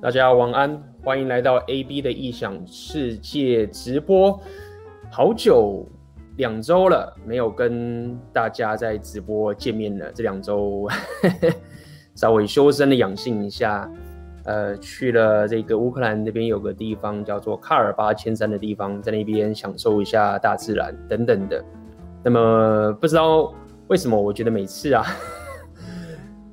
[0.00, 4.40] 大家晚安，欢迎来到 AB 的异想世界直播。
[5.10, 5.84] 好久，
[6.36, 10.12] 两周了，没有跟大家在直播见面了。
[10.12, 10.86] 这两周
[12.14, 13.90] 稍微修身的养性一下，
[14.44, 21.64] 呃，去了这个乌克兰那边有个地方叫做喀尔巴阡山的地方，在那边享受一下大自然等等的。
[22.22, 23.52] 那么不知道
[23.88, 25.04] 为什么，我觉得每次啊。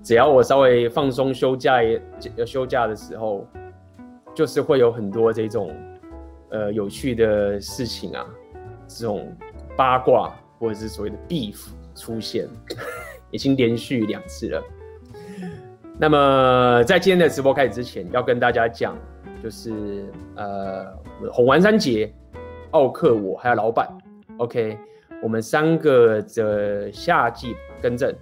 [0.05, 1.81] 只要我稍微放松休假，
[2.35, 3.47] 要休假的时候，
[4.35, 5.75] 就是会有很多这种
[6.51, 8.23] 呃有趣的事情啊，
[8.87, 9.35] 这种
[9.75, 12.47] 八卦或者是所谓的 beef 出现，
[13.31, 14.63] 已经连续两次了。
[15.97, 18.95] 那么在今天的直播开始之前，要跟大家讲，
[19.41, 20.85] 就是呃
[21.31, 22.13] 红丸三杰、
[22.69, 23.89] 奥克我还有老板
[24.37, 24.77] ，OK，
[25.23, 28.13] 我们三个的夏季更正，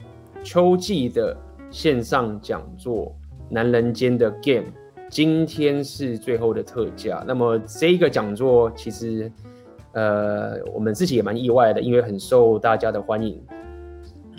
[0.45, 1.35] 秋季的。
[1.73, 3.07] 线上讲座
[3.49, 4.61] 《男人间的 Game》，
[5.09, 7.23] 今天是最后的特价。
[7.27, 9.29] 那么这个讲座其实，
[9.93, 13.43] 呃，我们自己也蛮意外的，因为很受大家的欢迎。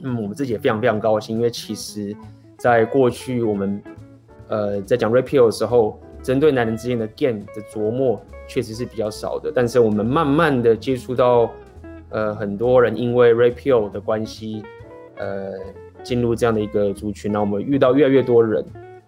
[0.04, 2.16] 嗯，我们自己也非常非常高兴，因为其实
[2.56, 3.82] 在过去我们
[4.46, 9.50] 呃在讲 Red Pill 的时候，针对男人之间的 Game 的琢磨确实是比较少的。
[9.52, 11.50] 但是我们慢慢的接触到，
[12.10, 14.62] 呃，很多人因为 Red Pill 的关系，
[15.16, 15.54] 呃。
[16.04, 18.62] 进入这样的一个族群，那我们遇到越来越多人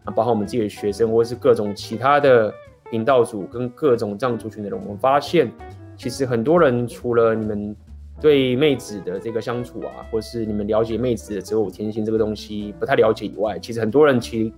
[0.05, 2.53] 啊，包括我们自己的学生，或者是各种其他的
[2.91, 5.53] 频道组跟各种这样族群的人，我们发现，
[5.97, 7.77] 其实很多人除了你们
[8.19, 14.53] 对妹子的这个相处啊，或是你们了解妹子的择偶天性这个东西不太了解以外，其实很多人其实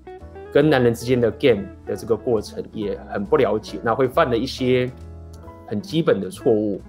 [0.53, 4.89] 跟男人之间的 game 的这个过程也很不了解，那会犯了一些
[5.67, 6.81] 很基本的错误，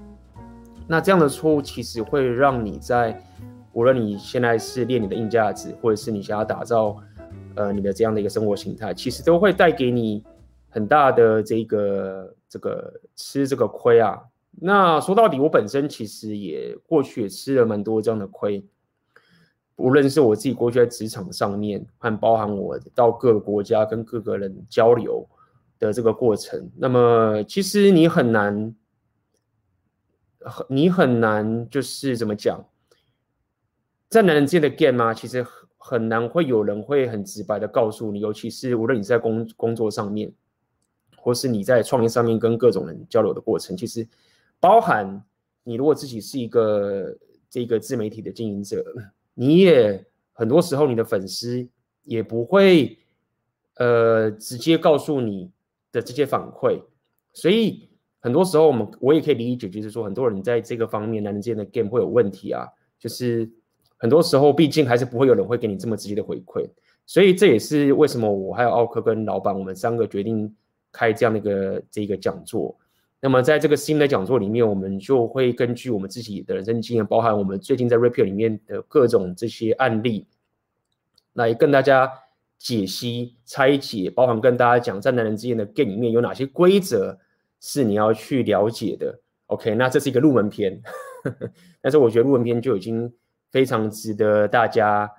[0.87, 3.19] 那这样的错误其实会让你在。
[3.79, 6.97] 无论你现在是练你的硬价值，或者是你想要打造，
[7.55, 10.21] 呃，你的这样的一个生活形态，其实都会带给你
[10.67, 14.19] 很大的这个这个吃这个亏啊。
[14.59, 18.61] 那说到底，我本身其实也过去也吃了蛮多这样的亏，
[19.77, 25.25] 无论是我自己过去在职场上面，还包含我到各个国家跟各个人交流
[25.79, 28.75] 的这个过程，那么其实你很难，
[30.67, 32.61] 你很难就是怎么讲？
[34.09, 35.13] 在男人之间的 game 吗？
[35.13, 35.45] 其实
[35.77, 40.33] 很难会有人会很直白的告诉你，尤其是无论你在工工作上面，
[41.15, 44.07] 或是你在创业上面跟各种人交流的过程，其实
[44.59, 45.23] 包含
[45.63, 47.15] 你如果自己是一个
[47.51, 48.83] 这个自媒体的经营者，
[49.35, 50.03] 你也
[50.33, 51.67] 很多时候你的粉丝
[52.03, 52.97] 也不会
[53.75, 55.51] 呃直接告诉你
[55.91, 56.81] 的这些反馈，
[57.31, 57.87] 所以
[58.19, 62.67] 很多时候我们我也可以理解，就是说很多人在这个方面男人之间的 game 会有问题啊，
[62.97, 63.47] 就是。
[64.01, 66.65] 很多时候，毕竟还是不会有人会给你这么直接的回馈，
[67.05, 70.55] 所以这也是为什么我还有奥克跟老板，我们三个决定
[70.89, 72.73] 开这样的一个这一个讲座。
[73.19, 80.25] 那么在这个新的讲座里面，我们就会根据我们自己的人生经验，包含我们最近在 Red Pill 里面的各种这些案例，
[81.33, 82.09] 来跟大家
[82.57, 87.19] 解析、拆解，包含跟大家讲在男人之间的 game 里面有哪些规则
[87.59, 89.19] 是你要去了解的。
[89.47, 90.81] OK，那这是一个入门篇，
[91.81, 93.11] 但是我觉得入门篇就已经。
[93.51, 95.09] 非常值得大家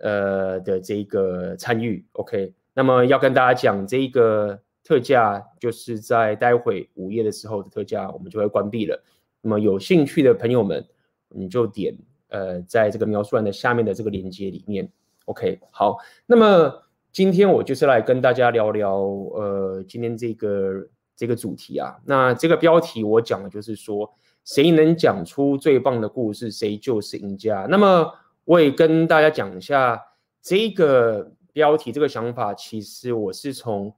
[0.00, 2.52] 呃的这个参与，OK。
[2.72, 9.02] 那么要跟大家讲，这个特价就是在待会午夜的时候的特价，我们就会关闭了。
[9.40, 10.84] 那么有兴趣的朋友们，
[11.28, 11.94] 你就点
[12.28, 14.90] 呃在这个描述栏的下面的这个链接里面
[15.26, 15.60] ，OK。
[15.70, 21.96] 好，那么今天我就是来跟大家聊聊呃今天这个这个主题啊。
[22.04, 24.12] 那这个标题我讲的就是说。
[24.44, 27.66] 谁能讲出最棒的故事，谁就是赢家。
[27.70, 28.12] 那么，
[28.44, 29.98] 我也跟大家讲一下
[30.42, 33.94] 这个标题，这个想法，其实我是从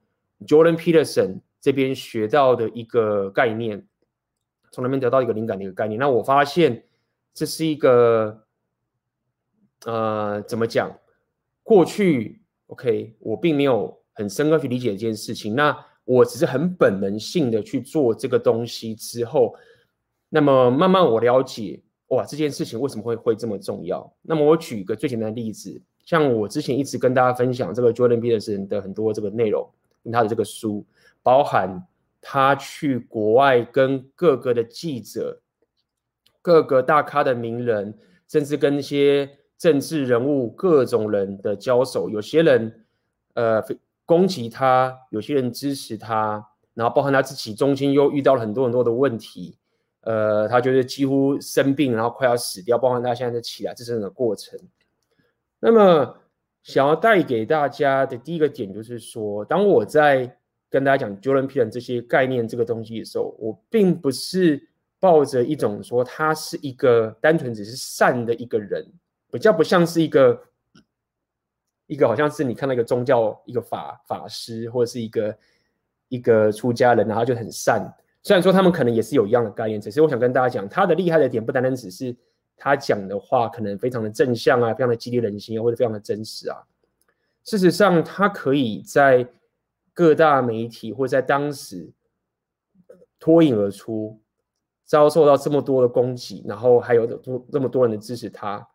[0.47, 3.85] Jordan Peterson 这边学到的一个概念，
[4.71, 5.99] 从那边得到一个灵感的一个概念。
[5.99, 6.85] 那我发现
[7.35, 8.45] 这是一个，
[9.85, 10.97] 呃，怎么讲？
[11.65, 15.57] 过去 OK，我并没有很深刻去理解这件事情。
[15.57, 19.53] 那我只是很本能性的去做这个东西之后。
[20.29, 24.13] 那么慢慢我了解，哇，这件事情为什么会会这么重要？
[24.23, 29.69] 那么我举一个最简单的例子，像我之前一直跟大家分享这个 Jordan Peterson 的很多这个内容，
[30.03, 30.85] 跟他的这个书，
[31.23, 31.85] 包含
[32.21, 35.41] 他去国外跟各个的记者、
[36.43, 37.97] 各个大咖的名人，
[38.29, 42.85] 甚至跟一些政治人物、各种人的交手，有些人
[43.35, 43.63] 呃
[44.05, 49.57] 攻击他，有些人支持他，然后包含他自己中间又遇到了很多很多的问题。
[50.07, 54.57] 呃，他就是几乎生病，然后快要死掉，包括他现在的起来这整个过程。
[55.59, 56.17] 那么
[56.63, 60.39] 想要带给大家的第一个点就是说，当我在
[60.71, 64.63] 跟大家讲 Jordan p e t e r 这些概念这个东西的时候，我并不是
[65.01, 68.87] 抱着一种说他是一个单纯只是善的一个人，
[69.33, 70.41] 比较不像是一个
[71.89, 75.39] 一个好像是你看那个宗教一个法法师或者是一个
[76.11, 77.93] 一个出家人，然后就很善。
[78.27, 82.13] 虽然说他们可能也是有一样的概念，只是我想跟大家讲，他的厉害的点不单单只是
[82.57, 86.59] 他讲的话可能非常的正向啊，非常的激励人心啊，或者非常的真实啊。
[87.45, 89.29] 事实上，他可以在
[89.95, 91.89] 各大媒体或在当时
[93.21, 94.21] 脱颖而出，
[94.85, 98.69] 遭受到这么多的攻击，然后还有这这么多人的支持他，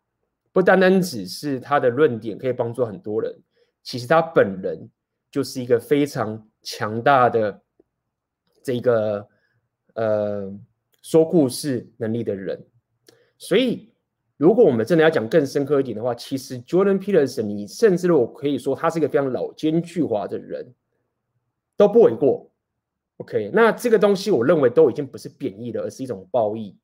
[0.53, 3.37] 不单单只是他的论点可以帮助很多人，
[3.83, 4.89] 其实他本人
[5.29, 7.61] 就是一个非常强大的
[8.63, 9.27] 这个。
[9.93, 10.51] 呃，
[11.01, 12.63] 说故事能力的人，
[13.37, 13.91] 所以
[14.37, 20.73] 如果我们真的要讲更深刻一点的话，其实 Jordan Peterson，你甚至我可以说他是一个非常老奸巨猾的人，
[21.75, 22.51] 都不为过。
[23.17, 26.77] OK，那这个东西我认为都已经不是贬义了，而是一种褒义，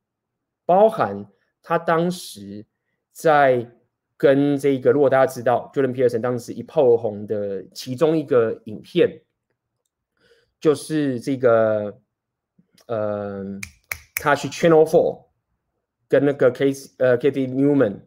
[0.65, 1.25] 包含
[1.61, 2.65] 他当时
[3.11, 3.71] 在
[4.17, 9.21] 跟这个，如果大家知道 Jordan Peterson 当时一炮而红的其中一个影片，
[10.59, 12.01] 就是这个。
[12.85, 13.43] 呃，
[14.15, 15.25] 他去 Channel Four
[16.07, 18.01] 跟那个 Case 呃，Kathy Newman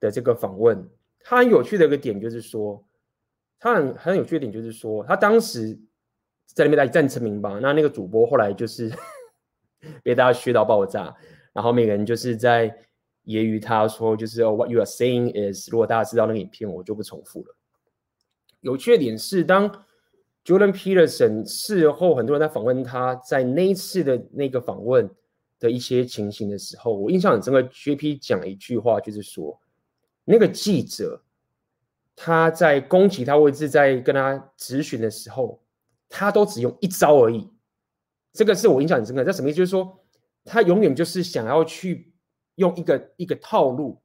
[0.00, 0.88] 的这个访问，
[1.20, 2.84] 他很有趣的一个点就是说，
[3.58, 5.78] 他很很有趣的点就是说，他当时
[6.44, 8.92] 在那边一战成名吧，那那个主播后来就是
[10.02, 11.14] 被大家削到爆炸，
[11.52, 12.68] 然后每个人就是在
[13.24, 17.56] 揶揄他说，就是 What you are saying is，如果大家知道那个影片，我就不重复了。
[18.60, 19.85] 有趣的点是当。
[20.46, 25.10] Jordan Peterson 事后，很多人在访问他，在那一次的那个访问
[25.58, 27.60] 的一些情形的时候，我印象很深刻。
[27.62, 29.60] JP 讲一句话，就是说，
[30.24, 31.20] 那个记者
[32.14, 35.60] 他在攻击他，或者是在跟他质询的时候，
[36.08, 37.50] 他都只用一招而已。
[38.32, 39.24] 这个是我印象很深刻。
[39.24, 39.56] 这什么意思？
[39.56, 39.98] 就是说，
[40.44, 42.14] 他永远就是想要去
[42.54, 44.00] 用一个一个套路，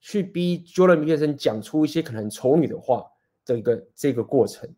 [0.00, 3.04] 去逼 Jordan Peterson 讲出一些可能丑女的话
[3.44, 4.74] 的一个这个过程。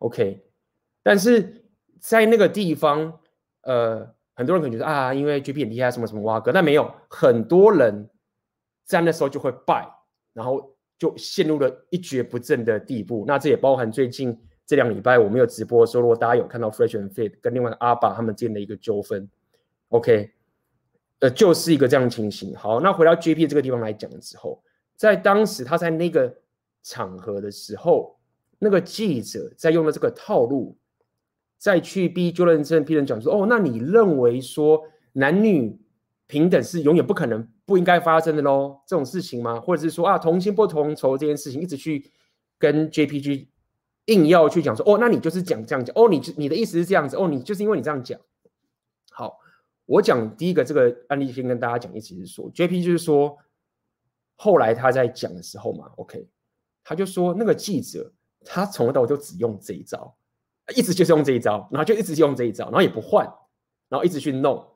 [0.00, 0.42] OK，
[1.02, 1.62] 但是
[1.98, 3.20] 在那个地方，
[3.64, 8.08] 呃，很多人可能觉得啊，因为 JP 很厉害，什么什么挖哥，但没有很多人
[8.86, 9.86] 在那时候就会败，
[10.32, 13.24] 然后就陷入了一蹶不振的地步。
[13.26, 19.28] 那这也包含最近这两礼拜我们有直播的时候，如果大家有看到 Fresh and Fit 跟另外阿爸他们之间的一个纠纷
[19.90, 20.32] ，OK，
[21.18, 22.56] 呃，就是一个这样的情形。
[22.56, 24.62] 好，那回到 JP 这个地方来讲之后，
[24.96, 26.34] 在当时他在那个
[26.82, 28.18] 场合的时候。
[28.62, 30.76] 那个记者在用的这个套路，
[31.56, 34.84] 再去逼 Jordan Peterson 讲说：“哦，那你认为说
[35.14, 35.80] 男女
[36.26, 38.82] 平等是永远不可能、不应该发生的喽？
[38.86, 39.58] 这种事情吗？
[39.58, 42.10] 或者是说啊，同薪不同酬这件事情，一直去
[42.58, 43.48] 跟 JPG
[44.04, 48.20] 硬要去讲说：哦，那你就是讲这样讲，哦，你你的意思是这样子，哦，你就是因为你这样讲。
[49.10, 49.38] 好，
[49.86, 53.38] 我讲第一个这个案例，先跟大家讲，意思是说，JP 就是说，
[54.36, 56.28] 后来他在讲的时候嘛，OK，
[56.84, 58.12] 他就说那个记者。
[58.44, 60.16] 他从头到尾就只用这一招，
[60.74, 63.26] 一直就是用这一招，然后就一直用这一招，然后也不换，
[63.88, 64.66] 然后一直去弄。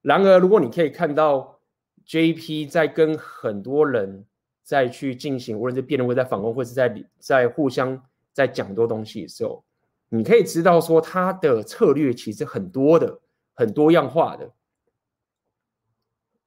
[0.00, 1.60] 然而，如果你可以看到
[2.06, 4.26] JP 在跟很多人
[4.62, 8.02] 在去进行，无论是辩论，或者在访问，或是在在互相
[8.32, 9.64] 在讲很多东西的时候，
[10.08, 13.20] 你可以知道说他的策略其实很多的，
[13.54, 14.50] 很多样化的，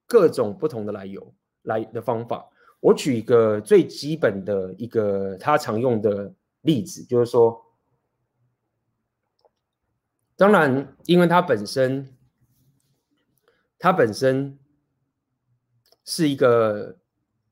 [0.06, 2.50] 各种不同的来由来的方法。
[2.80, 7.60] 我举一个最基本的一个他常用的例子，就是说，
[10.36, 12.06] 当然，因为他本身，
[13.78, 14.58] 他本身
[16.04, 16.96] 是一个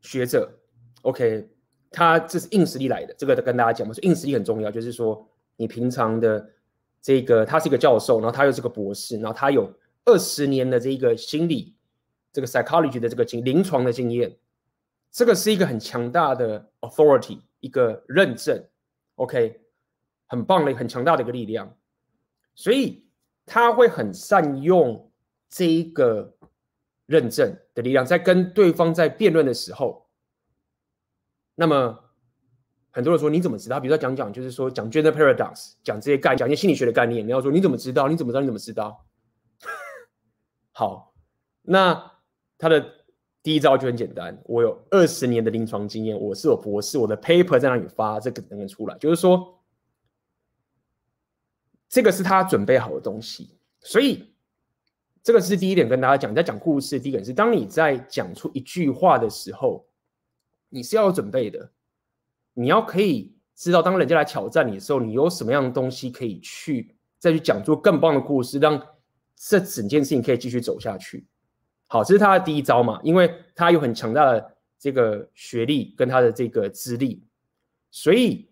[0.00, 0.60] 学者
[1.02, 1.48] ，OK，
[1.90, 5.26] 他这是硬实力来的，这个跟大家讲嘛，硬实力很重要，就是说，
[5.56, 6.50] 你平常的
[7.00, 9.72] 这个，他是一个教授，然后他又是个博士，然后他有
[10.04, 11.74] 二十年的这个心理，
[12.32, 14.36] 这个 psychology 的这个经临床的经验。
[15.14, 18.60] 这个是一个很强大的 authority，一个认证
[19.14, 19.60] ，OK，
[20.26, 21.72] 很棒的、很强大的一个力量，
[22.56, 23.06] 所以
[23.46, 25.08] 他会很善用
[25.48, 26.36] 这一个
[27.06, 30.10] 认证的力量，在跟对方在辩论的时候，
[31.54, 31.96] 那么
[32.90, 33.78] 很多人说你怎么知道？
[33.78, 38.08] 比如说讲讲，就是说讲 gender paradox，讲这些概念，讲一些心理学的概念，你要说你怎么知道？
[38.08, 38.40] 你怎么知道？
[38.40, 39.06] 你怎么知道？
[40.74, 41.14] 好，
[41.62, 42.18] 那
[42.58, 43.03] 他的。
[43.44, 49.62] 第一招就很简单，我有二十年的临床经验，我是有博士，我的 paper 在那里发，这个能能出来，就是说，
[51.86, 54.32] 这个是他准备好的东西，所以
[55.22, 59.86] 这个是第一点跟大家讲，在讲故事，第一点是当你在讲出一句话的时候，
[60.70, 61.70] 你是要有准备的，
[62.54, 68.82] 你要可以知道，当人家来挑战你的时候，你有什么样的东西可以去再去讲出更棒的故事，让
[69.36, 71.26] 这整件事情可以继续走下去。
[71.94, 77.22] 好，这是他的第一招嘛，因为他有很强大的这个学历跟他的这个资历，
[77.92, 78.50] 所以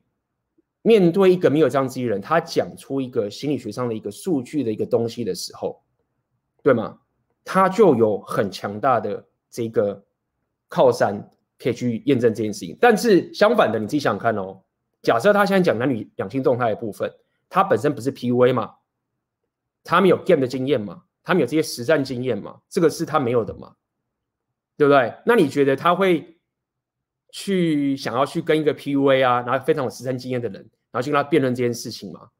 [0.83, 5.83] 面对一个没有这样资历的人，他讲出一个心理学上的一个数据的一个东西的时候，
[6.63, 6.97] 对吗？
[7.45, 10.01] 他就有很强大的这个
[10.69, 12.79] 靠山可以去验证这件事情。
[12.81, 14.63] 但是相反的，你自己想想看哦，
[15.03, 17.13] 假设他现在讲男女两性动态的部分，
[17.49, 18.77] 他本身不是 PUA 嘛，
[19.83, 21.03] 他没有 game 的经验嘛。
[21.23, 22.61] 他们有这些实战经验嘛？
[22.69, 23.75] 这个是他没有的嘛？
[24.77, 25.15] 对不对？
[25.25, 26.41] 那你觉得他会
[27.31, 30.61] 去想要去跟一个 PUA 啊，然后非常有实战经验的人，
[30.91, 32.31] 然后去跟他辩论这件事情吗？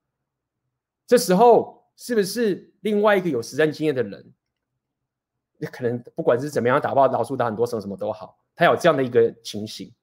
[1.07, 4.33] 这时候是不是另外一个有实战经验的人，
[5.71, 9.95] 可能不管是怎么样打爆老鼠打很多什么什么都好，他有这样的一个情形，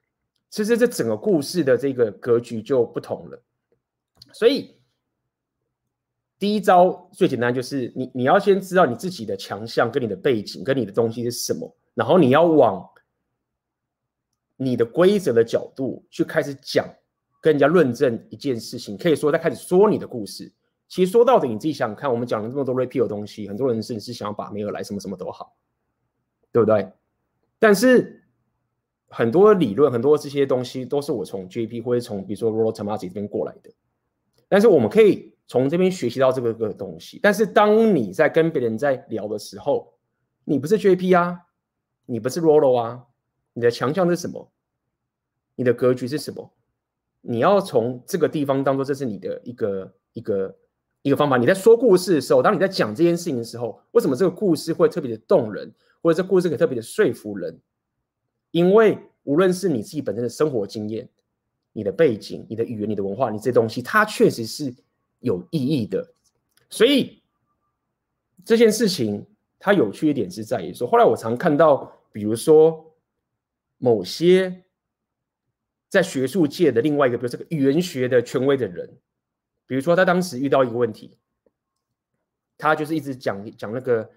[0.49, 3.43] 其实这整个故事的这个格局就不同了，
[4.31, 4.78] 所以。
[6.39, 12.89] 第一招最简单，就是你你要先知道你自己的强项跟你的背景跟你的东西是什么，然后你要往
[14.55, 16.87] 你的规则的角度去开始讲，
[17.41, 20.49] 跟人家论证一件事情，可以说在开始说你的故事。
[20.87, 25.53] 其实说到底，你自己想想看，我们讲了这么多 repeal 的东西，很多人是是想要把没有来什么什么都好，
[26.53, 26.89] 对不对？
[27.59, 28.23] 但是
[29.09, 33.69] 很多理论，很多这些东西都是我从 JP 或者从比如说 Rollo Tomassi 这边过来的，
[34.47, 35.37] 但是我们可以。
[35.49, 39.91] 从这边学习到这个个东西，但是当你在跟别人在聊的时候，
[40.45, 41.39] 你不是 JP 啊，
[42.05, 43.03] 你不是 Rollo 啊，
[43.53, 44.51] 你的强项是什么？
[45.55, 46.53] 你的格局是什么？
[47.21, 50.55] 你要从这个地方当做这是你的一个一个
[51.01, 51.35] 一个方法。
[51.35, 57.59] 你在说故事的时候，当你在讲这件事情的时候，为什么这个故事会特别的动人，或者这故事可以特别的说服人？
[58.51, 61.09] 因为无论是你自己本身的生活经验、
[61.73, 64.71] 你的背景、你的语言、你的文化，你这些东西，它确实是。
[65.19, 66.13] 有意义的，
[66.69, 67.21] 所以
[68.45, 69.25] 这件事情
[69.59, 72.95] 它有趣一点是在于说，后来我常看到，比如说
[73.77, 74.63] 某些
[75.89, 78.97] 在学术界的另外一个，比如这个语言学的权威的人，
[79.67, 81.17] 比如说他当时遇到一个问题，
[82.57, 84.09] 他就是一直讲讲那个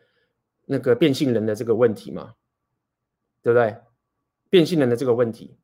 [0.64, 2.34] 那个变性人的这个问题嘛，
[3.42, 3.76] 对不对？
[4.48, 5.56] 变性人的这个问题。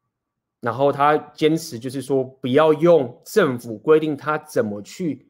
[0.61, 5.27] 然后他坚持就是说，不要用政府规定他怎么去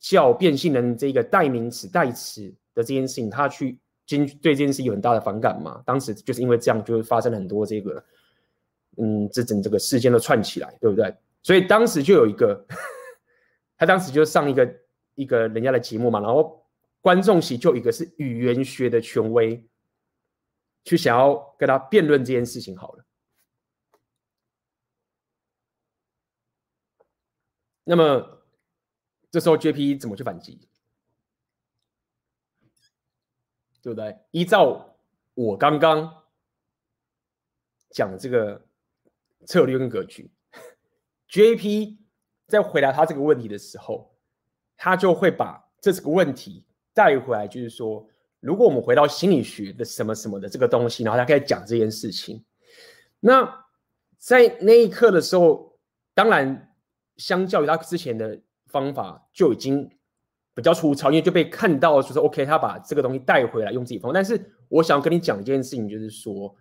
[0.00, 2.42] 叫变性人这个代名词代词
[2.74, 5.82] 的这件事情，他去经对这件事情有很大的反感嘛。
[5.84, 8.04] 当时就是因为这样，就发生了很多这个，
[8.96, 11.14] 嗯，这整这个事件都串起来，对不对？
[11.42, 12.66] 所以当时就有一个，
[13.76, 14.76] 他当时就上一个
[15.14, 16.64] 一个人家的节目嘛，然后
[17.00, 19.64] 观众席就一个是语言学的权威，
[20.84, 23.04] 去想要跟他辩论这件事情好了。
[27.84, 28.37] 那么
[29.30, 30.58] 这时候 JP 怎么去反击？
[33.82, 34.16] 对不对？
[34.30, 34.96] 依照
[35.34, 36.24] 我刚刚
[37.90, 38.66] 讲这个
[39.46, 40.30] 策略跟格局
[41.28, 41.98] ，JP
[42.46, 44.14] 在回答他这个问题的时候，
[44.76, 48.08] 他就会把这个问题带回来，就是说，
[48.40, 52.44] 如果我们回到心理学的什么什么的这个东西，然后他开始讲这件事情，
[53.20, 53.66] 那
[54.16, 55.78] 在那一刻的时候，
[56.14, 56.64] 当然。
[57.18, 59.90] 相较于他之前的方法，就已经
[60.54, 64.14] 比较粗糙，因为就被看到就是 OK，他把这个东西带回来用自己方法。
[64.14, 66.54] 但是我想要跟你讲一件事情，就是说，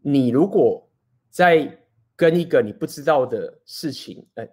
[0.00, 0.88] 你如果
[1.30, 1.84] 在
[2.16, 4.46] 跟一个你不知道的事情，呃，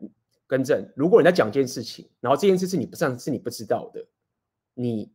[0.47, 4.05] 更正，如果你在讲一件事情，然后这件事是你不上是你不知道的，
[4.73, 5.11] 你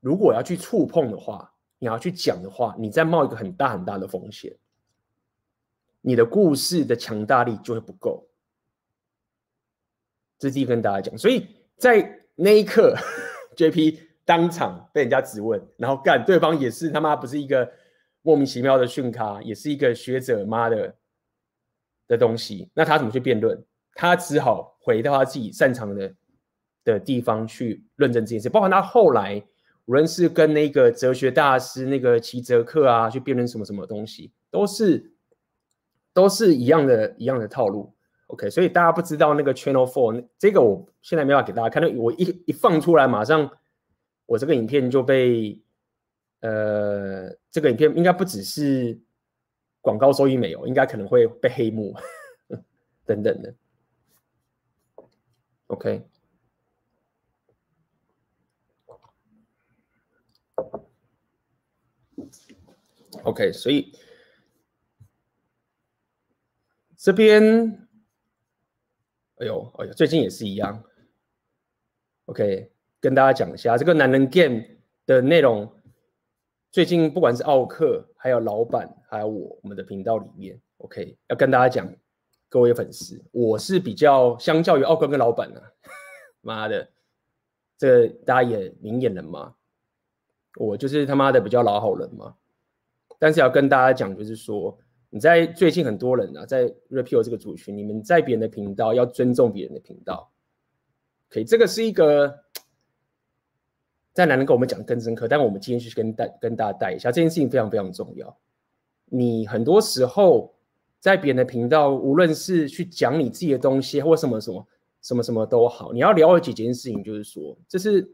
[0.00, 4.56] 如果要去触碰的话，你要去讲的话，你在冒一个很大很大的风险。
[6.06, 8.28] 你的故事的强大力就会不够，
[10.44, 11.16] 这是第一跟大家讲。
[11.16, 11.46] 所以
[11.78, 12.94] 在那一刻
[13.56, 17.66] ，JP 当场被人家质问，然后干对方也是他妈不是一个
[18.20, 20.94] 莫名其妙的训咖，也是一个学者妈的
[22.08, 22.70] 的东西。
[22.74, 23.58] 那他怎么去辩论？
[23.94, 26.14] 他只好回到他自己擅长的
[26.84, 28.50] 的地方去论证这件事。
[28.50, 29.42] 包括他后来
[29.86, 35.10] 无论是跟那个哲学大师那个齐泽克啊去辩论什么什么东西，都是。
[36.12, 37.92] 都是一样的，一样的套路
[38.26, 41.88] ，OK，所以大家不知道那个 Channel Four 这个，我现在没法给大家看到。
[41.88, 43.50] 我一一放出来，马上
[44.26, 45.60] 我这个影片就被，
[46.40, 48.98] 呃，这个影片应该不只是
[49.80, 51.94] 广告收益没有，应该可能会被黑幕
[53.04, 53.54] 等等的
[63.18, 63.92] ，OK，OK，所以。
[66.96, 67.83] 这边，
[69.36, 70.82] 哎呦，哎呦，最近也是一样。
[72.26, 74.62] OK，跟大家讲一下这个男人 Game
[75.06, 75.70] 的内容。
[76.70, 81.88] 最近不管是奥克，还有老板，还有我，我们的频道里面，OK，要跟大家讲，
[82.48, 85.70] 各位粉丝，我是比较相较于奥克跟老板呢、啊，
[86.42, 86.88] 妈的，
[87.78, 89.54] 这大家也明眼人嘛，
[90.56, 92.34] 我就是他妈的比较老好人嘛。
[93.20, 94.76] 但是要跟大家讲，就是说
[95.14, 100.28] 你在最近很多人啊，在 Repeal 这个族群，你们在别人的频道要尊重别人的频道
[101.30, 102.40] ，OK，这个是一个。
[104.12, 108.36] 在男人跟我们讲更深刻，但我们今天去跟带跟大家带一下这件事情非常非常重要。
[109.06, 110.54] 你很多时候
[111.00, 114.66] 在别人的频道，无论是去讲你自己的东西，或什么什么
[115.00, 118.08] 什么什么都好，你要了解几件事情，就是说，这是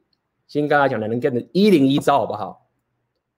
[0.46, 2.70] 先跟大家讲男人跟的一零一招，好不好？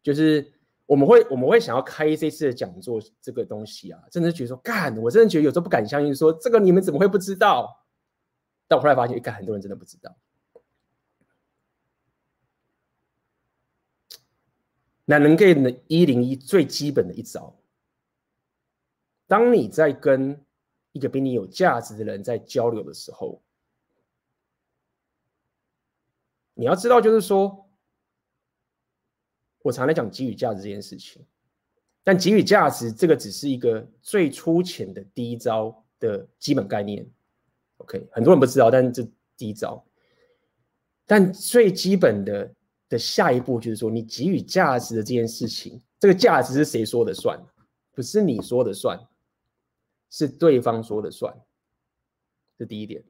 [0.02, 0.51] 就是
[0.93, 7.83] 我们会我们会想要开这次的讲座，这个东西啊，真的觉得说干，我真的觉得有时候不敢相信说，说这个你们怎么会不知道？
[8.69, 10.15] 但我后来发现，干很多人真的不知道。
[15.07, 17.57] 男人 Game 的一零一最基本的一招，
[19.27, 20.45] 当你在跟
[20.93, 23.43] 一个比你有价值的人在交流的时候，
[26.53, 27.62] 你要知道，就是说，
[29.62, 31.25] 我常来讲给予价值这件事情，
[32.02, 37.09] 但给予价值这个只是一个最粗浅的第一招的基本概念。
[37.78, 39.85] OK，很多人不知道，但是这第一招，
[41.07, 42.54] 但最基本的。
[42.88, 47.42] 的下一步就是说，你给予价值的这件事情，这个价值是谁说的算？
[47.92, 49.00] 不是你说的算，
[50.11, 51.35] 是对方说的算。
[52.59, 53.02] 这第一点。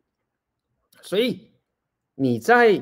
[1.00, 1.50] 所以
[2.14, 2.80] 你在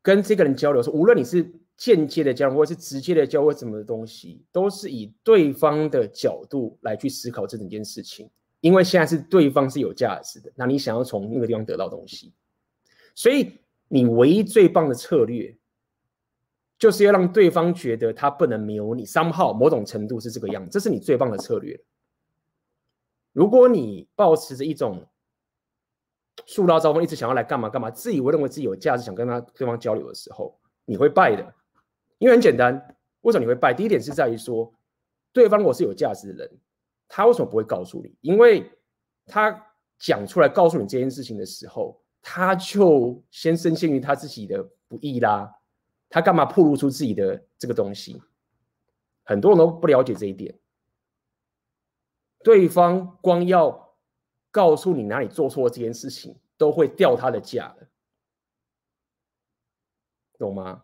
[0.00, 8.28] 跟这个人交流的时候，无论你是间接的交流，或者是直接的交流，什么的东西，都是以对方的角度来去思考这整件事情。
[8.60, 12.34] 因为现在是对方是有价值的，那你想要从那个地方得到东西，
[13.14, 13.52] 所以
[13.88, 15.56] 你唯一最棒的策略。
[16.80, 21.76] 就是要让对方觉得他不能没有你，somehow 某种程度是这个样子，这是你最棒的策略。
[23.32, 25.04] 如果你抱持着一种
[26.46, 31.52] 树大招风，一直想要来干嘛干嘛，自以为认为自己有价值，想跟他对方交流的时候，你会败的。
[32.18, 33.72] 因为很简单，为什么你会败？
[33.72, 34.72] 第一点是在于说，
[35.32, 36.58] 对方如果是有价值的人，
[37.08, 38.14] 他为什么不会告诉你？
[38.20, 38.70] 因为
[39.26, 39.66] 他
[39.98, 45.54] 讲出来告诉你这件事情的时候，他就先深陷于他自己的不义啦。
[46.10, 48.22] 他干嘛暴露出自己的这个东西？
[49.24, 50.58] 很多人都不了解这一点。
[52.42, 53.94] 对方光要
[54.50, 57.88] 告诉你哪里做错这件事情，都会掉他的价了，
[60.38, 60.82] 懂吗？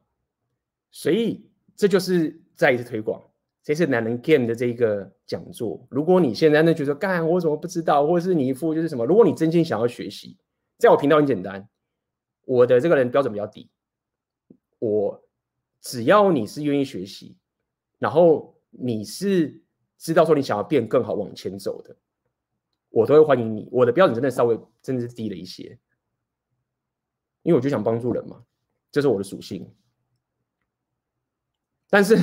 [0.95, 3.21] 所以这就是再一次推广，
[3.65, 5.85] 这是男人 Game 的这一个讲座。
[5.91, 9.05] 如果你现在呢觉得干我怎么不知道，或者是你一副就是什么？
[9.05, 10.39] 如果你真心想要学习，
[10.79, 11.69] 在我频道很简单，
[12.45, 13.69] 我的这个人标准比较低。
[14.79, 15.21] 我
[15.81, 17.37] 只要你是愿意学习，
[17.99, 19.61] 然后你是
[19.99, 21.97] 知道说你想要变更好往前走的，
[22.91, 23.69] 我都会欢迎你。
[23.73, 25.77] 我的标准真的稍微真的是低了一些，
[27.43, 28.45] 因为我就想帮助人嘛，
[28.93, 29.69] 这是我的属性。
[31.95, 32.19] 但是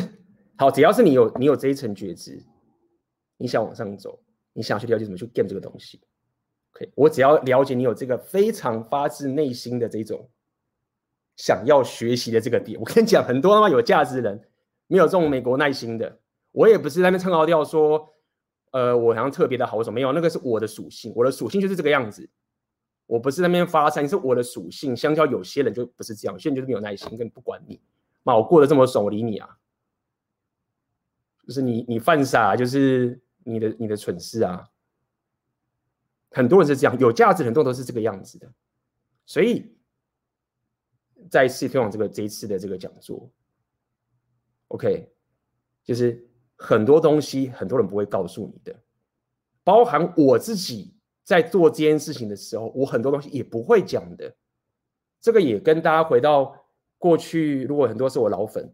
[0.58, 2.44] 好，只要是你有你有这一层觉知，
[3.38, 4.20] 你想往上走，
[4.52, 6.02] 你想去了解怎么去 game 这个东西
[6.74, 10.30] ，OK，我只要了解你有这个非常发自内心的这种。
[11.38, 14.42] 想要学习的这个点，我跟你讲，很多他妈有价值的人
[14.88, 16.20] 没有这种美国耐心的。
[16.52, 18.10] 我也不是在那边称高调说，
[18.72, 22.30] 呃，我好像特别的好我什么，没有，那个是我的属性，我的属性就是这个样子。
[23.08, 24.94] 我不是在那边发散，是我的属性。
[24.94, 27.80] 相较有些人就不是这样，有些人就是没有耐心，根本不管你。
[28.24, 29.50] 妈，我过得这么爽，我理你啊？
[31.52, 34.70] 就是你你犯傻，就是你的你的蠢事啊。
[36.30, 38.50] 很多人是这样，有价值很多都是这个样子的，
[39.26, 39.76] 所以。
[41.30, 43.32] 再次推广这个这一次的这个讲座
[44.70, 45.08] ，OK，
[45.84, 48.76] 就是很多东西很多人不会告诉你的，
[49.64, 54.36] 包含我自己在做这件事情的时候，我很多东西也不会讲的。
[55.20, 56.58] 这个也跟大家回到
[56.98, 58.74] 过去，如果很多是我老粉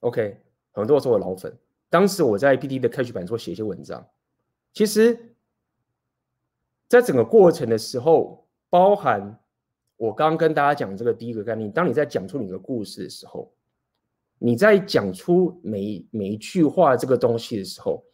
[0.00, 0.40] ，OK，
[0.72, 1.56] 很多是我老粉。
[1.90, 4.06] 当时我在 PT 的开局版做写一些文章，
[4.72, 5.18] 其实，
[6.88, 9.38] 在整个过程的时候，包含。
[9.96, 13.52] 我刚刚跟大家讲这个第一个概念，当你在讲出你的故事的时候，
[14.38, 18.04] 你在讲出每每一句话这个东西的时候，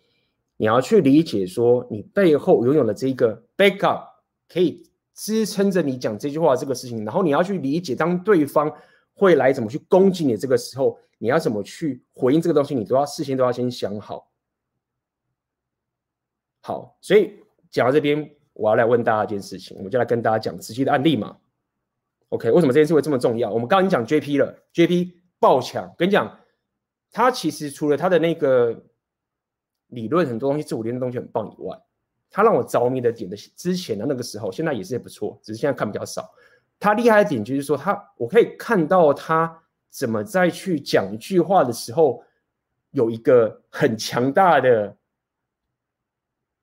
[0.56, 4.02] 你要去理解说，你背后拥有了这个 backup，
[4.48, 7.04] 可以支撑着你讲这句话这个事情。
[7.04, 8.74] 然后你要去理解，当对方
[9.14, 14.30] 会来怎么去攻击你这个时候，你要怎么去回应这个东西，你都要事先都要先想好。
[16.60, 21.36] 好，所以讲到这边，我要来问大家一件事情，我们就来跟大家讲实际的案例嘛。
[22.30, 23.50] OK，为什么这件事会这么重要？
[23.52, 26.40] 我们刚刚已经讲 JP 了，JP 爆强，跟你讲，
[27.12, 28.82] 他其实除了他的那个
[29.88, 31.78] 理论很多东西，自我练的东西很棒以外，
[32.30, 36.28] 他让我着迷的点的之前的那个时候，现在也是不错，只是现在看比较少。
[36.80, 42.22] 他厉害的点就是说，他我可以看到他怎么在去讲一句话的时候，
[42.90, 44.96] 有一个很强大的，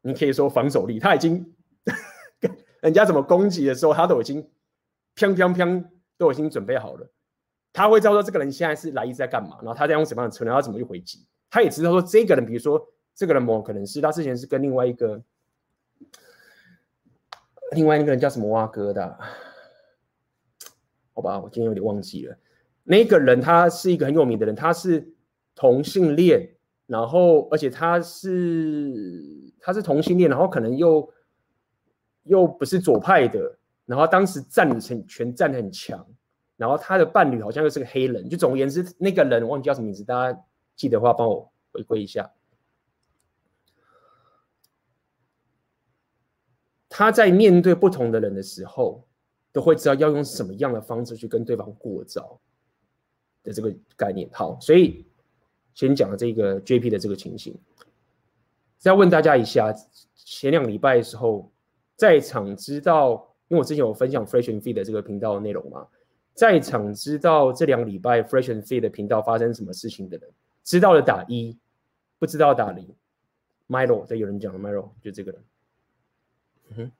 [0.02, 1.00] 你可以说防守力。
[1.00, 1.54] 他已经
[2.82, 4.41] 人家怎么攻击的时候，他都已经
[5.15, 5.84] 砰砰砰
[6.17, 7.10] 都已经准备好了。
[7.74, 11.26] 他会知道说这个人现在是来意在干嘛，然后他在用什么样的策略，他怎么去回击。
[11.50, 15.21] 他也知道说这个人，比如说这个人某可能是他之前是跟另外一个
[17.71, 19.19] 另外一个人叫什么蛙哥的。
[21.13, 22.38] 好吧，我今天有点忘记了。
[22.84, 25.13] 那个人他是一个很有名的人，他是
[25.54, 26.56] 同性恋，
[26.88, 31.13] 然后而且他是他是同性恋，然后可能又
[32.24, 36.04] 又不是左派的，然后当时占领权占得很强，
[36.56, 38.28] 然后他的伴侣好像又是个黑人。
[38.30, 40.43] 就总而言之，那个人忘记叫什么名字，大家
[40.76, 42.32] 记得话帮我回归一下。
[46.89, 49.06] 他在面对不同的人的时候。
[49.52, 52.40] 都会知道要用什么样的方式去跟对方过招
[53.44, 54.30] 的这个概念。
[54.32, 55.06] 好，所以
[55.74, 57.58] 先讲了这个 JP 的这个情形。
[58.78, 59.74] 再问大家一下，
[60.16, 61.52] 前两礼拜的时候，
[61.96, 65.88] 在场知道，因为我之前有分享 Fresh and Fit 的这个频道的内容嘛，
[66.34, 70.30] 在场知道这两礼拜 Fresh and Fit 的频道发生什么事情的人，
[70.64, 71.58] 知道的打一，
[72.18, 72.88] 不知道打零。
[73.68, 75.44] Milo，对，有人讲了 Milo，就这个人。
[76.70, 76.92] 嗯哼。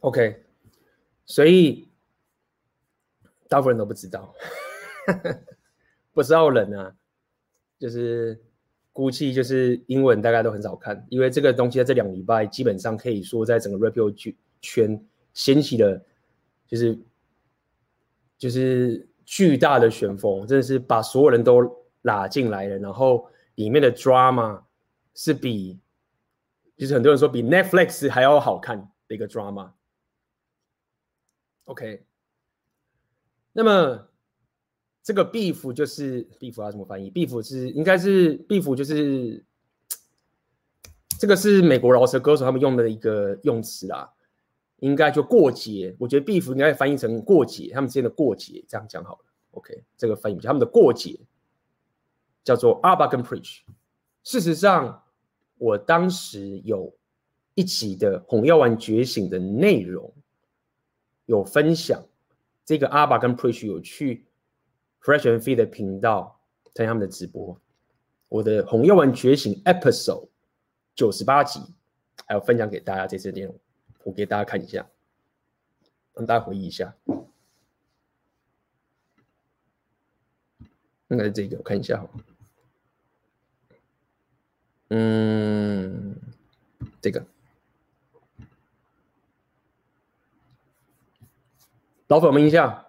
[0.00, 0.44] OK，
[1.24, 1.88] 所以
[3.48, 4.34] 大部分人都不知道，
[6.12, 6.94] 不知道人啊，
[7.78, 8.40] 就是
[8.92, 16.00] 估计就是英文大家都很少看，因为这个东西在这两礼拜基本上可以说在整个 Rapio 圈掀起了，
[16.68, 16.98] 就是
[18.38, 24.62] 就是巨大的旋风，真的是把所有人都拉进来了，然后里面的 drama
[25.14, 25.80] 是比，
[26.76, 28.78] 就是很多人说比 Netflix 还要好看
[29.08, 29.72] 的一个 drama。
[31.66, 32.04] OK，
[33.52, 34.08] 那么
[35.02, 39.44] 这个 beef 就是 beef 要怎么翻译？beef 是应该是 beef 就是
[41.18, 44.08] 这个是美国饶舌歌手他们用的一个用词啦，
[44.78, 45.94] 应该就过节。
[45.98, 49.24] 我觉得 beef 应该翻译成过节，他们之间的过节这样讲好了。
[49.50, 51.18] OK，这个翻译他们的过节
[52.44, 53.62] 叫做 Abba 跟 Preach。
[54.22, 55.02] 事实上，
[55.58, 56.96] 我当时有
[57.54, 60.12] 一集的红药丸觉醒的内容。
[61.26, 62.04] 有分享
[62.64, 64.26] 这个阿爸跟 Preach 有去
[65.02, 66.40] Fresh and Fit 的频道
[66.74, 67.60] 参加他们的直播，
[68.28, 70.28] 我的红药丸觉醒 Episode
[70.94, 71.60] 九十八集，
[72.26, 73.58] 还有分享给大家这次内容，
[74.04, 74.88] 我给大家看一下，
[76.14, 76.94] 让大家回忆一下，
[81.08, 82.08] 应该是这个，我看一下哈，
[84.88, 86.16] 嗯，
[87.00, 87.26] 这个。
[92.08, 92.86] 老粉们一下，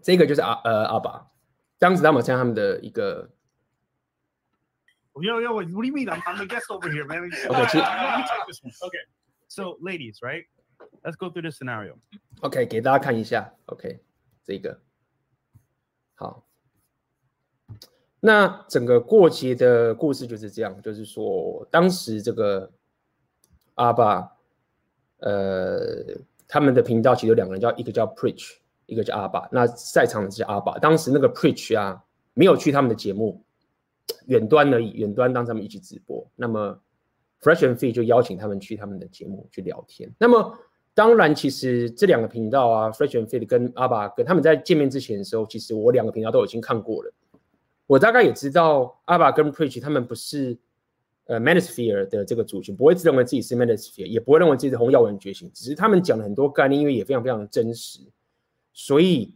[0.00, 1.28] 这个就是阿呃阿爸，
[1.78, 3.28] 当时他们像他们的一个。
[5.14, 6.08] Yo yo, what do you mean?
[6.08, 7.28] I'm I'm the guest over here, man.
[7.28, 7.80] Okay,
[8.86, 9.04] okay.
[9.48, 10.44] So, ladies, right?
[11.02, 11.98] Let's go through this scenario.
[12.40, 13.52] Okay，给大家看一下。
[13.66, 13.98] Okay，
[14.44, 14.80] 这个
[16.14, 16.46] 好。
[18.20, 22.72] 那整个过节的故事就是这样，就是说当时这个。
[23.78, 24.30] 阿爸，
[25.20, 26.04] 呃，
[26.48, 29.48] 他们的频道其实有两个人，叫一个叫 Preach，一个叫阿爸。
[29.52, 30.78] 那在场的是阿爸。
[30.78, 32.02] 当时那个 Preach 啊，
[32.34, 33.40] 没有去他们的节目，
[34.26, 36.28] 远端而已，远端当他们一起直播。
[36.34, 36.80] 那么
[37.40, 40.12] Fresh and Free 就邀请他们去他们的节目去聊天。
[40.18, 40.58] 那么
[40.92, 47.12] 当然，其实这两个频道啊，Fresh and Fit 跟阿爸跟他们在见面之前的时候，其实我两个频道都已经看过了。
[47.86, 50.58] 我大概也知道阿爸跟 Preach 他们不是。
[51.28, 58.00] 呃，Manosphere 的这个族群不会自认为自己是 Manosphere，也不会认为自己是红药丸觉醒，只是他们讲了很多概念，因为也非常非常真实，
[58.72, 59.34] 所以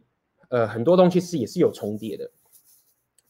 [0.49, 2.31] 呃，很多东西是也是有重叠的。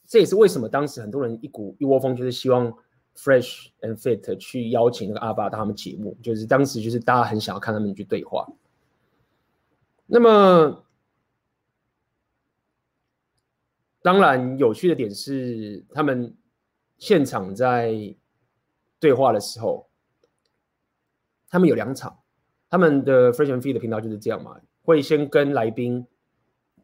[0.07, 2.71] 这也是为什么当时很多人一股一窝蜂就是希望
[3.17, 8.47] Fresh and Fit 去邀请那个阿爸到他们节目，就是当时就是大家很想要看他们去对话。
[10.05, 10.85] 那么
[14.01, 16.33] 当然有趣的点是，他们
[16.97, 18.15] 现场在
[19.03, 19.85] 对话的时候，
[21.49, 22.17] 他们有两场，
[22.69, 26.07] 他们的 Fresh and Free 的频道就是这样嘛，会先跟来宾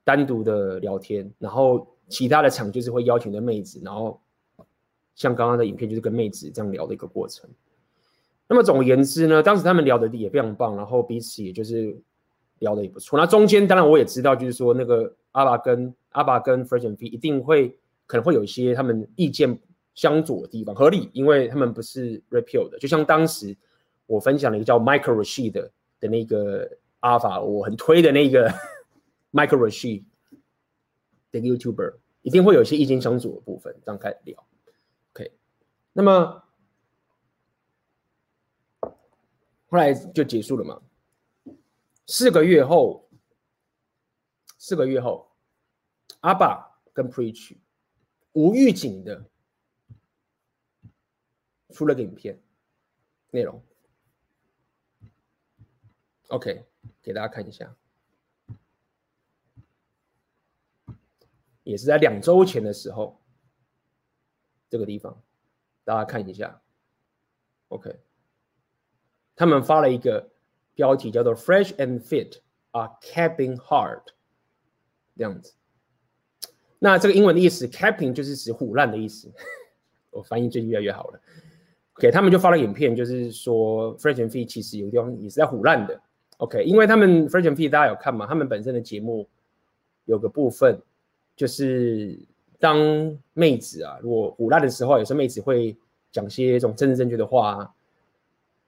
[0.03, 4.19] 单独的聊天，然后其他的场就是会邀请的妹子，然后
[5.15, 7.49] 像刚刚的影片就是跟妹子这样聊的一个过程。
[8.49, 11.95] 那么总而言之呢，当时他们聊的也非常棒，然后彼此也就是
[12.57, 13.17] 聊的也不错。
[13.17, 19.57] 那中间当然我也知道，就是说那个阿爸跟阿爸跟 Fresh and Free 一定会可能会有一些他们意见
[19.99, 22.79] 相左的地方，合理，因为他们不是 Repeal 的。
[22.79, 23.53] 就像当时
[24.05, 28.49] 我分享了一个叫 Michael Rashid 的的那个阿法，我很推的那个
[29.33, 30.05] Michael Rashid
[31.31, 34.47] 的 YouTuber，一定会有一些意见相左的部分，这样开始聊。
[35.11, 35.33] OK，
[35.91, 36.43] 那么。
[39.71, 40.81] 后来就结束了嘛。
[42.07, 43.07] 四个月后，
[44.57, 45.29] 四个月后，
[46.21, 47.55] 阿爸跟 Preach
[48.31, 49.25] 无预警的
[51.71, 52.39] 出了个影片
[53.31, 53.61] 内容。
[56.27, 56.65] OK，
[57.01, 57.75] 给大家看一下，
[61.63, 63.19] 也是在两周前的时候，
[64.69, 65.23] 这个地方，
[65.83, 66.61] 大家看一下。
[67.69, 67.99] OK。
[69.35, 70.31] 他们发了一个
[70.75, 74.03] 标题叫做 “Fresh and Fit are capping hard”，
[75.15, 75.53] 这样子。
[76.77, 79.33] 那这个英文的意思，“capping” 就是指腐烂的意思。
[80.11, 81.21] 我翻译最近越来越好了。
[81.99, 85.99] OK，他们就发了影片，就是说 “Fresh and Fit” 其实有地方也是在唬烂的。
[86.37, 88.25] OK，因为他们 “Fresh and Fit” 大家有看吗？
[88.25, 89.27] 他们本身的节目
[90.05, 90.79] 有个部分，
[91.35, 92.17] 就是
[92.57, 92.77] 当
[93.33, 95.75] 妹子啊，如果唬烂的时候，有时候妹子会
[96.09, 97.69] 讲些这种政治正确的话啊。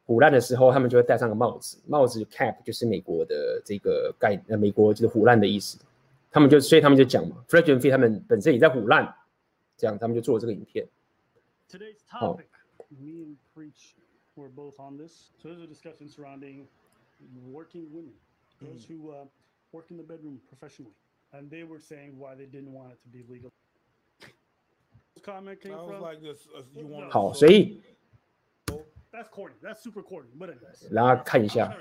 [0.08, 5.80] 唬烂的时候，他们就会戴上个帽子，帽子 cap 就是美国的这个概，呃，美国就是唬烂的意思。
[6.30, 9.16] 他们就，所以他们就讲嘛，Fresh and Fit 他们本身也在唬烂，
[9.78, 10.86] 这样他们就做了这个影片。
[11.70, 12.48] Today's topic,
[13.01, 13.95] me and Preach
[14.37, 15.31] were both on this.
[15.41, 16.69] So there's a discussion surrounding
[17.51, 18.13] working women,
[18.61, 19.13] those who
[19.73, 20.93] work in the bedroom professionally,
[21.33, 23.51] and they were saying why they didn't want it to be legal.
[25.23, 26.47] Comment came from like this.
[26.75, 27.81] You want 好，所以。
[29.13, 29.55] That's corny.
[29.63, 30.29] That's super corny.
[30.39, 30.95] But anyways.
[30.95, 31.75] 大家看一下。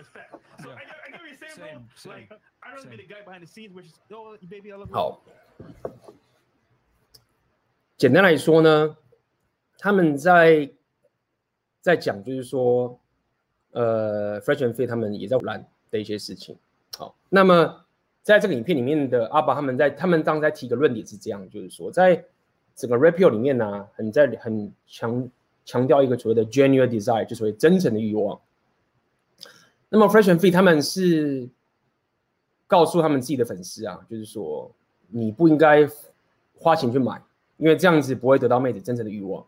[4.92, 5.22] 好。
[7.98, 8.98] 简单来说呢，
[9.78, 10.72] 他们在
[11.81, 12.99] 在讲，就是说，
[13.73, 16.57] 呃，Fresh and Fit 他们也在玩的一些事情。
[16.97, 17.85] 好，那么
[18.23, 22.25] 在这个影片里面的阿拔他们在他们当时在提个论点是这样，就是说，在
[22.75, 25.29] 整个 Repeal 里面呢、很在很强。
[25.63, 28.41] 强调一个所谓的 genuine desire，就所谓真诚的欲望。
[29.89, 31.49] 那么 Fresh and Fit 他们是
[32.67, 34.69] 告诉他们自己的粉丝啊，就是说
[35.09, 35.89] 你不应该
[36.57, 37.23] 花钱去买，
[37.59, 39.47] 因为这样子不会得到妹子真诚的欲望。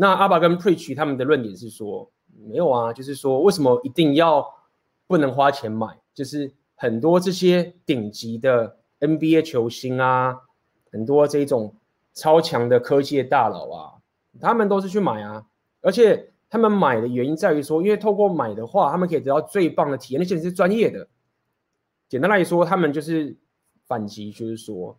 [0.00, 2.10] 那阿爸跟 Preach 他们的论点是说，
[2.48, 4.42] 没有啊，就是说为什么一定要
[5.06, 5.94] 不能花钱买？
[6.14, 10.40] 就是很多这些顶级的 NBA 球星啊，
[10.90, 11.76] 很多这种
[12.14, 14.00] 超强的科技的大佬啊。
[14.40, 15.44] 他们都是去买啊，
[15.82, 21.06] 而且他们买的原因在于说，因为透过买的话，他们可以得到最棒的体验，那些人是专业的。
[22.08, 23.36] 简单来说，他们就是
[23.86, 24.96] 反击，就是说，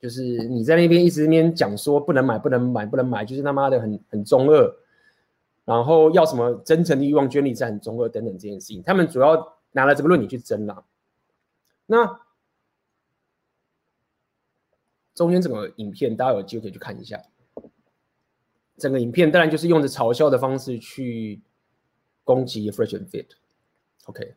[0.00, 4.74] 就是你在那边一直那边讲说不能买，不能买，不能买，就是他妈的很很中二，
[5.66, 10.82] 然后要什么真诚的欲望、捐力在很中二等等这件事情，他们主要拿了这个论点去争啦。
[11.84, 12.20] 那
[15.14, 17.20] 中间整个影片，大家有机会可以去看一下。
[18.78, 21.42] 整个影片当然就是用着嘲笑的方式去
[22.24, 24.34] 攻击 Fresh and Fit，OK。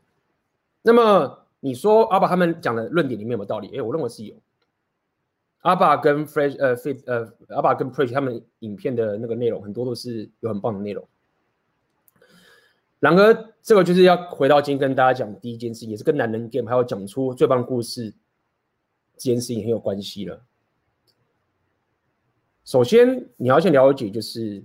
[0.82, 3.68] 那么你说阿爸他们讲的论点里面有没有道理？
[3.68, 4.34] 诶，我认为是有。
[5.64, 11.08] 阿爸跟 Fresh 呃 Fit 呃阿爸跟 Preach 他们影片的那个内容很多都是有很棒的内容。
[13.00, 18.10] 然而这个就是要回到今天跟大家讲第一件事，也是跟男人 Game 还有讲出最棒故事
[19.16, 20.44] 这件事情很有关系了。
[22.64, 24.62] 首先，你要先了解，就是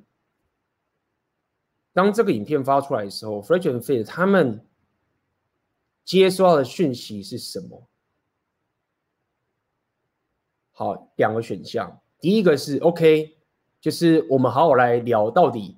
[1.94, 4.66] 当这个影片发出来的时候，Fresh and Fit 他们
[6.04, 7.89] 接收到的讯息是什么？
[10.80, 13.36] 好，两个选项，第一个是 OK，
[13.82, 15.78] 就是我们好好来聊到底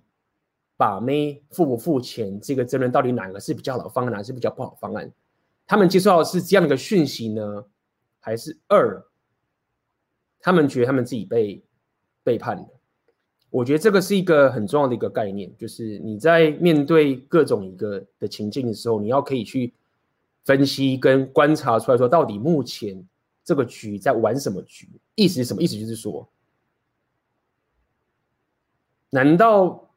[0.77, 5.11] 把妹付不付钱这个争论，到底哪个是比较好方案，哪个是比较不好方案？
[5.65, 7.65] 他们接受到的是这样的一个讯息呢，
[8.19, 9.03] 还是二，
[10.39, 11.63] 他们觉得他们自己被
[12.23, 12.69] 背叛了，
[13.49, 19.73] 我觉得这个是一个很重要的一个概念，就是你在面对各种一个的情境的时候，你要可以去
[20.45, 23.03] 分析跟观察出来说，到底目前
[23.43, 24.89] 这个局在玩什么局？
[25.15, 25.61] 意思是什么？
[25.61, 26.27] 意思就是说，
[29.09, 29.93] 难道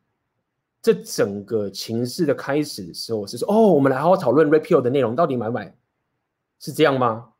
[0.83, 5.77] 这整个情势的开始的时候是说，哦，我们来好好讨论 repeal 的内容，到底买不买？
[6.59, 7.33] 是这样吗？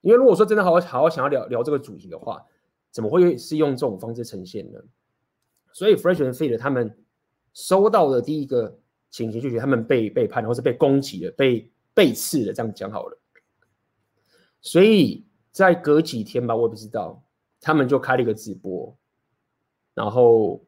[0.00, 2.44] 因为如果说真的好好好好想要聊聊这个主题的话，
[2.90, 4.80] 怎么会是用这种方式呈现呢？
[5.72, 6.96] 所以 Fresh and Fit 他们
[7.54, 8.78] 收到的第一个
[9.10, 13.18] 情形，就觉得他们被背叛，或是被攻击了，被背刺了，这样讲好了。
[14.60, 17.22] 所以在隔几天吧，我也不知道，
[17.60, 18.96] 他们就开了一个直播，
[19.92, 20.64] 然后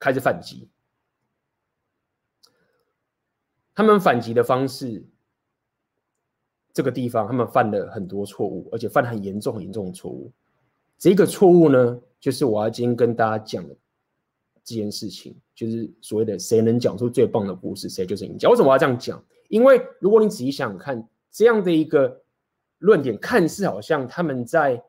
[0.00, 0.68] 开始反击。
[3.72, 5.06] 他们反击的方式，
[6.72, 10.32] 这个地方他们犯了很多错误，而且犯很严重、很严重的错误。
[10.98, 13.76] 这个错误呢，就是我要今天跟大家讲的
[14.64, 18.48] 这件事情，就是所谓的谁能讲出最棒的故事，谁就是赢家。
[18.48, 19.24] 为什么我要这样讲？
[19.48, 22.21] 因为如果你仔细想想看，这样的一个。
[22.82, 24.82] 论点看似好像他们在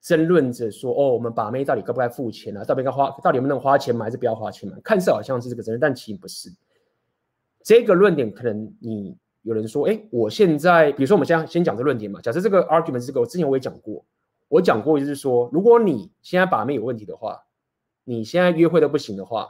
[0.00, 2.64] 争论着说：“哦，我们把妹到底该不该付钱啊？
[2.64, 6.48] 到底该花，到底能不能花钱买，还是不要花钱买？”看似好像是这个争论，但其实不是。
[7.64, 12.20] 这个论点可能你有人说：“哎，我现在，比如说我们现在先讲这论点嘛。
[12.20, 14.04] 假设这个 argument 是这个，我之前我也讲过，
[14.48, 17.42] 我讲过就是说，如果你现在把妹有问题的话，
[18.04, 19.48] 你现在约会都不行的话，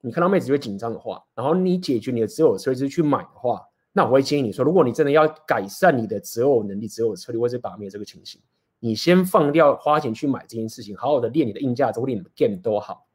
[0.00, 3.64] 你看到妹子就会紧张的话，然后你解决你的择偶策略就去买的话。”
[3.98, 8.40] 那我会建议你说，如果你真的要改善你的择偶能力、择偶策略，或者把妹这个情形，
[8.78, 13.08] 你先放掉花钱去买这件事情，好好的练你的硬价值，或练你的 game 都好。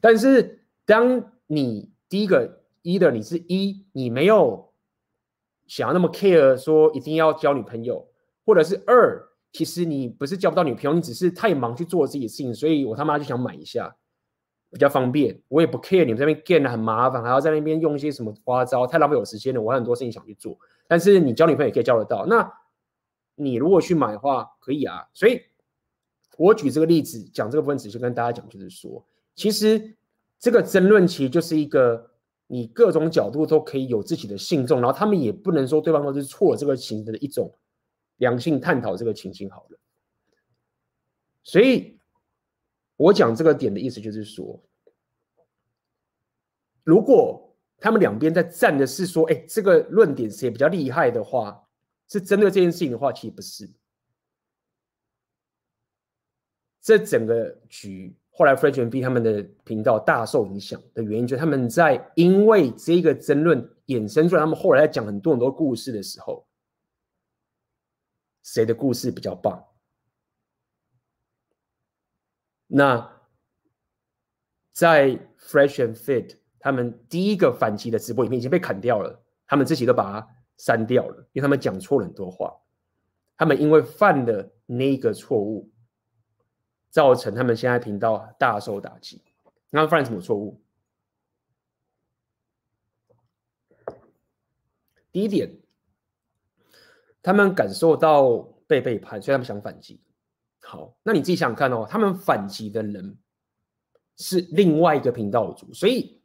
[0.00, 4.72] 但是，当你第一个，either 你是一，你没有
[5.68, 8.04] 想要那么 care 说一定要交女朋友，
[8.44, 13.94] 或者是二，其实你不是交不到女朋友，你只是太忙去做自己的事情，所以我他妈就想买一下。
[14.72, 19.60] 比较方便，我也不 care 你们这边 get 很麻烦，还要在那边用一些什么花招，太浪费我时间了。
[19.60, 20.58] 我还很多事情想去做，
[20.88, 22.24] 但是你交女朋友也可以交得到。
[22.24, 22.50] 那
[23.34, 25.06] 你如果去买的话，可以啊。
[25.12, 25.42] 所以，
[26.38, 29.04] 我举这个例子讲这个部分，只是跟大家讲，就是说，
[29.34, 29.94] 其实
[30.38, 32.10] 这个争论其实就是一个
[32.46, 37.54] 你各种角度都可以有自己的信众，然后他们也不能说对方都是错，这个情的一种
[38.16, 39.78] 良性探讨这个情形好了。
[41.42, 41.98] 所以。
[43.02, 44.62] 我讲这个点的意思就是说，
[46.84, 51.66] 如果他们两边在站的是说，哎，这个论点谁比较厉害的话，
[52.06, 53.68] 是针对这件事情的话，其实不是。
[56.80, 66.46] 这整个局后来 Fresh and Fit 他们的频道大受影响的原因，就是他们在因为这个争论衍生出来，他们后来在讲很多很多故事的时候，
[68.44, 69.60] 谁的故事比较棒？
[72.74, 73.20] 那
[74.72, 82.56] 在 Fresh and Fit 他们第一个反击的直播影片已经被砍掉了，他们自己都把它删掉了，因为他们讲错了很多话。
[83.36, 85.70] 他们因为犯了那个错误，
[86.88, 89.22] 造成他们现在频道大受打击。
[89.68, 90.58] 那犯什么错误？
[95.10, 95.54] 第一点，
[97.20, 100.00] 他们感受到被背叛，所以他们想反击。
[100.72, 103.14] 好，那你自己想看哦，他们反击的人
[104.16, 106.22] 是另外一个频道主，所以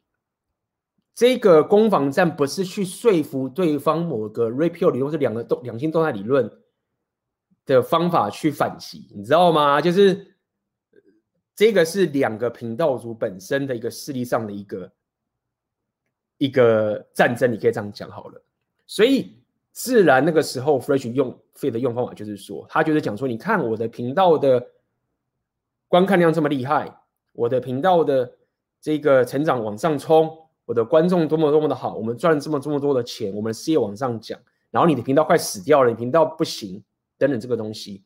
[1.14, 6.50] 这个攻防战不是去说服对方某个 repeal 理论，是两个动两性动态理论
[7.66, 9.82] 的方法去反击，你知道吗？
[9.82, 10.34] 就是
[11.54, 14.92] 这个是两个频道主本身的一个势力上的一个
[16.38, 18.42] 一个战争，你可以这样讲好了，
[18.86, 19.37] 所以。
[19.78, 24.70] 自然那个时候，Fresh 用 Fit 的用方法就是说，他就是讲说，你看我的频道的
[25.86, 26.92] 观看量这么厉害，
[27.32, 28.28] 我的频道的
[28.80, 34.36] 这个成长往上冲，我的观众多么多么的好，我们赚了这么这么多的钱，我们的事业往上讲，
[34.72, 36.82] 然后你的频道快死掉了，你频道不行
[37.16, 38.02] 等等这个东西，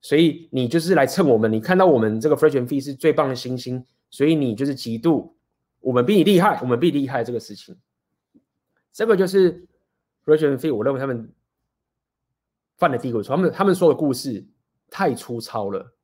[0.00, 5.32] 所以你就是来蹭我们，你看到我们这个 Fresh and Fit 是最棒的星星，所以你就是嫉妒
[5.80, 7.76] 我们比你厉害，我们比你厉害这个事情，
[8.92, 9.64] 这个就是。
[10.28, 11.32] Fresh and Fit，我认为他们
[12.76, 14.46] 犯了第一个错，他们他们说的故事
[14.90, 15.94] 太粗糙了，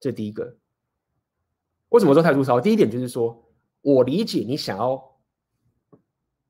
[0.00, 0.56] 这第一个。
[1.90, 2.58] 为什么说太粗糙？
[2.58, 3.46] 第一点就是说，
[3.82, 5.20] 我理解你想要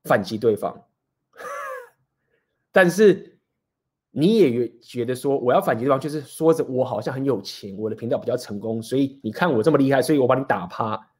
[0.05, 0.87] 反击对方，
[2.71, 3.37] 但是
[4.11, 11.11] 你也觉得说，我要反击对方，就是说着我好像很有钱，我的频道比较成功，所以你看我这么厉害，所以我把你打趴。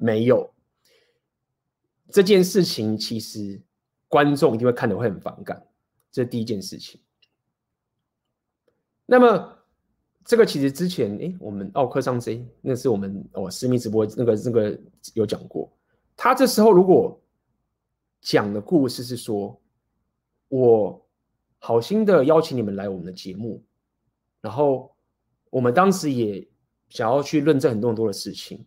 [0.00, 0.54] 没有
[2.12, 3.60] 这件事情，其实。
[4.08, 5.64] 观众一定会看得会很反感，
[6.10, 7.00] 这是第一件事情。
[9.06, 9.58] 那么，
[10.24, 14.80] 这个其实之前，哎，我们奥克上 C，那是我们哦私密直播那个那个
[15.14, 15.70] 有讲过。
[16.16, 17.18] 他这时候如果
[18.20, 19.58] 讲的故事是说，
[20.48, 21.06] 我
[21.58, 23.62] 好心的邀请你们来我们的节目，
[24.40, 24.94] 然后
[25.50, 26.46] 我们当时也
[26.88, 28.66] 想要去论证很多很多的事情，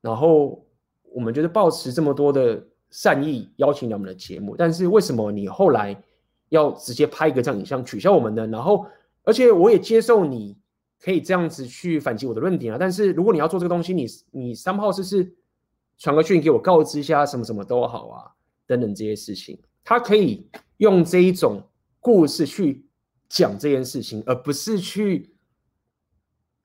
[0.00, 0.66] 然后
[1.04, 6.00] 我们觉得抱持这么多的善意邀请了我们的节目，但是为什么你后来
[6.50, 8.46] 要直接拍一个这样影像取消我们呢？
[8.46, 8.86] 然后，
[9.24, 10.56] 而且我也接受你
[11.00, 15.34] 可以这样子去反击我的论点啊，但是如果你要做这个东西，你你三号是是
[15.98, 18.30] 传个讯给我告知一下什么什么都好啊，
[18.68, 20.46] 等等这些事情，他可以。
[20.78, 21.62] 用这一种
[22.00, 22.84] 故事去
[23.28, 25.31] 讲这件事情，而不是去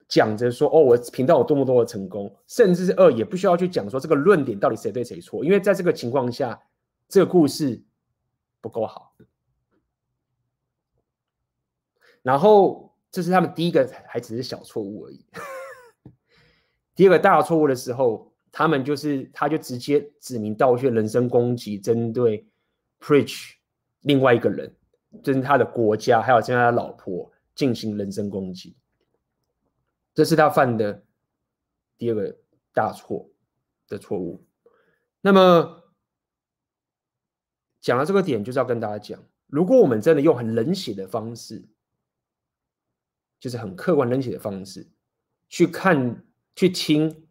[0.08, 6.58] 讲着说哦，我频道有多么多的成功，甚至是二也不需要去讲说这个论点到底谁对谁错，因为在这个情况下，
[7.08, 7.82] 这个故事
[8.60, 9.14] 不够好。
[12.22, 15.24] 然后这是他们第一个还只是小错误而已，
[16.96, 22.46] 第二个大错误的时候，他们就是他就直接指名道姓人身攻击，针对
[23.00, 23.52] Preach。
[24.02, 24.72] 另外一个人，
[25.22, 28.76] 就是他的国家，还有针对他的老婆进行人身攻击，
[30.18, 31.04] 这是他犯的
[31.96, 32.36] 第二个
[32.74, 33.30] 大错
[33.86, 34.44] 的错误。
[35.20, 35.92] 那么
[37.80, 41.68] 讲到这个点，就是要跟大家讲，如果我们真的用很冷血的方式，
[43.38, 44.90] 就是很客观冷血的方式
[45.48, 46.24] 去看、
[46.56, 47.28] 去听，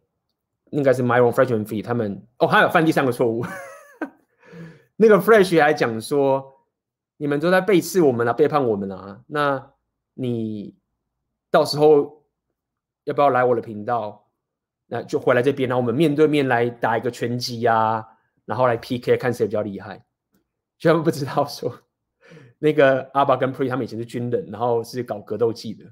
[0.70, 3.44] 应该是 Myron Freshman Fee 他们哦，还有犯第三个错误，
[4.96, 6.54] 那个 Fresh 还讲说。
[7.20, 9.24] 你们都在背刺我们啊，背叛我们啊！
[9.26, 9.72] 那
[10.14, 10.78] 你
[11.50, 12.17] 到时候
[13.08, 14.28] 要不要来我的频道？
[14.86, 18.06] 那就回来这边，然后我们面对面来打一个拳击呀、
[18.44, 20.04] 然后来 PK 看谁比较厉害。
[20.80, 21.74] 他们不知道说，
[22.60, 25.86] 那个阿巴跟 Pre 他们以前是军人，然后是搞格斗技的，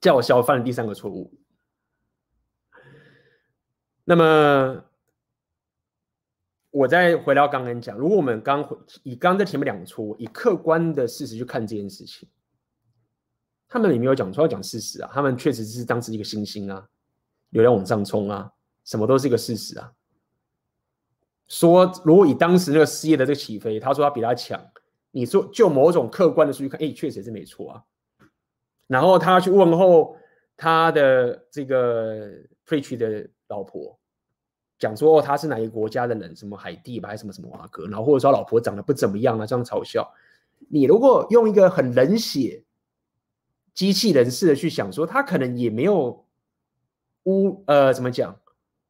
[0.00, 1.32] 叫我小犯了第三个错误。
[4.04, 4.82] 那么。
[6.72, 8.60] 我再回到刚刚讲，如果我们刚
[9.02, 12.28] 以刚刚在前面两个错误，以客观的事实去看这件事情，
[13.68, 15.10] 他们也没有讲说，要讲事实啊。
[15.12, 16.88] 他们确实是当时一个新星啊，
[17.50, 18.50] 流量往上冲啊，
[18.84, 19.92] 什么都是一个事实啊。
[21.48, 24.60] 说如果以当时那个事业的这个起飞，他说他比他强，
[25.10, 27.82] 你说就某种客观的数据看，哎，确实是没错啊。
[28.86, 30.16] 然后他去问候
[30.56, 32.30] 他的这个
[32.66, 33.98] Preach 的老婆。
[34.78, 40.06] 讲说哦，他是哪一个国家的人，什么海地吧，还是什么什么瓦格，然后或者说老婆长得不怎么样啊，这样嘲笑。
[40.68, 42.62] 你如果用一个很冷血、
[43.76, 46.26] 机器人式的去想说，他可能也没有
[47.24, 48.40] 污呃，怎么讲？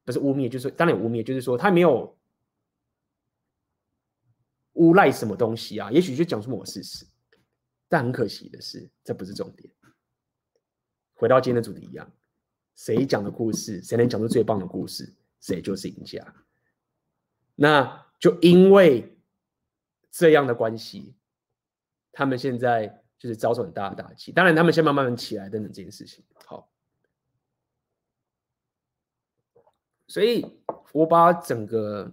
[0.05, 2.17] 不是污蔑，就是当然有污蔑，就是说他没有
[4.75, 7.05] 诬赖什么东西啊，也许就讲出某个事实。
[7.89, 9.69] 但很可惜的是，这不是重点。
[11.15, 12.09] 回到今天的主题一样，
[12.77, 15.13] 谁讲的故事，谁能讲出最棒的故事？
[15.41, 16.35] 谁就是赢家。
[17.57, 19.19] 那就因为
[20.13, 21.15] 这样的关系，
[22.13, 24.33] 他们现在就是遭受很大的打击。
[24.33, 26.25] 当然，他们先慢慢起来等等这件事情。
[26.45, 26.69] 好，
[30.07, 30.47] 所以
[30.93, 32.13] 我把整个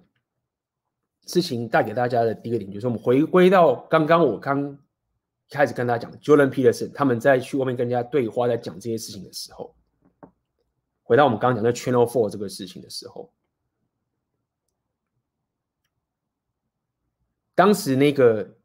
[1.26, 4.78] 事情带给大家的第一个点，就是我们回归到刚刚我刚
[5.50, 9.76] 开始跟大家讲，Jordan Peterson 他们在去外面跟人家对话，在讲这些事情的时候。
[11.06, 13.32] 回到我们刚刚讲的 Channel Four 这个事情的时候，
[17.54, 18.58] 当时那个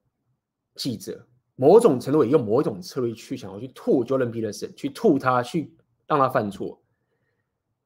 [0.77, 1.27] 记者
[1.61, 5.75] 某种程度也用某一种策略去想要去吐 Jordan Peterson，去吐他，去
[6.07, 6.81] 让他犯错。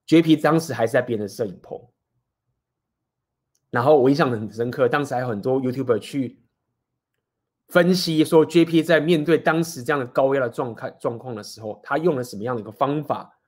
[0.07, 1.81] JP 当时还是在别人的摄影棚，
[3.71, 6.39] 然后我印象很深刻，当时还有很多 YouTuber 去
[7.69, 13.39] 分析说 JP 在面对当时这样的高压的状态状况的时候，他用了什么样的一个方法。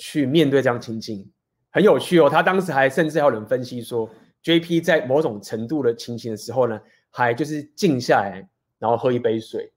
[0.00, 1.28] 去面对这样情境，
[1.70, 2.30] 很有趣哦。
[2.30, 4.08] 他当时还甚至还有人分析说
[4.44, 8.48] ，JP 在某种程度的情形的时候呢，还就是静下来，
[8.78, 9.72] 然后喝一杯水，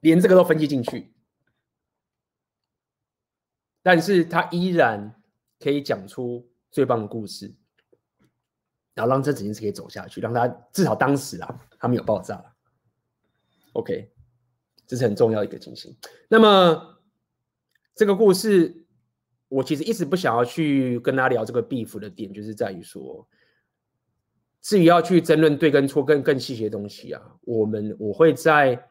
[0.00, 1.12] 连这个都分析进去。
[3.82, 5.22] 但是他依然
[5.58, 7.54] 可以讲出最棒的故事，
[8.94, 12.54] 然后让这整件事可以走下去，让他至少当时啊，他没有爆炸。
[13.72, 14.12] OK，
[14.86, 15.96] 这是很重要一个情形。
[16.28, 16.88] 那么。
[17.94, 18.86] 这个故事，
[19.48, 23.28] 我其实一直不想要去跟他聊这个 beef 的点，就是在于说，
[24.62, 28.82] 至于要去争论对跟错更更细节的东西啊，我们我会在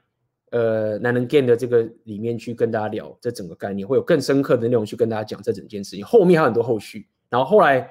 [0.51, 6.05] 呃男人 game 的这个里面去跟大家聊这整个概念，会有更深刻的内容去跟大家讲这整件事情。
[6.05, 7.89] 后面还有很多后续，然后后来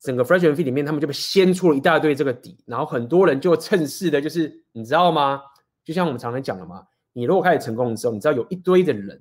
[0.00, 5.42] 整个 Freshman Fee 里面，他们就被掀出了一大堆这个底，然后很多人就趁势的，就是你知道吗？
[5.84, 9.20] 就像我们常常讲的嘛，你如果开始成功的时候，你知道有一堆的人。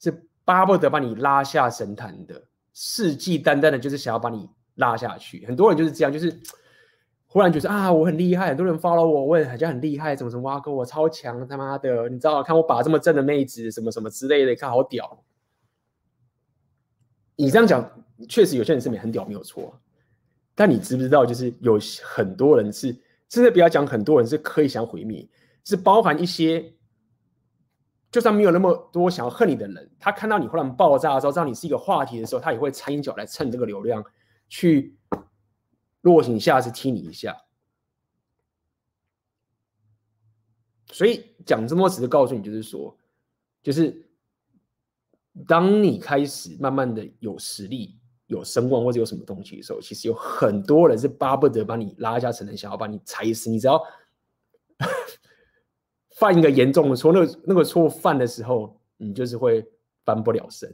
[0.00, 0.12] 是
[0.44, 2.42] 巴不得把你拉下神坛的，
[2.74, 5.46] 世纪单单的，就是想要把你拉下去。
[5.46, 6.36] 很多人就是这样，就是
[7.34, 15.24] 忽然觉得啊，我很厉害，很多人 follow 我，问好像很厉害，怎么怎么挖沟，我超强，他妈的，你知道，看我把这么正的妹子，什么什么之类的，看好屌。
[17.34, 17.90] 你这样讲，
[18.28, 19.76] 确实有些人是没很屌，没有错。
[20.54, 22.96] 但你知不知道，就是有很多人是，
[23.28, 25.28] 真的不要讲很多人是刻意想毁灭，
[25.64, 26.72] 是包含一些，
[28.12, 34.04] 就算没有那么多想要恨你的人，他看到你忽然爆炸的时候，知道你是一个话题的时候，他也会掺一脚来蹭这个流量，
[34.48, 34.96] 去
[36.04, 37.36] 落井下石踢你一下。
[40.86, 42.96] 所以讲这么多，只是告诉你，就是说，
[43.62, 44.02] 就是。
[45.48, 53.50] 当你开始慢慢的有实力、有声望或者有什么东西的时候，其实有很多人是巴不得把你拉下神坛，想要把你踩死。
[53.50, 53.82] 你只要
[56.14, 59.68] 犯一个严重的错，那个那个错犯的时候，你就是会
[60.04, 60.72] 翻不了身。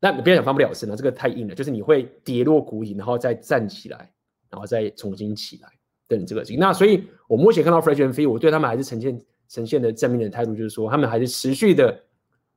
[0.00, 1.54] 那你不要讲翻不了身了，这个太硬了。
[1.54, 4.12] 就是你会跌落谷底，然后再站起来，
[4.50, 5.68] 然后再重新起来。
[6.06, 12.04] 等这个，那所以我目前看到 Fresh and Fit，我对他们还是呈现呈现的正面的态度，就是说他们还是持续的。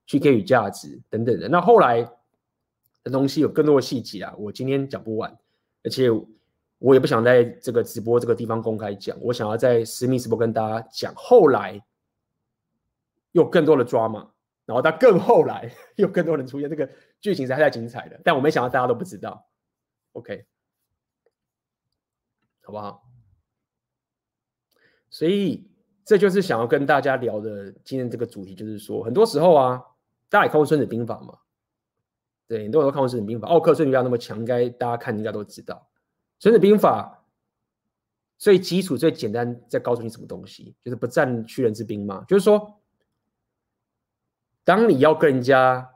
[0.07, 2.03] 去给予价值等等的，那后来
[3.01, 5.33] 的东西有更多的细节啊，我今天讲不完，
[5.83, 6.09] 而且
[6.79, 11.81] 我也不想在这个直播这个地方公开讲，我想要在私密直播跟大家讲，后来
[13.31, 14.27] 有更多的 drama，
[14.66, 16.89] 然后到更后来又更多人出现，这个
[17.20, 19.47] 剧情是还太精彩的，但我没想到大家都不知道
[20.14, 20.45] ，OK，
[22.64, 23.03] 好不好？
[25.09, 25.70] 所以
[26.05, 29.84] 这就是想要跟大家聊的今天这个主题，就是说很多时候啊。
[30.30, 31.38] 大家也看过《孙子兵法》吗？
[32.47, 33.49] 对，很多人都看过《孙子兵法》。
[33.51, 35.76] 奥克孙子兵法那么强，应该大家看应该都知道。
[36.39, 37.22] 《孙子兵法》
[38.38, 40.74] 最基础、最简单，在告诉你什么东西？
[40.82, 42.24] 就是不战屈人之兵嘛。
[42.30, 42.80] 就是说，
[44.64, 45.89] 当你要跟人家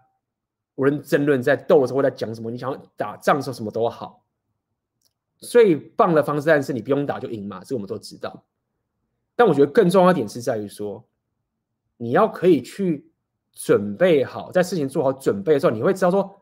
[0.75, 4.23] 无论争论、在斗的时候，在讲什么，你想要打仗的时候，什么都好。
[5.37, 8.43] 最棒的方式，但是你不用打就赢嘛，这个我们都知道。
[9.35, 11.03] 但我觉得更重要一点是在于说，
[11.97, 13.11] 你要可以去。
[13.57, 16.41] 准备好，在事情做好准备的时候，你会知道说，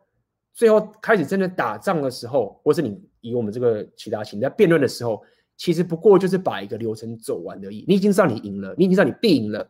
[0.52, 5.24] 最后开始真的打仗的时候，或是你以我们这个其他情在辩论的时候，
[5.56, 7.86] 其实不过就是把一个流程走完而已。
[7.88, 9.70] 你已经知道你赢了，你已经知道你必赢了，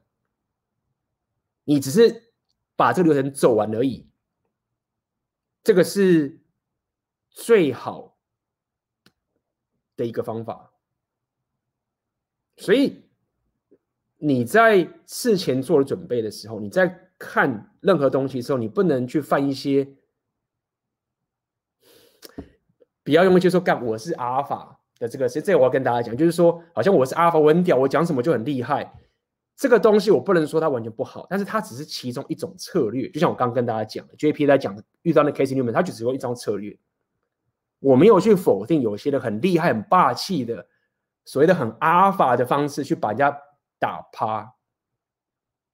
[1.66, 2.32] 你只是
[2.76, 4.08] 把这个流程走完而已。
[5.64, 6.40] 这个是
[7.30, 8.18] 最好
[9.96, 10.72] 的一个方法。
[12.58, 13.04] 所以
[14.18, 17.00] 你在事前做了准备的时候，你在。
[17.20, 19.88] 看任何东西的时候，你不能去犯一些，
[23.02, 28.94] 不要用一些说干我是阿尔法的这个，其实这我要跟大家讲，就是说好像我是阿尔法，我很屌，我讲什么就很厉害。
[29.64, 33.10] 这个东西我不能说它完全不好，但是它只是其中一种策略。
[33.12, 36.78] 就像我刚跟大家讲的，JP 在讲遇到那 Case Newman，他就只用一张策略。
[37.80, 40.68] 我没有去否定有些人很厉害、很霸气的
[41.24, 43.34] 所谓的很阿尔法的方式去把人家
[43.80, 44.54] 打趴，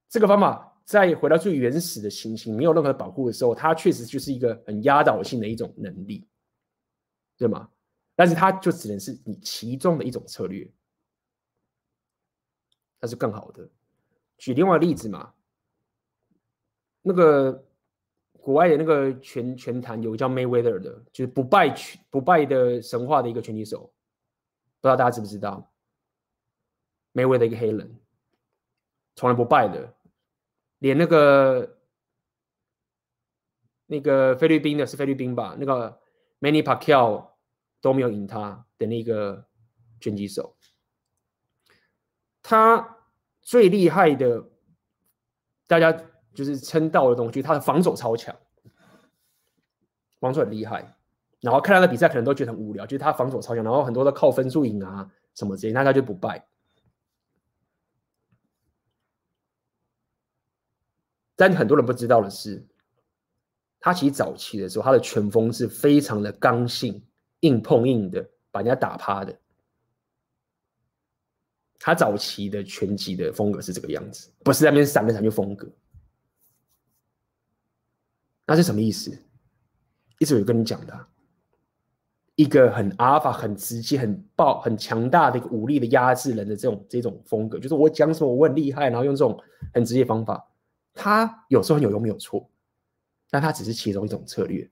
[0.08, 0.68] 这个方法。
[0.86, 6.28] 在回到最原始的情形，没有任何保护的时候，它确实就是一个很压倒性的一种能力，
[7.38, 7.70] 对吗？
[8.16, 10.72] 但是它就只能是你其中的一种策略，
[13.00, 13.68] 它是更好的。
[14.40, 15.34] 举另外例子嘛，
[17.04, 17.66] 那个
[18.32, 23.82] 国外的那个拳拳坛有个叫 Mayweather 的，就是不败拳不败的神话的一个拳击手，
[24.80, 25.72] 不知道大家知不知道
[27.14, 28.00] ？Mayweather 一个黑人，
[29.16, 29.94] 从来不败的。
[30.80, 31.78] 连那个
[33.88, 35.58] 那个菲律宾的是菲律宾吧？
[35.60, 36.00] 那个
[36.40, 37.32] Manny Pacquiao
[37.82, 39.46] 都没有赢他的那个
[40.00, 40.56] 拳击手。
[42.42, 42.99] 他
[43.50, 44.46] 最厉害的，
[45.66, 45.92] 大家
[46.36, 48.36] 就是称道的东西，他的防守超强，
[50.20, 50.96] 防守很厉害。
[51.40, 56.48] 然后看他的比赛，可能都觉得很无聊，就是他防守超强，然后很多都靠分数赢啊什么之类，那他就不败。
[61.36, 62.64] 但很多人不知道的是，
[63.80, 67.04] 他其实早期的时候，他的拳风是非常的刚性、
[67.40, 69.36] 硬碰硬的，把人家打趴的。
[71.80, 75.68] 他早期的拳击的风格是这个样子，不是在那边闪来闪去风格。
[78.46, 79.18] 那是什么意思？
[80.20, 81.08] 一直有跟你讲的，
[82.36, 89.42] 一个很阿尔法、很直接、很暴、很强大的一个武力的压制人的这种这种风格，就是我讲什么我很厉害，然后用这种
[89.74, 90.46] 很直接的方法。
[90.94, 92.50] 他有时候很有用，没有错，
[93.30, 94.70] 但他只是其中一种策略。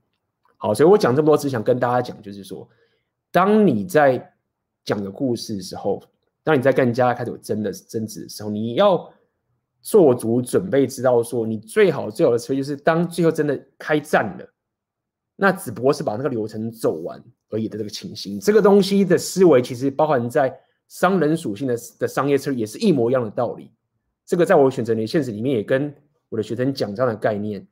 [0.57, 2.67] 好，所以我讲这么多，只想跟大家讲，就是说，
[3.31, 4.33] 当你在
[4.83, 6.03] 讲个故事的时候，
[6.47, 9.11] 当你在跟人家开始有真的争执的时候，你要
[9.81, 14.49] 做足准备，知道说，你最好最好的策略就是，当最后真的开战了，
[15.35, 18.39] 那只不过是把那个流程走完而已的这个情形。
[18.39, 23.69] 这个东西的思维其实包含在商人属性的的商业策略，也是一模一样的道理。
[24.25, 25.93] 这个在我选择你的现实里面也跟
[26.29, 27.67] 我的学生讲这样的概念。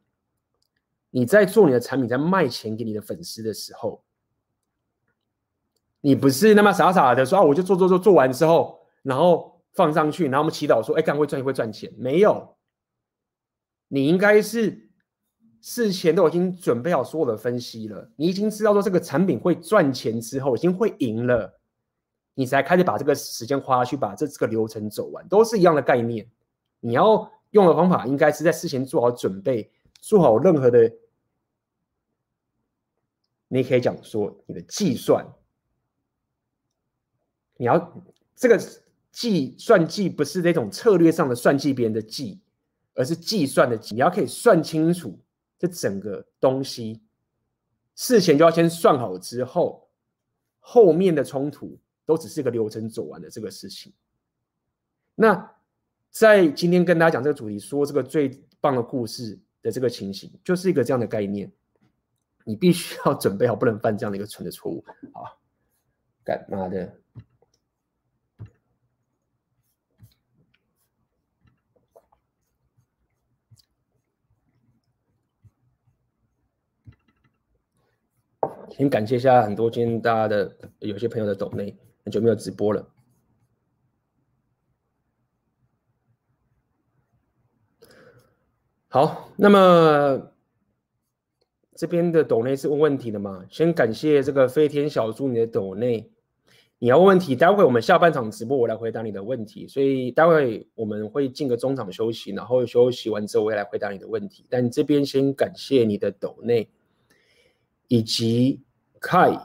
[1.11, 4.03] 你在做你的产品，在卖钱给你的粉丝的时候，
[6.05, 11.91] 你不是那么傻傻的说啊，我就做做做做完之后，然后放上去，然后我们祈祷说，哎，干会赚会赚钱？
[11.97, 12.55] 没有，
[13.87, 14.91] 你应该是
[15.61, 21.59] 事前都已经准备好所有的分析了，你已经知道说这个产品会赚钱之后，已经会赢了，
[22.35, 26.29] 你才开始把这个时间花去把这这个流程走完，都是一样的概念。
[26.81, 30.91] 你要用的方法，应该是在事前做好准备，做好任何的。
[33.47, 35.25] 你可以讲说你的计算，
[37.57, 38.03] 你要
[38.35, 38.59] 这个
[39.11, 42.41] 计算计不是那种策略上的算计别人的计，
[42.93, 43.95] 而是计算的计。
[43.95, 45.17] 你要可以算清楚
[45.57, 47.01] 这整个东西，
[47.95, 49.89] 事前就要先算好之后，
[50.59, 53.93] 后面的冲突都只是一个流程走完的这个事情。
[55.15, 55.53] 那
[56.09, 61.51] 在今天跟大家讲这个主题，说这个最棒的故事的这个情形，就是一个这样的概念。
[62.47, 64.83] 你必须要准备好，不能犯这样的一个蠢的错误
[65.13, 65.33] 啊！
[66.23, 66.99] 干嘛的？
[78.71, 82.87] 先感谢一下很多今天大家的有些朋友的抖内，很久没有直播了。
[88.87, 90.31] 好，那么。
[91.77, 93.45] 这边的抖内是问问题的嘛？
[93.49, 96.09] 先感谢这个飞天小猪你的抖内，
[96.79, 104.45] 你要问问题，待会我们下半场直播我来回答你的问题，所以待会我们会进个中场休息，然后休息完之后我会来回答你的问题。
[104.49, 106.69] 但这边先感谢你的抖内，
[107.87, 108.63] 以及
[108.99, 109.39] Kai，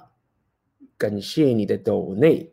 [0.97, 2.53] 感谢你的抖内。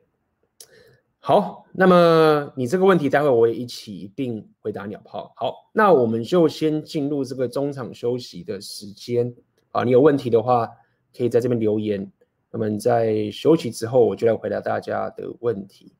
[1.20, 5.34] 好，那么你这个问题待会我也一起一并回答鸟炮。
[5.36, 9.36] 好，那我们就先进入这个中场休息的时间。
[9.72, 10.70] 啊，你有问题的话，
[11.16, 12.10] 可以在这边留言。
[12.50, 15.94] 那么在休息之后，我就来回答大家的问题。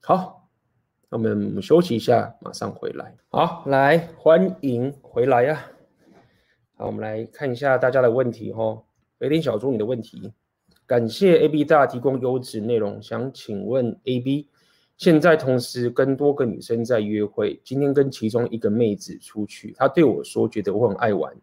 [0.00, 0.48] 好，
[1.10, 3.14] 那我们休息一下，马上回来。
[3.28, 5.70] 好，来欢迎回来呀、啊。
[6.78, 8.82] 好，我们来看一下大家的问题哦。
[9.20, 10.32] 飞天小猪，你的问题，
[10.86, 14.48] 感谢 AB 大提供优质内容，想请问 AB，
[14.96, 21.36] 现在同时跟多个女生在约会，今天跟其中一个妹子出去，她对我说，觉得我很爱玩。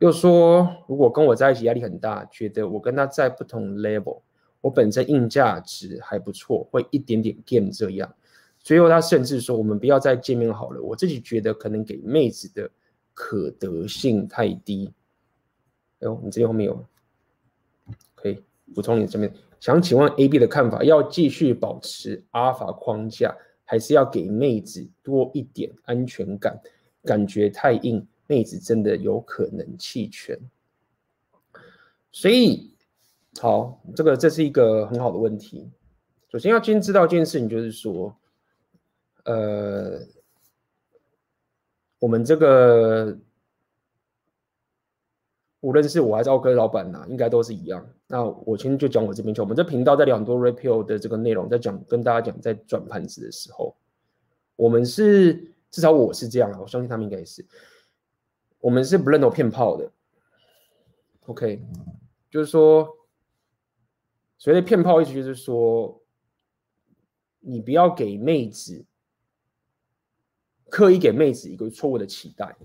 [0.00, 4.20] 又说，如果跟我在一起压力很大，觉得我跟她在不同 level，
[4.60, 8.14] 我本身硬价值还不错，会一点点 game 这样。
[8.58, 10.82] 最后他甚至说，我们不要再见面好了。
[10.82, 12.70] 我自己觉得可能给妹子的
[13.14, 14.92] 可得性太低。
[16.02, 16.84] 哎呦，你这边后面有，
[18.14, 18.42] 可以
[18.74, 19.32] 补充你这边。
[19.58, 23.34] 想请问 AB 的看法，要继续保持阿尔法框架，
[23.64, 26.60] 还是要给妹子多一点安全感？
[27.04, 28.06] 感觉太硬。
[28.28, 30.38] 妹子真的有可能弃权，
[32.10, 32.72] 所以
[33.38, 35.70] 好，这个这是一个很好的问题。
[36.30, 38.16] 首先要先知道一件事情，就是说，
[39.24, 40.00] 呃，
[41.98, 43.18] 我们这个
[45.62, 47.88] 无论是我还是奥哥老板呐，应该都是一样。
[48.08, 49.40] 那我先就讲我这边去。
[49.40, 53.74] 我们这频道在聊很多 repeal 的这个内容，在讲跟大家讲在转盘子的时候，
[54.56, 55.34] 我们是
[55.70, 57.46] 至少我是这样，我相信他们应该也是。
[58.58, 59.88] 我们是不认同骗炮的
[61.26, 61.62] ，OK，
[62.28, 62.96] 就是说，
[64.38, 66.02] 所谓的骗炮意思就是说，
[67.38, 68.84] 你不要给妹子
[70.68, 72.56] 刻意给妹子一个错误的期待，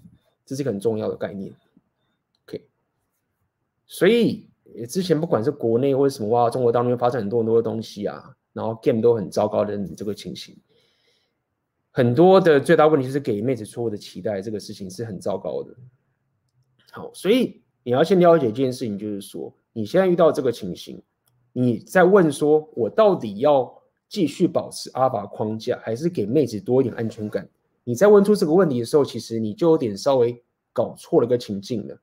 [0.45, 1.54] 这是个很重要的概念。
[3.88, 4.50] 所以
[4.90, 10.56] 之前不管是国内或者什么哇，中国当中发生很多很多的东西啊，然后 game 都很糟糕的这个情形，
[11.92, 15.74] 很多的最大问题就是给妹子错误的期待，这个事情是很糟糕的。
[16.92, 21.02] 好，所以你要先了解一件事情，就是说你现在遇到这个情形，
[21.54, 23.74] 你在问说，我到底要
[24.10, 27.48] 继续保持阿尔法框架，还是给妹子多一点安全感？
[27.86, 31.98] 你在问出这个问题的时候，其实你就有点稍微搞错了个情境了。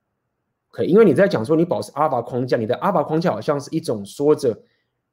[0.74, 4.60] 可以，因为你在讲说你保持阿尔法框架，你的阿尔法框架好像是一种说着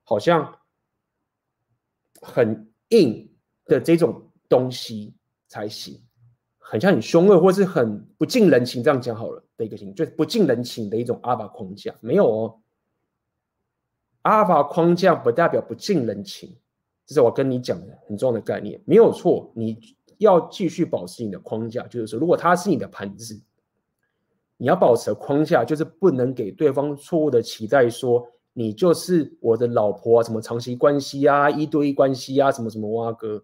[0.03, 0.57] 好像
[2.20, 3.32] 很硬
[3.66, 5.14] 的这种东西
[5.47, 6.01] 才行。
[6.57, 12.59] 很像很凶恶，或是很不近人情，这样讲好了的一个情，就是不近人情的一种阿尔法框架，没有哦。
[14.24, 16.57] 阿尔法框架不代表不近人情，
[17.05, 19.51] 这是我跟你讲的很重要的概念，没有错。
[19.53, 19.78] 你
[20.18, 23.39] 要继续保持你的框架，就是说，如果它是你的盘子，
[24.62, 33.43] 你要保持框架就是不能给对方错误的期待，说你就是我的老婆啊，什么长期关系啊，一对一关系啊，什么什么哇哥。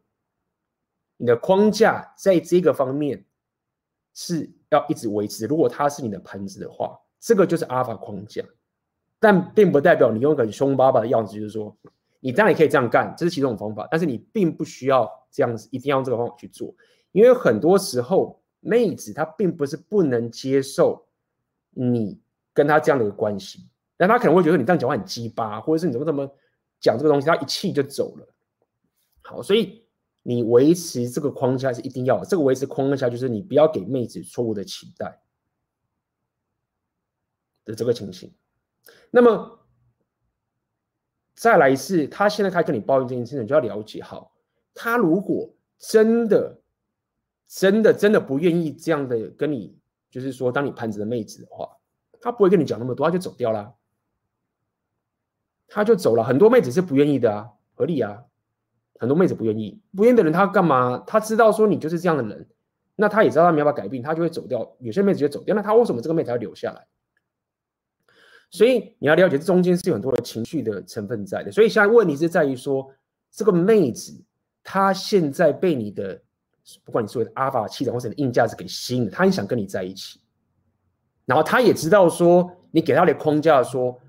[1.18, 3.26] 你的框架在这个方面
[4.14, 5.48] 是要一直维持。
[5.48, 8.44] 如果他是你的盘子的话，这个就是阿尔法框架，
[9.20, 11.76] 但并不代表你用很凶巴巴的样子，就是说
[12.20, 16.72] 你当然也可以这样干，这是其中一种方法，但是你并不需要这样子，一定要用这个方法去做，
[17.12, 21.07] 因为很多时候妹子她并不是不能接受
[21.78, 22.20] 你
[22.54, 26.28] 跟他这样的一个关系，但他可能会觉得你这样讲话很鸡巴，或者是你怎么怎么
[26.80, 28.28] 讲这个东西，他一气就走了。
[29.22, 29.86] 好，所以。
[30.30, 35.22] 你维持这个框架是一定要的，这个维持框架就是你不要给妹子错误的期待
[37.64, 38.36] 的这个情形。
[39.10, 39.58] 那么
[41.34, 44.34] 再来一次，他现在开始跟你抱怨这件事情，你就要了解好，
[44.74, 45.50] 他如果
[45.80, 46.60] 真的、
[47.48, 51.70] 真的、真的不愿意这样的跟你，就是说当你盘子的妹子的话，
[52.22, 53.76] 他不会跟你讲那么多，他就走掉了，
[55.68, 56.24] 他就走了。
[56.24, 58.24] 很多妹子是不愿意的啊，合理啊。
[59.00, 61.04] 很多妹子不愿意，不愿意的人他干嘛？
[61.06, 62.48] 他知道说你就是这样的人，
[62.96, 64.76] 那他也知道他没办法改变，他就会走掉。
[64.80, 66.88] 有些妹子就走掉，那他为什么这个妹子要留下来？
[68.50, 71.52] 所以你要了解，这中间是有很多的情绪的成分在的。
[71.52, 72.92] 所以现在问题是在于说，
[73.30, 74.20] 这个妹子
[74.64, 76.20] 她现在被你的，
[76.84, 80.20] 不管你所谓的阿尔法气场或者你的硬价值给吸引了，她很想跟你在一起。
[81.26, 84.00] 然后他也知道说，你给他的框架说，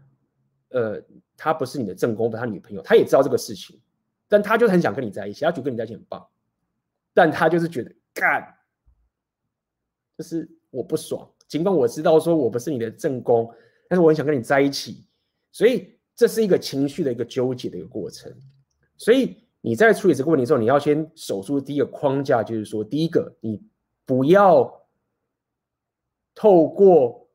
[0.68, 1.02] 呃，
[1.36, 3.80] 他不是你的正宫，不是他女朋友，他也知道这个事情。
[4.28, 6.24] 但他就是很想跟你在一起，他觉得跟你在一起很棒，
[7.12, 8.54] 但他就是觉得干，
[10.16, 11.28] 就是我不爽。
[11.48, 13.52] 尽管我知道说我不是你的正宫，
[13.88, 15.04] 但是我很想跟你在一起，
[15.50, 18.32] 所以这是一个情绪的一个纠结的一个过程。
[18.96, 23.62] 所以你在处理这个问题的时候，你要先守住第一个框架，就是说，第一个，你
[24.04, 24.86] 不要
[26.34, 27.26] 透过。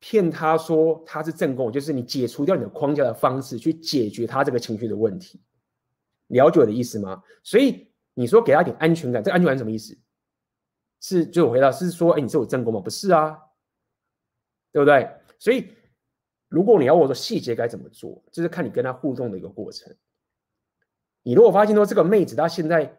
[0.00, 5.42] 骗他说他是正宫，就是你解除掉你的框架的方式去解决他这个情绪的问题，
[6.28, 7.20] 了解我的意思吗？
[7.42, 9.98] 所以你说给他一点安全感，这安全感什么意思？
[11.00, 12.80] 是就我回答是说，哎，你是我正宫吗？
[12.80, 13.36] 不是啊，
[14.70, 15.10] 对不对？
[15.36, 15.68] 所以
[16.48, 19.94] 如果你要我说细节该怎么做，就是看你跟他互动的一个过程。
[21.22, 22.98] 你如果发现说这个妹子她现在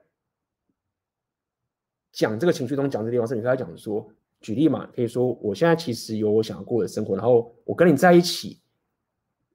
[2.12, 4.12] 讲这个情绪中讲这地方是你跟她讲说。
[4.42, 8.62] 举例嘛，可以说我现在其实有我想要过的生活，然后我跟你在一起，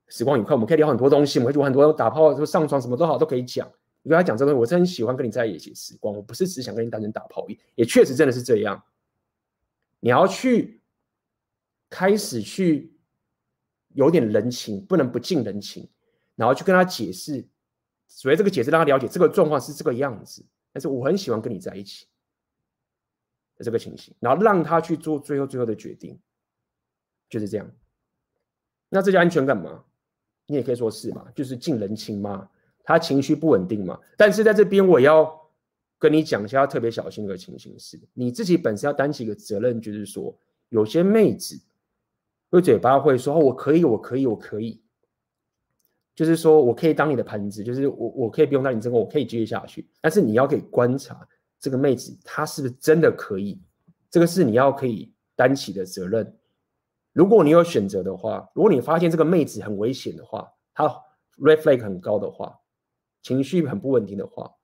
[0.08, 3.66] 时光愉快，我们可以聊很多东西，我们可以做很多打炮、说上床什么都好，都可以讲。
[4.02, 8.84] 你跟他讲这个东西，我是很喜欢跟你在一起时光，我不是只想跟你单纯打炮，也确实真的是这样。
[10.00, 10.82] 你要去
[11.88, 12.93] 开始去
[13.94, 15.88] 有点人情，不能不近人情，
[16.36, 17.44] 然后去跟他解释，
[18.06, 22.06] 所谓这个解释让他了解这个状况是这个样子，但是我很喜欢跟你在一起。
[23.56, 26.18] 的这个情形，然后让他去做最后最后的决定，
[27.30, 27.70] 就是这样。
[28.88, 29.84] 那这叫安全感吗？
[30.46, 32.50] 你也可以说是嘛，就是近人情嘛。
[32.82, 33.96] 他情绪不稳定嘛。
[34.16, 35.40] 但是在这边我要
[36.00, 40.36] 跟你讲一下，要特别小心的情形是，你自己本身要担起一个责任，就是说
[40.70, 41.56] 有些妹子
[42.54, 44.82] 会嘴巴会说，哦，我可以，我可以，我可以，
[46.14, 49.88] 就是说我可以当你的盘子，就是我我可以不用当你正宫，我可以继续下去。
[50.00, 51.26] 但是你要可以观察。
[51.60, 53.58] 这个妹子她是不是真的可以？
[54.10, 56.38] 这个是你要可以担起的责任。
[57.12, 60.84] 如果你有选择的话，如果你发现这个妹子很危险的话，她
[61.38, 62.60] red flag 很高的话，
[63.22, 64.54] 情绪很不稳定的话，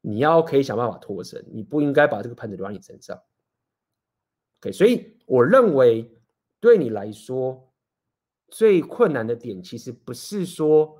[0.00, 1.44] 你要可以想办法脱身。
[1.52, 3.20] 你不应该把这个盘子留在你身上。
[4.62, 6.10] OK，所以我认为
[6.60, 7.72] 对你来说
[8.48, 10.98] 最困难的点，其实不是说。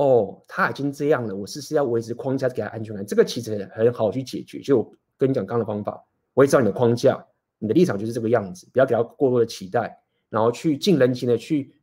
[0.00, 3.04] 哦，他已经这样了，我是不是要维持框架给他安全感？
[3.04, 4.60] 这个其实很好去解决。
[4.60, 6.00] 就跟你讲刚刚的方法，
[6.34, 7.26] 维持好你的框架，
[7.58, 11.74] 你的立场就是这个样子，不要给他过多的期待，然后去尽人情的去，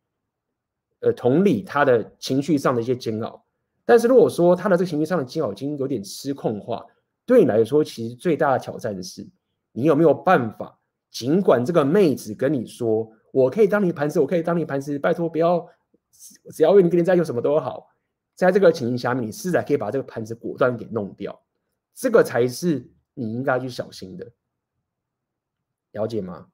[1.00, 3.44] 呃，同理他的情绪上的一些煎熬。
[3.84, 6.86] 但是如果说他的这个情绪上的煎熬已经有点失控化，
[7.26, 9.28] 对你来说，其实最大的挑战是，
[9.72, 10.78] 你有没有办法？
[11.16, 15.66] 尽管这个妹子跟你说，我可以当你盘子，我可以当你盘子，拜托不要，
[16.52, 17.88] 只要为你跟你在一起，什么都好。
[18.34, 21.40] 在这个情形下面，你试着可以把这个盘子果断给弄掉，
[21.94, 24.30] 这个才是你应该去小心的，
[25.92, 26.48] 了解吗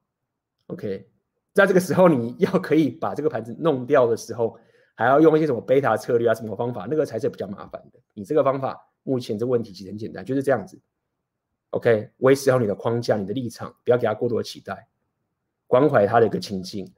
[0.67, 1.09] ？OK，
[1.51, 4.57] 在这个时候你要可以把这个盘子弄掉的时候，
[4.95, 7.99] 还要用一些什么贝塔策略啊，什么方法，那个才是比较麻烦的。
[8.13, 10.79] 你这个方法目前这问题其实很简单，就是这样子。
[11.73, 14.87] OK，维持好你的框架、你的立场，不要给他过多的期待，
[15.67, 16.91] 关怀他的一个情境，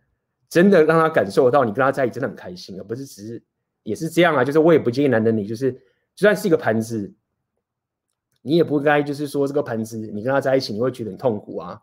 [0.50, 3.44] 真的让他感受到你跟他在一起真的很开心，而不是只是。
[3.84, 7.14] 也是这样啊，就是我也不建议男的你，就是就算是一个盘子，
[8.42, 11.80] 你也不该就是说这个盘子你跟他在一起你会觉得很痛苦啊，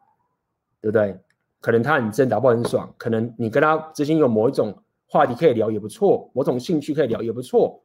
[0.80, 1.16] 对不对？
[1.60, 7.84] 可能他很正，打不很爽，可能你跟他之间有某一种话题可以聊也不错，某种兴趣可以聊也不错，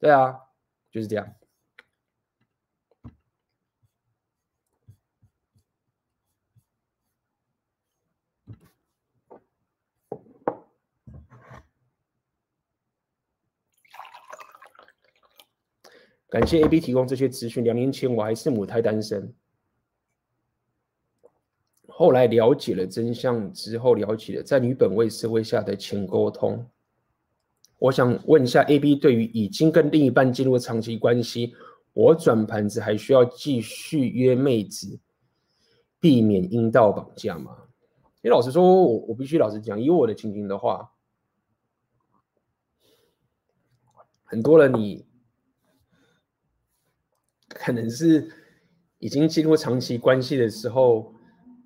[0.00, 0.34] 对啊，
[0.90, 1.24] 就是这样。
[16.32, 17.62] 感谢 AB 提供这些资讯。
[17.62, 19.34] 两年前我还是母胎单身，
[21.86, 26.66] 后来了解了真相之后，了解了在女本位社会下的前沟通。
[27.78, 31.52] 我想问一下 AB，对于已经跟另一半进入长期关系，
[31.92, 34.98] 我转盘子还需要继续约妹子，
[36.00, 37.54] 避免阴道绑架吗？
[38.22, 40.92] 因为老实说，我我必须老实讲，以我的情形的话，
[44.24, 45.04] 很多人你。
[47.54, 48.30] 可能是
[48.98, 51.14] 已经进入长期关系的时候，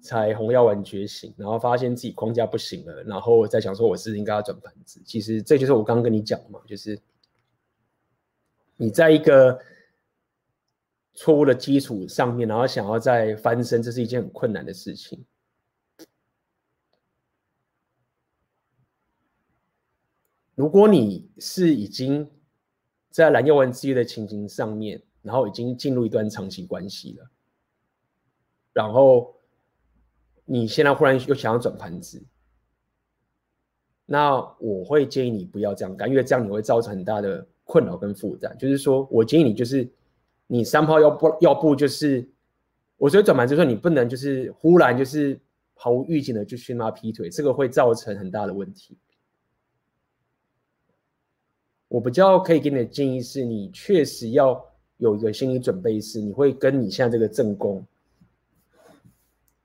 [0.00, 5.00] 才红药丸觉醒，然后发现自己框架不行了，然后再想说我是应该要转盘子。
[5.04, 6.98] 其实这就是我刚刚跟你讲嘛，就是
[8.76, 9.58] 你在一个
[11.14, 15.24] 错误的基础上面，然后想要再翻身，这是一件很困难的事情。
[20.54, 22.30] 如果你是已经
[23.10, 27.28] 在蓝药丸之夜的情形上面，然后已经进入一段长期关系了，
[28.72, 29.34] 然后
[30.44, 32.24] 你现在忽然又想要转盘子，
[34.04, 38.56] 那我会建议你不要这样干，因为这样你会造成很大的困扰跟负担。
[38.56, 39.90] 就是说我建议你，就是
[40.46, 42.30] 你三炮要不要不就是，
[42.96, 45.40] 我觉得转盘子说你不能就是忽然就是
[45.74, 48.96] 毫无预警的就去骂劈腿，这个会造成很大的问题。
[51.88, 54.64] 我比较可以给你的建议是，你确实要。
[54.98, 57.84] 有一个心理准备是，你会跟你现在这个正宫，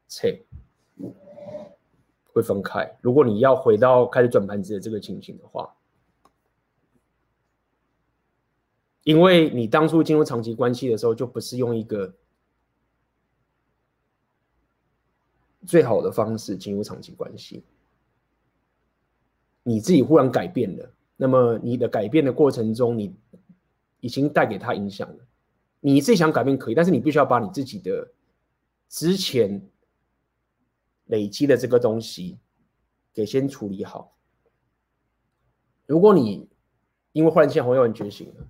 [0.10, 0.42] 切，
[2.34, 2.98] 会分开。
[3.00, 5.74] 如果你要回到开始转盘子的这个情形的话，
[9.04, 12.14] 因为你当初进入长期关系的时候，就不是用一个
[15.66, 17.64] 最好的方式进入长期关系，
[19.64, 23.16] 你自己忽然改变了，那么你的改变的过程中，你。
[24.02, 25.26] 已经带给他影响了。
[25.80, 28.12] 你自己想改变可以，但是你必须要把你自己的
[28.90, 29.66] 之前
[31.06, 32.38] 累积的这个东西
[33.14, 34.16] 给先处理好。
[35.86, 36.48] 如果你
[37.14, 38.48] 因为忽然间红药丸觉醒了，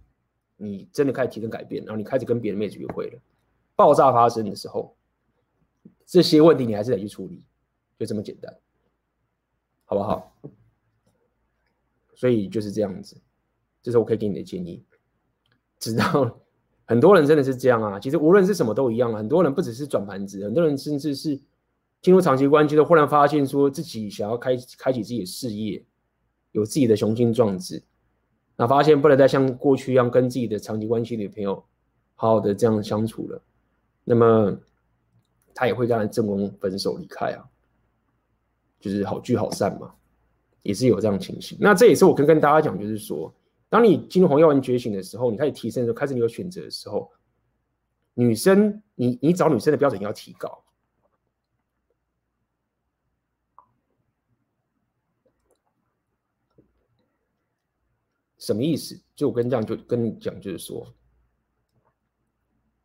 [0.58, 3.20] 你真的开始提升改变，然后你开始跟别的妹子约会了，
[3.76, 4.96] 爆炸发生的时候，
[6.06, 7.44] 这些问题你还是得去处理，
[7.98, 8.54] 就这么简单，
[9.86, 10.36] 好不好？
[12.14, 13.20] 所以就是这样子，
[13.82, 14.84] 这是我可以给你的建议。
[15.82, 16.40] 知道
[16.86, 19.12] 很多人真的是这样啊，其实无论是什么都一样。
[19.14, 21.40] 很多人不只是转盘子，很多人甚至是
[22.02, 25.84] 进入长期关系都忽然发现说自己想要开开启自己的事业，
[26.52, 27.82] 有自己的雄心壮志，
[28.56, 31.56] 那发现不能再像过去一样跟自己的长期关系女朋友
[32.14, 33.42] 好好的这样相处了，
[34.04, 34.56] 那么
[35.56, 37.44] 他也会跟他正宫分手离开啊，
[38.80, 39.92] 就是好聚好散嘛，
[40.62, 41.58] 也是有这样情形。
[41.60, 43.34] 那这也是我跟跟大家讲，就是说。
[43.72, 47.10] 当你进入红药丸觉醒的时候，你开始提升的时候，开始你有选择的时候，
[48.16, 50.62] 女生，你你找女生的标准要提高。
[58.38, 59.00] 什么意思？
[59.16, 60.86] 就我跟你讲，就跟你讲，就是说，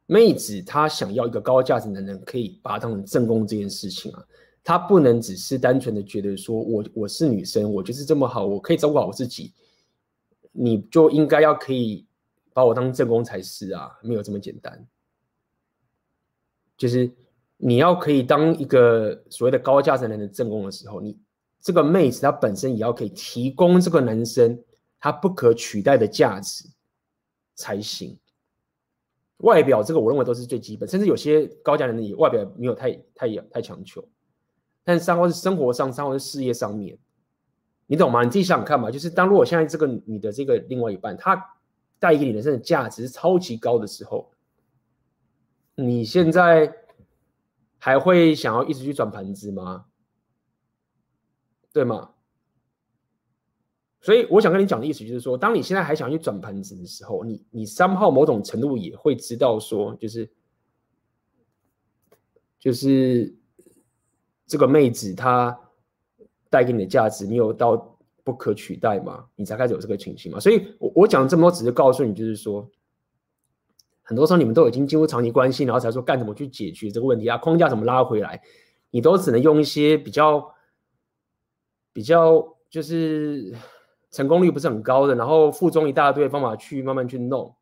[0.07, 4.25] 妹子她想要一个高价值男人，可以把她当成正宫这件事情啊，
[4.63, 9.53] 她不能只是单纯的觉得说我我是女生，我就是这么好，我可以照顾好我自己。
[10.57, 12.07] 你就应该要可以
[12.53, 14.87] 把我当正宫才是啊，没有这么简单。
[16.77, 17.11] 就是
[17.57, 21.19] 你要可以当一个所谓的高价值男人的正宫的时候，你
[21.61, 24.63] 这个妹子她本身也要可以提供这个男生
[24.99, 26.69] 他不可取代的价值
[27.55, 28.19] 才行。
[29.39, 34.03] 外表这个我认为都是最基本，甚至有些高价男人也外表没有太太太强求，
[34.83, 36.99] 但是三号是生活上，三号是事业上面。
[37.89, 38.25] 你懂吗？
[38.25, 41.57] 你自己想想看嘛，就是当如果现在这个你的这个另外一半，他
[42.01, 44.33] 带给你的人生的价值是超级高的时候，
[45.77, 46.75] 你现在
[47.79, 49.87] 还会想要一直去转盘子吗？
[51.73, 52.11] 对吗？
[54.01, 60.29] 所以我想跟你讲的意思就是说，当你现在还想去转盘子的时候，你你三号某种程度也会知道说，就是
[62.59, 63.33] 就是
[64.45, 65.57] 这个妹子她。
[66.51, 69.25] 带给你的价值，你有到不可取代吗？
[69.37, 70.41] 你才开始有这个情形嘛？
[70.41, 72.69] 所以，我我讲这么多，只是告诉你，就是说，
[74.03, 77.39] 很多时候你们都已经进入长期关系，然后才说干什么去解决这个问题啊？
[77.39, 78.43] 框架怎么拉回来？
[78.91, 80.55] 你都只能用一些比较
[81.93, 83.55] 比较就是
[84.11, 87.55] 成功率不是很高的，然后附中一大堆方法去慢慢去弄，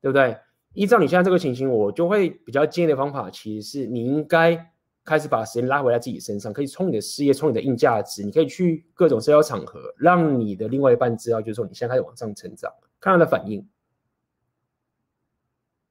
[0.00, 0.36] 对不对？
[0.74, 4.72] 依照你现在这个情形，我就会比较建议的方法，其实是你应该
[5.06, 13.66] 开始把时间拉回来自己身上，可以冲你的事业，冲你的硬价值，你可以去各种社交场合，让你的另外一半知道，就是说你现在开始往上成长，看他的反应。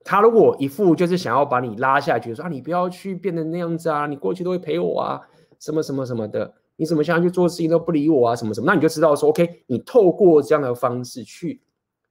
[0.03, 5.21] 他如果一副就是想要把你拉下去，说啊，你不要去变成那样子啊，你过去都会陪我啊，
[5.57, 11.61] 什么什么什么的，你怎么现在去做事情都不理我啊，什么什么，那你就知道说，OK，你透过这样的方式去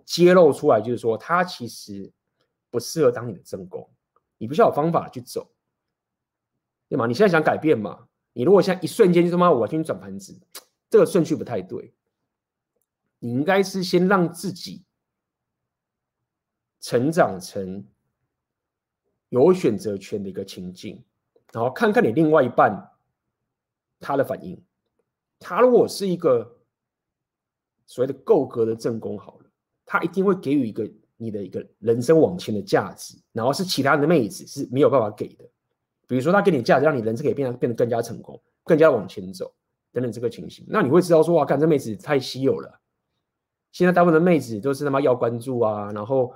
[0.04, 2.10] 揭露出来，就是说他其实
[2.68, 3.88] 不适合当你的正宫，
[4.38, 5.46] 你不需要有方法去走，
[6.88, 7.06] 对吗？
[7.06, 8.06] 你现在想改变嘛？
[8.32, 10.38] 你如果现在一瞬间就说妈，我要去转盘子，
[10.90, 11.94] 这个顺序不太对，
[13.18, 14.84] 你应该是先让自己。
[16.80, 17.82] 成长成
[19.30, 21.02] 有选择权的一个情境，
[21.50, 22.92] 然后看看你另外一半
[23.98, 24.62] 他的反应。
[25.38, 26.58] 他如果是一个
[27.86, 29.46] 所谓的够格的正宫，好了，
[29.86, 35.50] 他一定会给予一个你的一个人生往前的价值，然后是其他的妹子是没有办法给的。
[36.06, 39.52] 比如说，他给你价值，让你人生可以变得变得更加成功，更加往前走
[39.92, 42.80] 等等这个情形，那你会知道说，哇，干这妹子太稀有了。
[43.72, 46.32] 现在大部分的妹子都是他妈要关注啊，然后。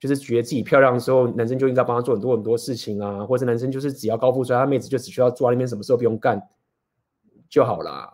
[0.00, 6.40] 就是觉得自己漂亮的时候，男生就应该帮他做很多很多事情啊，或者男生就是只要高富帅，他妹子就只需要坐在那边，什么事都不用干
[7.48, 8.08] 就好了。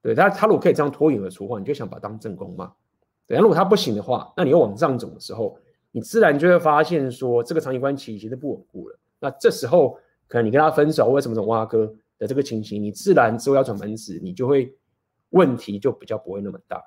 [0.00, 2.72] 对他，他如果可以这样脱颖而出的话，你就想把他当正宫嘛。
[3.26, 5.54] 对，如果他不行的话，那你又往上走的时候，
[5.92, 8.98] 你自然就会发现说，这个长期关系其实不稳固了。
[9.24, 9.98] 那这时候
[10.28, 14.76] 可能你跟他分手，为什么这种挖哥的这个情形，你自然之后要转门子，你就会
[15.30, 16.80] 问题就比较不会那么大，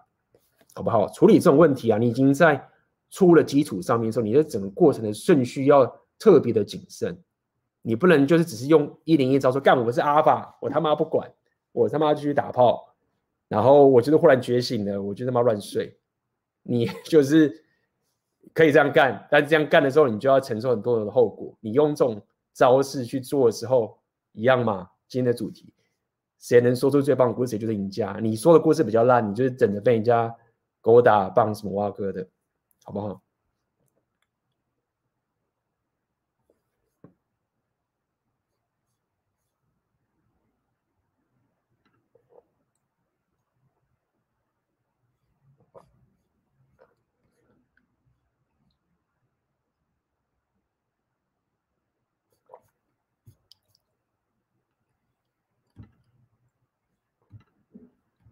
[0.73, 1.09] 好不好？
[1.09, 2.69] 处理这种问题啊，你已经在。
[3.09, 5.85] 出了基础上面的时候，你的整个过程的顺序要
[6.19, 7.17] 特别的谨慎，
[7.81, 11.31] 你不能就是只是用一零一招说干，我是阿尔法，我他妈不管，
[11.71, 12.93] 我他妈继续打炮，
[13.47, 15.97] 然后我就是忽然觉醒了，我就他妈乱睡，
[16.63, 17.63] 你 就是
[18.53, 21.55] 可以这样干，但是这样干的时候，你就要承受很多的后果。
[21.59, 22.21] 你用这种
[22.53, 23.97] 招式去做的时候，
[24.33, 24.89] 一样嘛？
[25.07, 25.73] 今天的主题，
[26.39, 28.17] 谁能说出最棒的故事，谁就是赢家。
[28.21, 30.35] 你说的故事比较烂，你就是等着被人家
[30.81, 32.27] 勾搭棒什么挖哥的。
[32.83, 33.21] 好不好？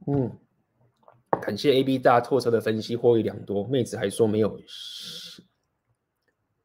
[0.07, 0.31] 嗯。
[1.55, 3.65] 感谢 A B 大透彻的分析，获益良多。
[3.67, 4.59] 妹子还说没有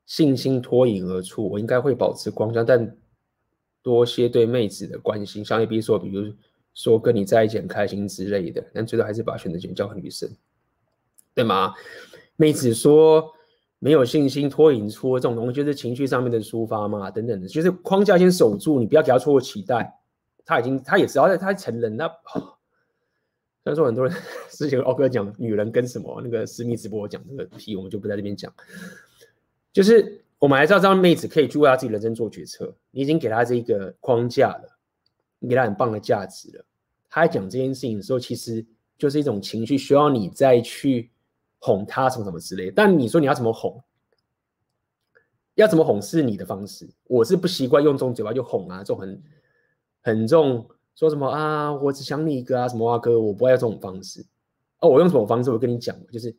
[0.05, 2.97] 信心脱颖而出，我应该会保持光鲜，但
[3.83, 5.45] 多些对妹子的关心。
[5.45, 6.35] 像 A B 说，比如
[6.75, 10.29] 说跟你在一起很开心之类的，但最后还是把选择权交给女生，
[11.37, 11.73] 对吗？
[12.35, 13.33] 妹子说
[13.79, 20.01] 没有信心脱颖出这种东西，就是情绪上面的抒发嘛，等等的，就是框架先守住，你不要给他错误期待。
[20.45, 22.11] 他已经，他也知道，他成人那。
[23.63, 24.17] 虽然说很多人
[24.49, 28.53] 之前奥哥讲女人跟什么那个私密直播讲这个屁，我们就不在这边讲。
[29.73, 32.75] 就是我们还是要让妹子可以去为她自己人生做决策。
[32.91, 34.79] 你已经给她这一个框架了，
[35.39, 36.65] 你给她很棒的价值了。
[37.11, 38.65] 她在讲这件事情的时候，其实
[38.97, 41.11] 就是一种情绪，需要你再去
[41.59, 42.71] 哄她什么什么之类。
[42.71, 43.79] 但你说你要怎么哄？
[45.55, 46.89] 要怎么哄是你的方式。
[47.05, 49.23] 我是不习惯用这种嘴巴就哄啊，这种很
[50.01, 50.67] 很重。
[50.95, 51.73] 说什么啊？
[51.73, 52.69] 我只想你一个啊？
[52.69, 53.19] 什么啊哥？
[53.19, 54.27] 我不爱这种方式。
[54.81, 55.51] 哦，我用什么方式？
[55.51, 56.37] 我跟你讲，就是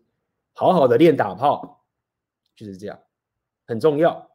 [0.53, 1.83] 好好的练打炮，
[2.55, 2.99] 就是这样，
[3.65, 4.29] 很重要，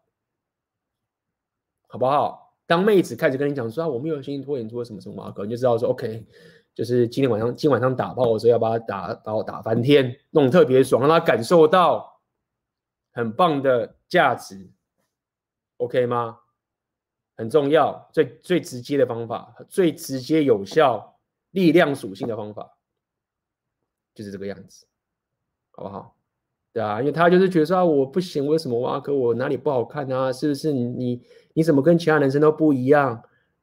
[1.89, 2.55] 好不好？
[2.67, 6.27] 当妹子开始跟你讲说啊，我没有心情拖延，做什么什么啊哥，你就知道说 OK，
[6.75, 12.21] 就是今天晚上今晚上打炮的时候要把他打把我打翻天，弄特别爽，让他感受到
[13.12, 14.69] 很棒的价值
[15.77, 16.39] ，OK 吗？
[17.37, 21.18] 很重要，最最直接的方法，最直接有效
[21.51, 22.78] 力量属性的方法，
[24.14, 24.87] 就是这个样子，
[25.70, 26.16] 好不好？
[26.72, 30.32] 对啊，因为他就是觉得说啊，我不行，为什么挖哥我哪里不好看啊？
[30.32, 31.22] 是不是你你
[31.55, 33.22] 你怎么跟其他男生都不一样？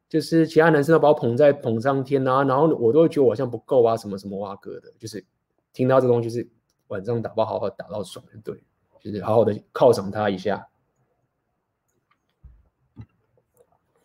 [0.09, 5.24] 就是其他男生都把我捧在捧上天啊，然后我都会觉得我好像不够啊，什么什么挖哥的，就是
[5.74, 6.47] 听到这东西，是
[6.88, 8.63] 晚上打包好好打到爽，对，
[8.99, 10.67] 就是好好的犒赏他一下。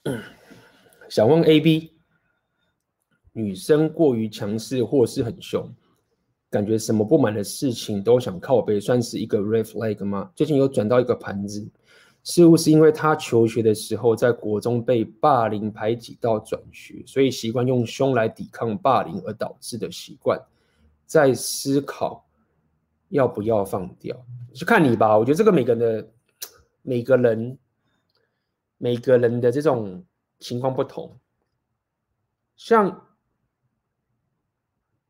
[1.08, 1.92] 想问 A B，
[3.32, 5.72] 女生过于强势或是很凶，
[6.50, 10.30] 感觉什么不满的事情都想靠背，算是一个 red flag 吗？
[10.34, 11.68] 最近有转到一个盘子，
[12.22, 20.40] 似乎是因为他求学的时候在国中被霸凌排挤到转学，所以习惯用凶来抵抗霸凌而导致的习惯，
[21.06, 22.26] 在思考
[23.08, 24.16] 要不要放掉，
[24.52, 25.16] 就看你吧。
[25.16, 26.08] 我觉得这个每个人的
[26.82, 27.58] 每个人
[28.78, 30.04] 每个人的这种
[30.38, 31.20] 情况不同，
[32.56, 33.06] 像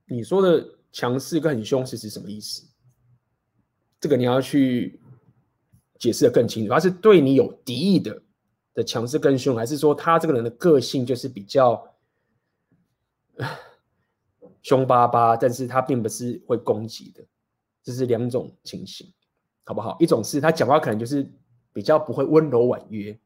[0.07, 2.67] 你说的强势跟很凶是指什么意思？
[4.01, 5.01] 这个你要去。
[6.01, 8.23] 解释的更清楚，他是对你有敌意的
[8.73, 11.93] 的强势跟凶，还是说他这个人的个性就是比较
[14.63, 17.27] 凶巴巴，但是他并不是会攻击的，
[17.83, 19.13] 这是两种情形，
[19.65, 19.97] 好不好？
[19.99, 21.29] 一种是他讲话可能就是
[21.73, 23.19] 比较不会温柔婉约，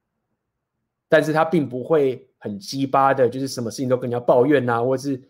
[1.13, 5.23] 但是他并不会很鸡巴的，就是什么事情都跟人家抱怨啊，或者是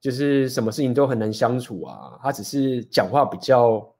[0.00, 3.94] 就是什么事情都很难相处啊，他只是讲话比较。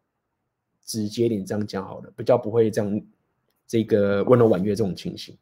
[0.88, 3.03] 直接点这样讲好了，比较不会这样
[3.66, 5.36] 这个温柔婉约这种情形。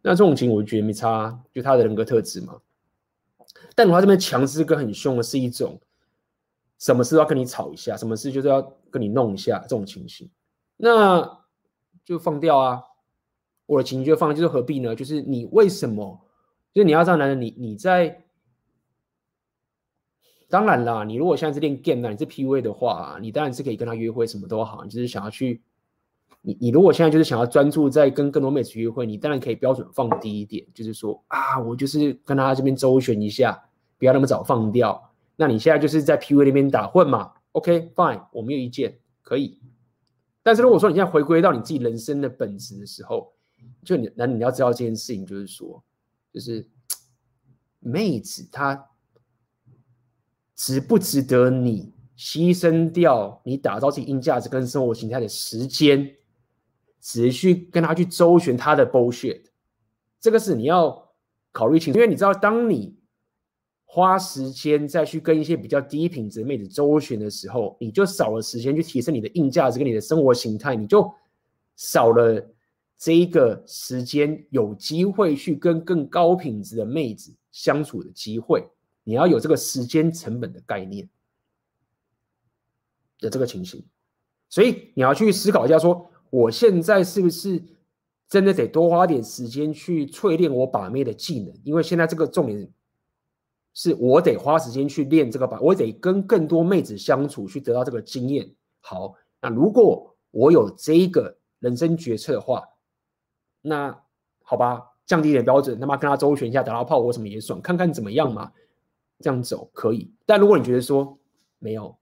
[0.00, 2.58] 那这种情我觉得没差，就他的人格特质嘛。
[3.74, 5.78] 但他这边强势跟很凶的是一种，
[6.78, 10.30] 什么事都要跟你吵一下，什么事就是要跟你弄一下这种情形，
[10.78, 11.38] 那
[12.02, 12.82] 就放掉啊。
[13.66, 14.94] 我的情绪就放，就是何必呢？
[14.94, 16.20] 就是你为什么？
[16.72, 18.22] 就是你要这样男人，你你在。
[20.48, 24.84] 当然啦，你如果现在是练 game 呢，你是 PUA 的话，你当然是可以跟他约会，什么都好。
[24.84, 25.60] 你就是想要去，
[26.40, 33.60] 你你如果现在就是想要专注在跟更多妹子约会，你当然可以标准放低一点，就是说啊，我就是跟他这边周旋一下，
[33.98, 35.12] 不要那么早放掉。
[35.34, 39.58] 那你现在就是在 PUA 那边打混嘛？OK fine，我没有意见，可以。
[40.44, 43.32] 但是如果说你现在回归到你自己人生的本质的时候，
[43.84, 45.82] 就你那你要知道这件事情，就是说，
[46.32, 46.68] 就是
[47.80, 48.90] 妹子她。
[50.58, 56.16] 值不值得你牺牲掉你打造自己硬价值跟生活形态的时间，
[56.98, 59.42] 只去跟他去周旋他的 bullshit，
[60.18, 61.12] 这个是你要
[61.52, 61.98] 考虑清楚。
[61.98, 62.98] 因为你知道，当你
[63.84, 71.12] 花时间再去跟一些比较低品质的妹子周旋的时候，你就少了时间去提升你的硬价值跟你的生活形态，你就
[71.76, 72.42] 少了
[72.98, 78.66] 这一个时间有机会去跟更高品质的妹子相处的机会。
[79.04, 81.08] 你要有这个时间成本的概念
[83.20, 83.84] 的这个情形，
[84.48, 87.62] 所以你要去思考一下，说我现在是不是
[88.28, 91.54] 真的得多花点时间去淬炼我把妹的技能？
[91.62, 92.68] 因为现在这个重点
[93.74, 98.50] 是我得花时间去练这个把，我得跟更多妹子相处，去得到这个经验。
[98.80, 102.64] 好，那如果我有这一个人生决策的话，
[103.66, 104.02] 那
[104.42, 108.52] 好吧，降低点标准，他妈跟他周旋一下，打到炮我什么也爽，看看怎么样嘛。
[109.18, 111.18] 这样走可以，但如果你觉得说
[111.58, 111.96] 没有，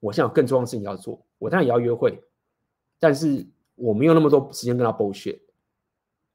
[0.00, 2.22] 我现在有更重要的事情要做，我当然也要约会，
[2.98, 5.40] 但是我没有那么多时间跟他 bullshit，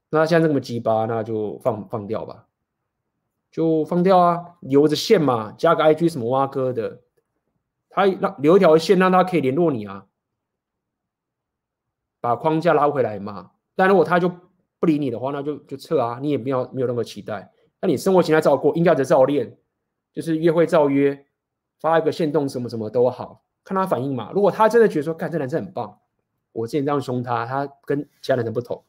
[0.10, 2.48] 那现在这么鸡巴，那就放放掉吧，
[3.52, 7.02] 就放掉啊，留着线嘛，加个 IG 什么挖哥的，
[7.90, 10.08] 他让留一条线，让他可以联络你啊，
[12.20, 13.52] 把框架拉回来嘛。
[13.76, 14.32] 但如果他就
[14.84, 19.58] 不理你的话，那就就撤啊，你也没有没有任何期待，那你生活形态照过，应该的照练。
[20.12, 21.26] 就是约会照约，
[21.80, 24.30] 发一个限动什么什么都好，看他反应嘛。
[24.34, 25.98] 如果他真的觉得说，干这男生很棒，
[26.52, 28.84] 我之前这样凶他，他跟其他男生不同。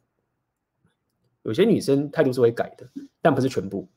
[1.44, 2.90] 有些女生态度是会改的，
[3.23, 3.89] 但不是全部，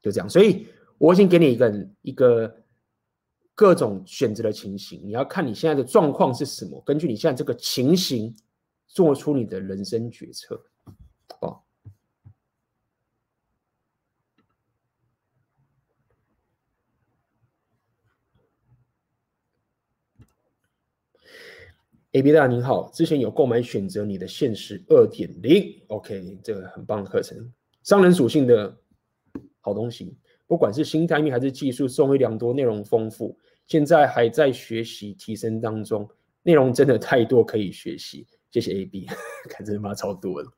[0.00, 0.30] 就这样。
[0.30, 2.56] 所以我已经给你一个一个
[3.52, 8.32] 各种选择的情形，你要看你现在的状况是什么，根据你现在这个情形，
[8.86, 10.62] 做出你的人生决策。
[22.12, 28.74] A B 大家您好，之前有购买选择你的现实二点零，OK，这个很棒的课程，商人属性的
[29.60, 30.16] 好东西，
[30.46, 36.08] 不管是心态面还是技术，受惠良多，内容丰富，现在还在学习提升当中，
[36.42, 39.06] 内容真的太多可以学习，谢谢 A B，
[39.50, 40.50] 看真的妈超多了，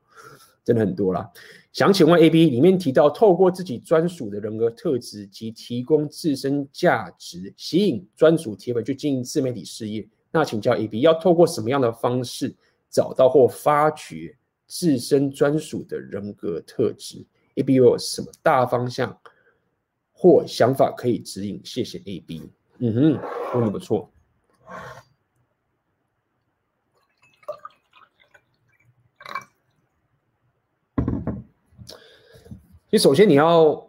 [0.69, 1.27] 真的很多啦。
[1.73, 10.07] 想请问 A B 里面提到，透过自己专属的人格特质及提供自身价值，吸引专属铁粉去经营自媒体事业。
[10.31, 12.55] 那请教 AB 要透过什么样的方式
[12.91, 14.37] 找到或发掘
[14.67, 17.25] 自身专属的人格特质
[17.55, 19.19] ？AB 有什么大方向
[20.13, 21.59] 或想法可以指引？
[21.65, 22.43] 谢谢 AB。
[22.81, 23.19] 嗯哼，
[23.55, 24.11] 问的不错。
[32.91, 33.89] 其实，首先你要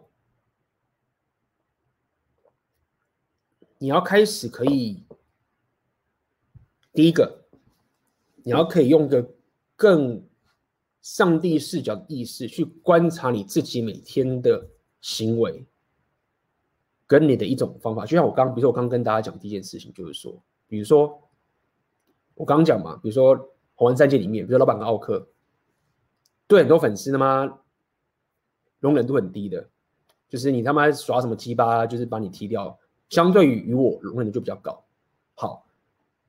[3.78, 5.02] 你要开始可以。
[6.92, 7.44] 第一个，
[8.42, 9.32] 你要可以用个
[9.76, 10.26] 更
[11.00, 14.68] 上帝视角的意识去观察你自己每天的
[15.00, 15.64] 行为，
[17.06, 18.04] 跟你的一种方法。
[18.04, 21.30] 就像我刚，比如说我刚跟大家讲第一件事情，就是说，比如说
[22.34, 23.36] 我刚讲嘛，比如说
[23.76, 25.28] 红丸三件里面，比如说老板跟奥克，
[26.48, 27.60] 对很多粉丝他妈
[28.80, 29.68] 容忍度很低的，
[30.28, 32.76] 就是你他妈耍什么鸡巴，就是把你踢掉。
[33.08, 34.84] 相对于于我容忍度就比较高。
[35.34, 35.66] 好，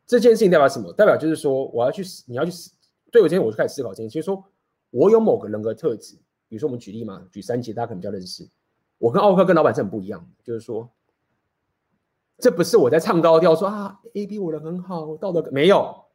[0.05, 0.91] 这件事情代表什么？
[0.93, 2.51] 代表就是说，我要去，你要去，
[3.11, 4.43] 对我今天我就开始思考这件事情，就是说
[4.89, 6.15] 我有某个人格特质，
[6.47, 8.47] 比如说我们举例嘛，举三节，大家可能比较认识。
[8.97, 10.89] 我跟奥克跟老板是很不一样的，就是说，
[12.39, 16.05] 这不是我在唱高调说啊，A B 我人很好，道德没有，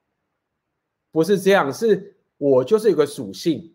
[1.12, 3.74] 不是这样，是我就是有个属性，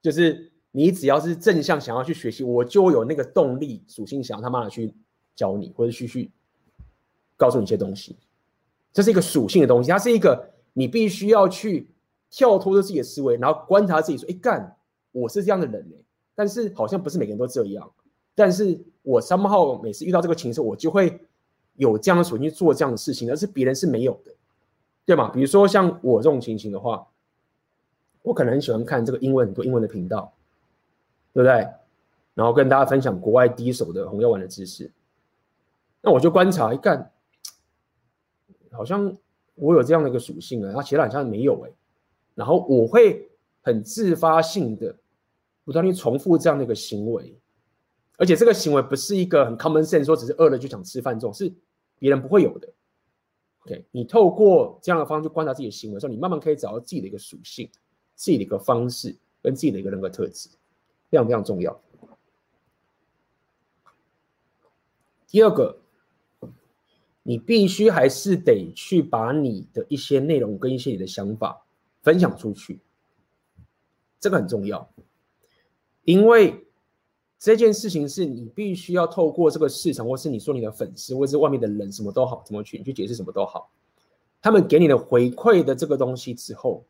[0.00, 4.94] 就是你只要是正向想要去学习，我就有那个动力属性，想要他妈的去。
[5.36, 6.30] 教你或者去去
[7.36, 8.16] 告诉你一些东西，
[8.90, 11.90] 这是一个属性的东西，它是一个你必须要去
[12.30, 14.78] 跳脱出自己的思维，然后观察自己说：“哎干，
[15.12, 15.96] 我是这样的人呢。”
[16.34, 17.92] 但是好像不是每个人都这样。
[18.34, 21.20] 但是我三号每次遇到这个情绪，我就会
[21.74, 24.32] 有这样的属性去做这样的事情，而是别人是没有的，
[25.04, 25.28] 对吗？
[25.28, 27.06] 比如说像我这种情形的话，
[28.22, 30.32] 我可能很喜欢看这个英文很多英文的频道，
[31.36, 31.68] 对不对？
[32.32, 34.90] 然后跟大家分享国外第一手的红药丸的知识。
[36.00, 37.12] 那我就观察一看，
[38.70, 39.14] 好像
[39.54, 41.70] 我有这样的一个属性啊，然后其他好像没有哎，
[42.34, 43.28] 然后我会
[43.60, 44.96] 很自发性的
[45.62, 47.38] 不断去重复这样的一个行为，
[48.16, 51.52] 而且这个行为不是一个很 common sense，说只是饿了就想吃饭这种，是
[51.98, 52.66] 别人不会有的。
[53.66, 57.68] OK，你透过这样的方式观察自己的行为的时候，你慢慢可以找到自己的一个属性，
[58.14, 60.48] 自己的一个方式跟自己的一个人格特质，
[61.10, 61.80] 非常非常重要。
[65.26, 65.78] 第二个。
[67.28, 71.66] 你必须还是得去把你的一些内容跟一些你的想法
[72.00, 72.78] 分享出去，
[74.20, 74.88] 这个很重要，
[76.04, 76.64] 因为
[77.36, 83.72] 这件事情是你必须要透过这个市场，或是你说你的粉丝，或是外面的人，什么都好，怎么去去解释什么都好，
[84.40, 86.84] 他们给你的回馈的这个东西之后，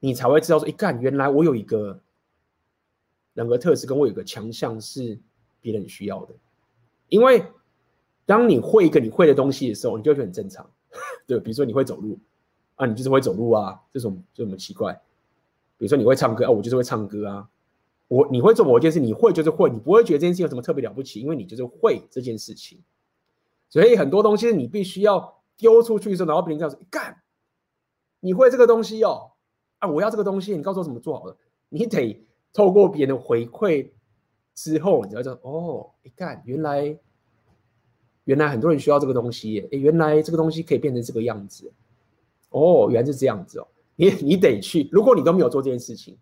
[0.00, 2.00] 你才会知道说，一干，原来我有一个
[3.38, 5.18] 人格特质，跟我有个强项是
[5.60, 6.34] 别人需要的，
[7.08, 7.44] 因为。
[8.26, 10.70] 当你会一个你会的东西的时候，你就会觉得很正常，
[11.26, 12.18] 对，比如说你会走路
[12.74, 14.92] 啊，你就是会走路啊，这种就这么奇怪。
[15.78, 17.48] 比如说你会唱歌啊，我就是会唱歌啊。
[18.06, 22.78] 我你会做某件事，你会就是会，你不会觉得这件事有什么特别了不起，因为你就是会这件事情。
[23.70, 27.22] 所以很多东西你必须要丢出去的时候，然后别人这样说：“干，
[28.20, 29.30] 你会这个东西哦，
[29.78, 31.34] 啊，我要这个东西，你告诉我怎么做好了。”
[31.70, 33.90] 你得透过别人的回馈
[34.54, 36.98] 之后，你才知道哦，你看原来。
[38.24, 41.72] 原来很多人需要这个东西耶，原来这个东西可以变成这个样子，
[42.50, 43.66] 哦，原来是这样子哦。
[43.96, 46.18] 你你得去，如果你都没有做这件事情，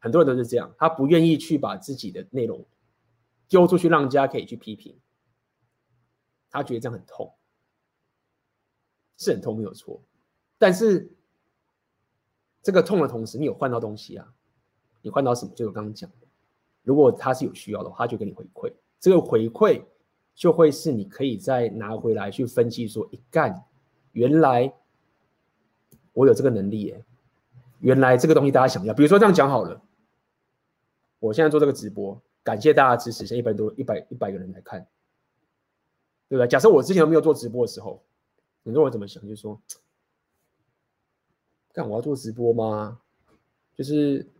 [0.00, 2.62] 很多人都是这样，他不愿意去把自己的内容
[3.48, 4.94] 丢出去，让人家可以去批评，
[6.50, 7.32] 他觉得这样很痛，
[9.16, 10.02] 是很痛没有错，
[10.58, 11.10] 但是
[12.62, 14.34] 这个痛的同时，你有换到东西啊，
[15.04, 15.52] 你换到什么？
[15.54, 16.26] 就我刚刚讲的，
[16.82, 19.84] 如果他是有需要的话，他就给你回馈，这个回馈。
[20.36, 23.64] 就会是你可以再拿回来去分析说，一干，
[24.10, 24.74] 原来
[26.12, 27.04] 我有这个能力耶，
[27.78, 29.80] 原来这个东西大家想要，比如说这样讲好了，
[31.20, 34.80] 我现在做这个直播，感谢大家支持，现在一百多一百一百个人来看，
[36.28, 36.48] 对不对？
[36.48, 38.02] 假设我之前没有做直播的时候，
[38.64, 39.22] 很多人怎么想？
[39.22, 39.60] 就是说，
[41.72, 42.98] 干我要做直播吗？
[43.76, 44.33] 就是。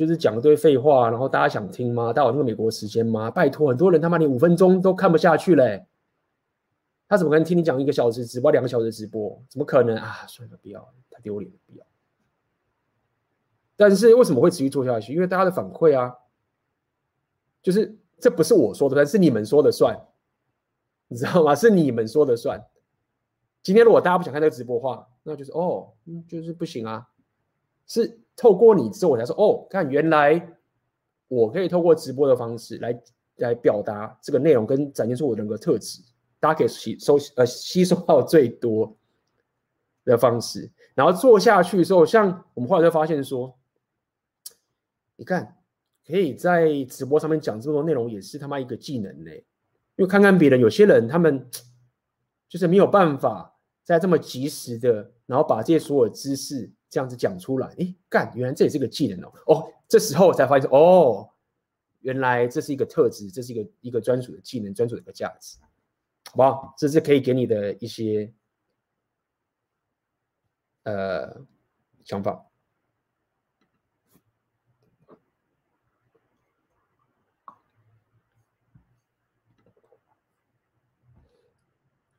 [0.00, 2.10] 就是讲一堆废话，然后大家想听吗？
[2.10, 3.30] 大家有那个美国时间吗？
[3.30, 5.84] 拜托，很多人他妈连五分钟都看不下去嘞，
[7.06, 9.38] 他怎么可能听你讲一个小时直播，两个小时直播？
[9.50, 10.24] 怎么可能啊？
[10.26, 11.84] 算了，不要了，太丢脸了，不要。
[13.76, 15.12] 但是为什么会持续做下去？
[15.12, 16.16] 因为大家的反馈啊，
[17.62, 19.94] 就是这不是我说的算，是你们说的算，
[21.08, 21.54] 你知道吗？
[21.54, 22.58] 是你们说的算。
[23.62, 25.92] 今天如果大家不想看这个直播话，那就是哦，
[26.26, 27.06] 就是不行啊，
[27.86, 28.18] 是。
[28.40, 30.56] 透过你之后，我才说哦，看原来
[31.28, 33.02] 我可以透过直播的方式来
[33.36, 36.00] 来表达这个内容，跟展现出我的人格特质，
[36.40, 38.96] 大家可以吸收呃吸收到最多
[40.06, 40.70] 的方式。
[40.94, 43.54] 然后做下去的时候，像我们后来就发现说，
[45.16, 45.58] 你看
[46.06, 49.30] 可以在直播上面讲这么多内容，也是他妈一个技能呢。
[49.96, 51.46] 因为看看别人，有些人他们
[52.48, 53.54] 就是没有办法
[53.84, 56.72] 在这么及时的，然后把这些所有知识。
[56.90, 59.32] 这样子讲出来，哎，干，原来这也是个技能哦。
[59.46, 61.30] 哦，这时候我才发现，哦，
[62.00, 65.56] 原来这是一个特质，这是一个一个专属的技能，专属的一个价值，
[66.26, 66.74] 好不好？
[66.76, 68.32] 这是可以给你的一些
[70.82, 71.46] 呃
[72.04, 72.44] 想法。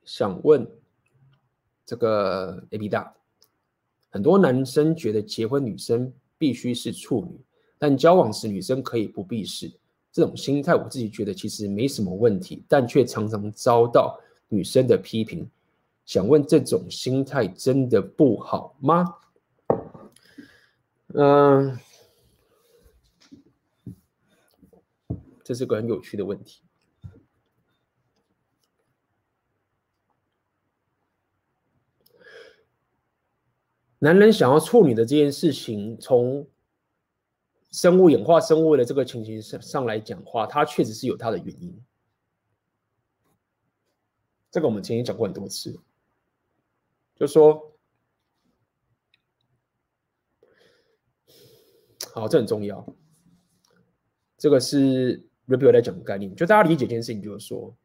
[0.03, 0.69] 想问
[1.85, 3.15] 这个 A B 大，
[4.11, 7.39] 很多男生觉得结婚女生必须是处女，
[7.79, 9.71] 但交往时女生可以不必是。
[10.11, 14.19] 这种心态，我自己觉得其实没什么问题，但却常常遭到
[14.49, 15.49] 女生的批评。
[16.05, 19.15] 想问这种心态真的不好吗？
[21.13, 21.79] 嗯，
[25.43, 26.61] 这是个很有趣的问题。
[34.03, 36.48] 男人想要处女的这件事情，从
[37.69, 41.80] 生物演化、生物的这个情形上上来讲话，它确实是有它的原因。
[44.49, 45.80] 这个我们前面讲过很多次，
[47.15, 47.78] 就说，
[52.11, 52.84] 好，这很重要。
[54.36, 57.78] 这个是 Rebuild 来讲的概念，就大家理解一件事情，就是说，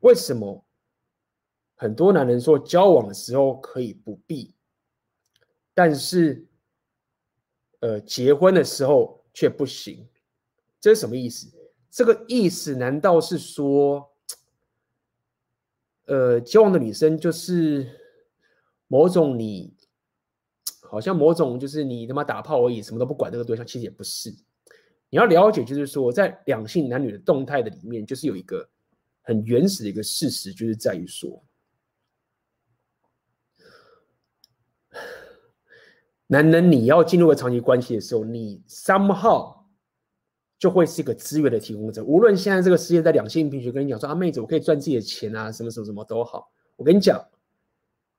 [0.00, 0.64] 为什么
[1.74, 4.55] 很多男人说交往的时候可以不必？
[5.76, 6.46] 但是，
[7.80, 10.08] 呃，结婚的时候却不行，
[10.80, 11.52] 这是什么意思？
[11.90, 14.10] 这个意思难道是说，
[16.06, 17.86] 呃，交往的女生就是
[18.88, 19.76] 某种你，
[20.80, 24.30] 好像某种就是你他妈打炮而已，什么都不管这个对象，其实也不是。
[25.10, 28.66] 你要了解，就是说，在两性男女的动态的里面，就是有一个
[29.20, 31.44] 很原始的一个事实，就是在于说。
[36.28, 39.54] 男人，你要进入个长期关系的时候，你 somehow
[40.58, 42.02] 就会是一个资源的提供者。
[42.02, 46.50] 无论现在这个世界在两性平权，跟你讲说啊，妹子，我可以赚自己的钱啊，什么什么什么都好。
[46.74, 47.24] 我跟你讲，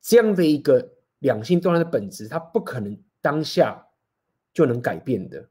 [0.01, 0.89] 这样的一个
[1.19, 3.85] 两性动态的本质，它不可能当下
[4.53, 5.49] 就能改变的。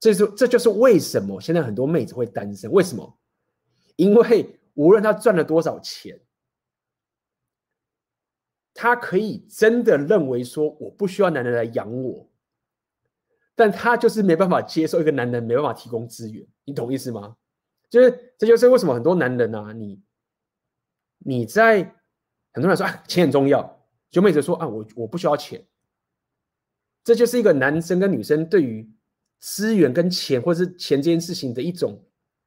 [0.00, 2.70] 这是这就是为什么现在很多妹子会单身。
[2.72, 3.16] 为什么？
[3.94, 6.18] 因为无论她赚了多少钱。
[8.76, 12.28] 他可以真的认为说，我不需要男人来养我，
[13.54, 17.36] 但他就是没办法接受一个男人没办法提供资源，你懂意思吗？
[17.88, 20.02] 就是这就是为什么很多男人啊，你
[21.18, 21.84] 你在
[22.52, 25.64] 很多人说啊，钱很重要，就妹子说啊，我我不需要钱，
[27.04, 28.92] 这就是一个男生跟女生对于
[29.38, 32.04] 资源跟钱或者是钱这件事情的一种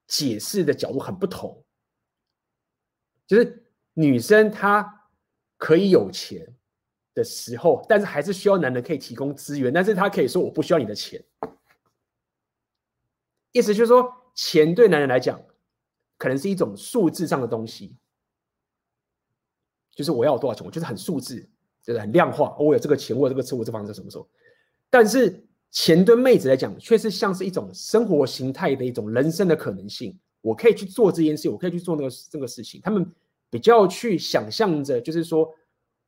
[0.07, 1.63] 解释的角度很不同，
[3.25, 4.95] 就是女生她。
[5.57, 6.47] 可以有钱
[7.15, 11.23] 的时候，但是还是需要男人可以提供资源，但是他可以说我不需要你的钱，
[13.51, 15.41] 意思就是说，钱对男人来讲，
[16.17, 17.95] 可能是一种数字上的东西，
[19.95, 21.49] 就是我要有多少钱，我就是很数字，
[21.81, 24.29] 就是很量化，我有这个钱，我有这个车，我这房子什么时候？
[24.91, 33.11] 但是钱对妹子来讲，却是像是一种生活形态的一种人生的可能性，我可以去做这件事，我可以去做那个这个事情，他们。
[33.49, 35.53] 比较去想象着，就是说，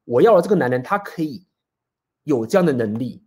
[0.04, 1.46] 我要的这个男人，他可以
[2.24, 3.24] 有这样的能力，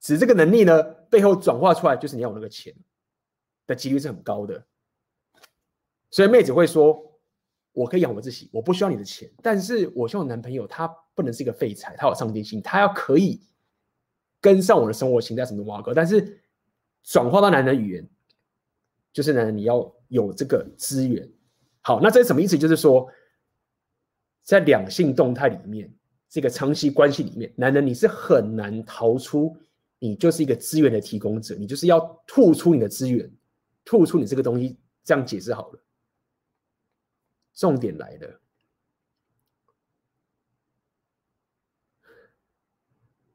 [0.00, 2.74] 只是这个能力呢，背后转化出来就是你要有那个钱
[3.66, 4.66] 的几率是很高的。
[6.10, 7.18] 所以妹子会说，
[7.72, 13.40] 我可以养活自己，我不需要你的钱，但是我希望男朋友他不能是一个废柴，他有上进心，他要可以
[14.40, 16.40] 跟上我的生活形态什么的挖哥，但是
[17.02, 18.08] 转化到男人的语言，
[19.12, 21.30] 就是男人你要有这个资源。
[21.86, 22.58] 好，那这是什么意思？
[22.58, 23.08] 就是说，
[24.42, 25.88] 在两性动态里面，
[26.28, 29.56] 这个长期关系里面，男人你是很难逃出，
[30.00, 33.30] 你就是一个资源的提供者，你就是要吐出你的资源，
[33.84, 34.76] 吐出你这个东西。
[35.04, 35.80] 这样解释好了，
[37.54, 38.40] 重点来了，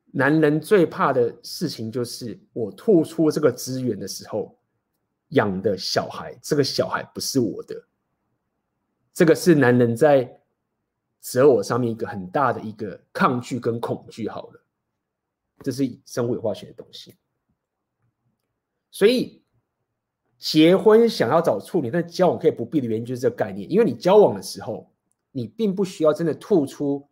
[0.07, 4.59] 男人最怕的事情就是我吐出这个资源的时候，
[5.29, 7.87] 养的小孩，这个小孩不是我的。
[9.13, 10.39] 这个是男人在
[11.19, 14.27] 择偶上面一个很大的一个抗拒跟恐惧。
[14.29, 14.63] 好了，
[15.59, 17.15] 这是生物化学的东西。
[18.89, 19.43] 所以
[20.37, 23.69] 结婚想要找处女，但交往可以不必的原因就是这个概念。
[23.69, 24.89] 因为你交往的时候，
[25.31, 27.05] 你并不需要真的吐出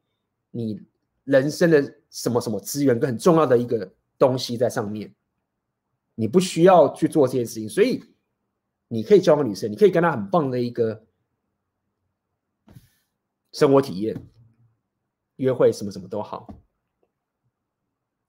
[0.52, 0.82] 你
[1.26, 5.14] 人生的什么什么资源跟很重要的一个东西在上面，
[6.16, 7.68] 你不需要去做这件事情。
[7.68, 8.02] 所以
[8.88, 11.04] 你可以交往女生，你可以跟她很棒的一个。
[13.52, 14.16] 生活体验、
[15.38, 16.54] 约会什么什么都好，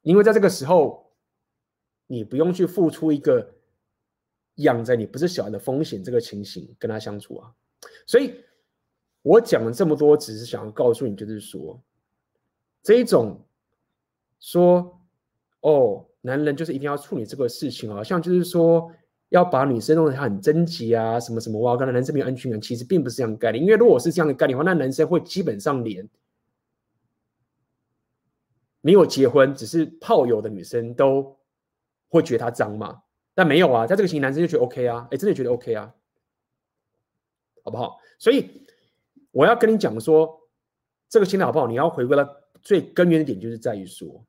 [0.03, 1.13] 因为在这个时候，
[2.07, 3.55] 你不用去付出一个
[4.57, 7.55] 养着你不是小孩的风险，这个情形跟他相处啊。
[8.07, 8.45] 所以
[9.23, 11.83] 我讲了这么多，只是想要告诉你，就是说，
[12.83, 13.47] 这一种
[14.39, 15.01] 说，
[15.61, 18.91] 哦，男人就是一定要处理这个事情，好像就是说
[19.31, 23.65] 要把女生弄得很贞洁啊，什么什么哇，刚才男生没有安全感，其实并不是这样概念。
[23.65, 26.09] 因为如果是这样的概念的话，那男生会基本上连
[28.81, 31.39] 没有结婚只是炮友的女生都
[32.09, 33.03] 会觉得他脏嘛？
[33.35, 35.95] 但没有啊，在这个情形，男生就觉得 OK 啊，哎，真的觉得 OK 啊，
[37.63, 37.99] 好不好？
[38.19, 38.67] 所以
[39.31, 40.41] 我要跟你讲说，
[41.09, 41.69] 这个心态好不好？
[41.69, 42.29] 你要回归到
[42.61, 44.25] 最根源的点，就是在于说。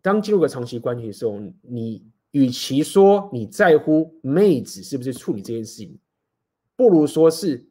[0.00, 5.98] 当进入个长期关系的时候，你与其说你在乎妹子是不是处女这件事情，
[6.76, 7.70] 不如说是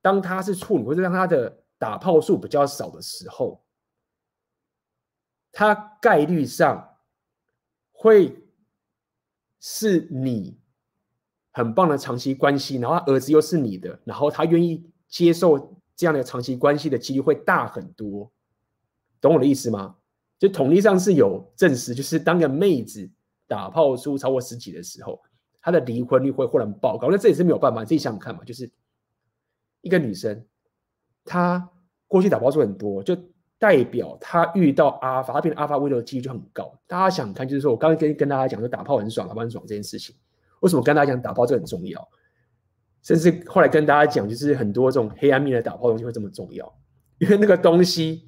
[0.00, 3.62] 当他是处女，或者让他的打炮数比较少的时候，
[5.52, 6.96] 他概率上
[7.92, 8.44] 会
[9.60, 10.60] 是你
[11.50, 18.30] 很棒的长期关系，然后他儿子又是你的，然后他愿意接受这样的长期关系的几率会大很多，
[19.20, 19.96] 懂我的意思吗？
[20.38, 23.10] 就统计上是有证实，就是当个妹子
[23.48, 25.20] 打炮数超过十几的时候，
[25.60, 27.08] 她的离婚率会忽然爆高。
[27.10, 28.44] 那这也是没有办法，自己想想看嘛。
[28.44, 28.70] 就是
[29.80, 30.44] 一个女生，
[31.24, 31.68] 她
[32.06, 33.16] 过去打炮数很多，就
[33.58, 36.78] 代表她遇到阿法，她变成阿法威的几率就很高。
[36.86, 40.14] 大家想看，就是说我刚刚跟跟大家讲说打炮很爽，打炮很爽这件事情，
[40.60, 42.08] 为什么跟大家讲打炮这很重要？
[43.02, 46.78] 甚至后来跟大家讲，就是很多这种黑暗面的打炮东西会这么重要，
[47.18, 48.26] 因为那个东西。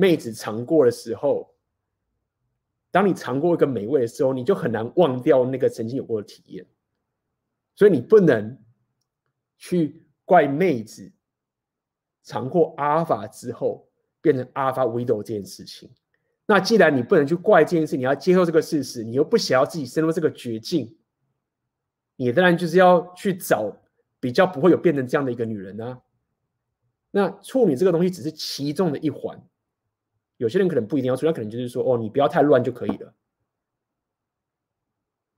[0.00, 1.52] 妹子尝过的时候，
[2.90, 6.66] 当你尝过一个美味的时候，你就很难忘掉那个曾经有过的体验。
[7.74, 8.58] 所以你不能
[9.56, 11.12] 去怪妹子
[12.24, 13.88] 尝过阿尔法之后
[14.20, 15.88] 变成阿尔法 widow 这件事情。
[16.46, 20.96] 那既然你不能去怪这件事，你要接受这个事实，你又不想要自己陷入这个绝境，
[22.16, 23.70] 你当然就是要去找
[24.18, 26.00] 比较不会有变成这样的一个女人啊。
[27.10, 29.40] 那处女这个东西只是其中的一环。
[30.38, 33.14] 有些人可能不一定要处女，他可能就是说，哦，你不要太乱就可以了，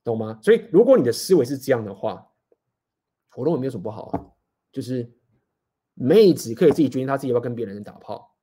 [0.04, 0.38] 懂吗？
[0.42, 2.30] 所以，如果你的思维是这样的话，
[3.34, 4.30] 我认为没有什么不好啊。
[4.72, 5.12] 就是
[5.94, 8.36] 妹子可以自己决定她自己要不要跟别人打炮，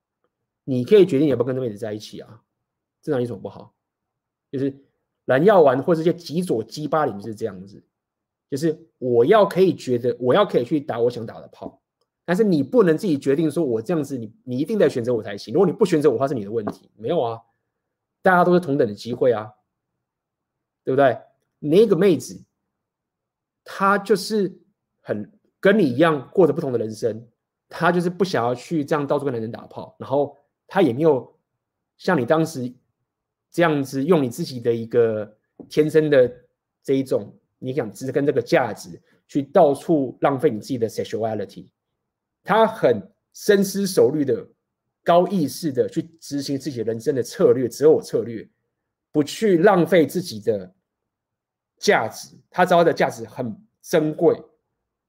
[0.65, 2.43] 你可以决定要不要跟妹子在一起啊，
[3.01, 3.73] 这哪有什么不好？
[4.51, 4.75] 就是
[5.25, 7.81] 蓝药丸或者这些极左鸡巴领就是这样子，
[8.49, 11.81] 就是我要可以觉得我要可以去打我想打的炮。
[12.27, 15.53] 但是你不能自己决定说，我这样子，你你一定得选择我才行。
[15.53, 16.91] 如果你不选择我话，是你的问题。
[16.97, 17.39] 没有啊，
[18.21, 19.49] 大家都是同等的机会啊，
[20.83, 21.17] 对不对？
[21.59, 22.43] 那个妹子，
[23.63, 24.59] 她就是
[24.99, 25.31] 很
[25.61, 27.25] 跟你一样过着不同的人生，
[27.69, 30.37] 她就是不想要去这样到处跟男人打炮，然后
[30.67, 31.33] 她也没有
[31.95, 32.69] 像你当时
[33.49, 35.33] 这样子用你自己的一个
[35.69, 36.29] 天生的
[36.83, 41.69] 这一种，你想只跟这个价值去到处浪费你自己的 sexuality。
[42.47, 44.47] 他很深思熟虑的、
[45.03, 48.47] 高意识的去执行自己人生的策略，择偶策略，
[49.11, 50.73] 不去浪费自己的
[51.77, 52.37] 价值。
[52.49, 54.41] 他知道的价值很珍贵，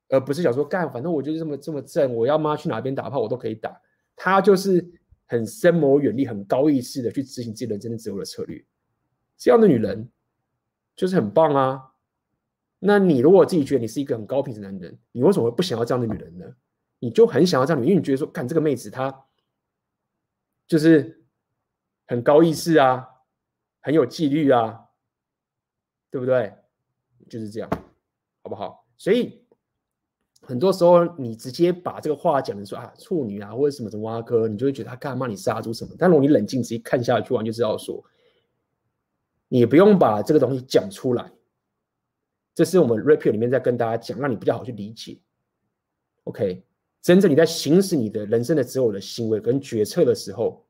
[0.09, 3.81] 而不是想说干，反正我就是这么这么正，我要妈去哪边打炮我都可以打。
[4.17, 4.85] 他就是
[5.27, 8.61] 很深谋远虑、很高意识的去执行自己人生的择偶的策略。
[9.37, 10.11] 这样的女人
[10.97, 11.85] 就是很棒啊。
[12.81, 16.45] 那你如果自己觉得你是一个很高品质的男人，你为什么会不想要这样的女人呢？
[16.99, 19.25] 你就很想要这样，因为你觉得说，看这个妹子她
[20.67, 21.25] 就是
[22.07, 23.09] 很高意识啊，
[23.81, 24.87] 很有纪律啊，
[26.11, 26.55] 对不对？
[27.29, 27.69] 就是这样，
[28.43, 28.87] 好不好？
[28.97, 29.45] 所以
[30.41, 35.95] 很多时候你直接把这个话讲成说啊，处女啊，或者什么什么挖哥，你就会觉得他干嘛你杀猪什么？
[35.99, 38.03] 但如果你冷静直接看下去，完就知道说，
[39.49, 41.31] 你不用把这个东西讲出来，
[42.55, 45.21] 这是我们 r e p e r 里面在跟大家讲，让你比较好去理解。
[46.25, 46.65] OK。
[47.09, 50.63] 真正你在行使你的人生的择偶的行为跟决策的时候，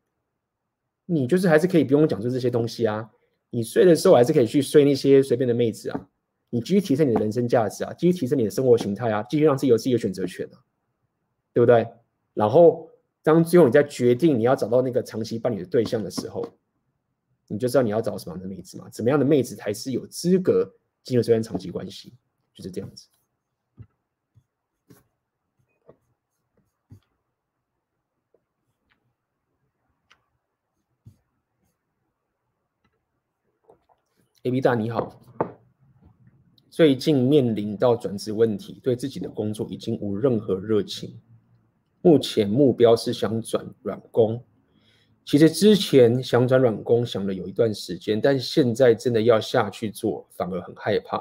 [1.04, 3.10] 你就是还是可以不用讲出这些东西啊。
[3.50, 6.08] 你睡的时候还是可以去睡那些随便的妹子啊。
[6.50, 10.62] 你继续提升你的人生价值啊，继续提升你的生活形态啊，继续让自己有自己的选择权啊，
[11.52, 11.84] 对不对？
[12.34, 12.88] 然后
[13.24, 16.46] 当最后你在决定你要找到那个长期伴侣的对象的时候，
[17.48, 18.88] 你就知道你要找什么样的妹子嘛？
[18.90, 22.14] 怎么样的妹子才是有资格进入这段长期关系？
[22.54, 23.08] 就是这样子。
[34.44, 35.20] A B 大你好，
[36.70, 41.18] 最近面临到转职问题，对自己的工作已经无任何热情。
[42.02, 44.40] 目前目标是想转软工，
[45.24, 51.20] 其实之前想转软工想了有一段时间，但现在真的要下去做，反而很害怕。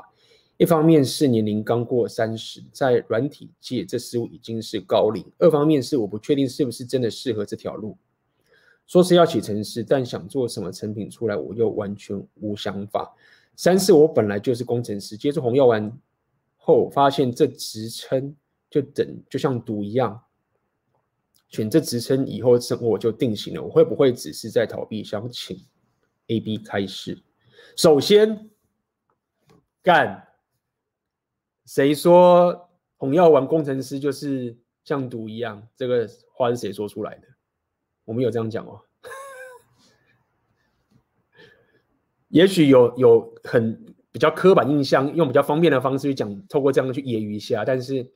[0.58, 7.98] 一方面是年龄刚过三十，在软体界这似乎已经是高龄；二方面是我不确定是不是真的适合这条路。
[8.88, 13.14] 说是要写程式，但想做什么成品出来，我又完全无想法。
[13.56, 15.92] 三是我本来就是工程师，接触红药丸
[16.56, 18.36] 后，发现这职称
[18.70, 20.24] 就等就像赌一样，
[21.50, 23.62] 选这职称以后生活就定型了。
[23.62, 25.04] 我会不会只是在逃避？
[25.04, 25.58] 想请
[26.28, 27.22] A B 开始。
[27.76, 28.50] 首先，
[29.82, 30.28] 干，
[31.66, 35.68] 谁说红药丸工程师就是像赌一样？
[35.76, 37.28] 这个话是谁说出来的？
[38.08, 38.82] 我们有这样讲哦。
[42.30, 47.66] 也许有有很比较刻板印象，用比较方便的方式去讲，透过这样去揶揄一下。
[47.66, 48.14] 但是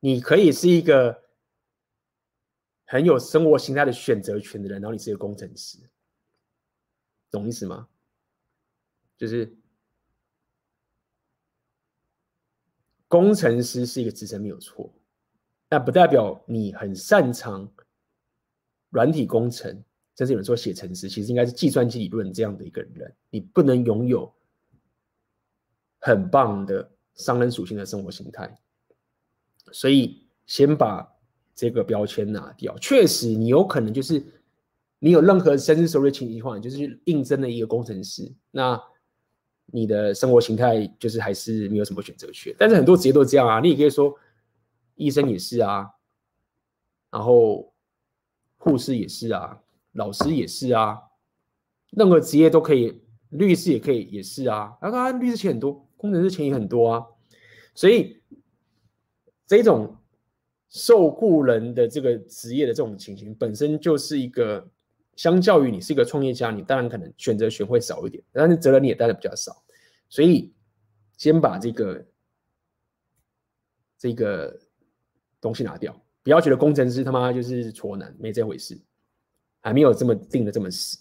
[0.00, 1.22] 你可以是一个
[2.84, 5.78] 很有生活形态的选择权的人，然后你是一个工程师，
[7.30, 7.88] 懂意思吗？
[9.16, 9.56] 就是
[13.06, 14.92] 工程师是一个职称没有错，
[15.68, 17.72] 但不代表你很擅长
[18.94, 19.84] 软体工程。
[20.16, 24.32] 甚至有人说写程式，其实应该是计算机理论这样的一个人，你不能拥有
[25.98, 28.56] 很棒的商人属性的生活形态。
[29.72, 31.04] 所以先把
[31.52, 32.78] 这个标签拿掉。
[32.78, 34.24] 确实，你有可能就是
[35.00, 38.80] 你有任何深思熟虑的情况，就是应征了一个工程师，那
[39.66, 42.54] 你的生活形态就是还是没有什么选择权。
[42.56, 44.16] 但是很多职业都这样啊，你也可以说
[44.94, 45.90] 医生也是啊，
[47.10, 47.73] 然后
[48.64, 49.60] 护士也是啊。
[49.92, 50.98] 老师也是啊，
[51.92, 54.76] 任何职业都可以，律师也可以，也是啊。
[54.82, 57.06] 然后他律师钱很多，工程师钱也很多啊。
[57.76, 58.20] 所以
[59.46, 59.96] 这种
[60.68, 64.68] 受雇人的这个职业的这种情形，本身就是一个，
[65.14, 69.62] 相较于你是一个创业家，你当然可能选择权会少一点，但是责任你也担的比较少。
[70.08, 70.52] 所以
[71.16, 72.04] 先把这个
[73.96, 74.58] 这个
[75.40, 78.76] 东西拿掉，不要觉得工程师他妈就是挫男，没这回事。
[79.60, 80.98] 还没有这么定的这么死。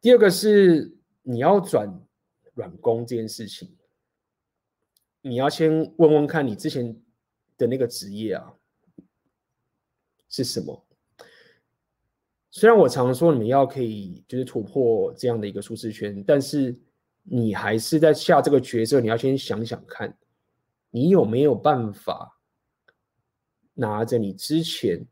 [0.00, 1.88] 第二个是你要转
[2.54, 3.76] 软工这件事情，
[5.20, 7.00] 你要先问问看你之前
[7.56, 8.52] 的那个职业啊
[10.28, 10.84] 是什么。
[12.50, 16.76] 虽然我常说你们要可以就是突破这样的一个舒适圈，但是
[17.22, 20.18] 你还是在下这个决策，你要先想想看，
[20.90, 22.35] 你有没有办法
[23.76, 25.06] 拿着你之前。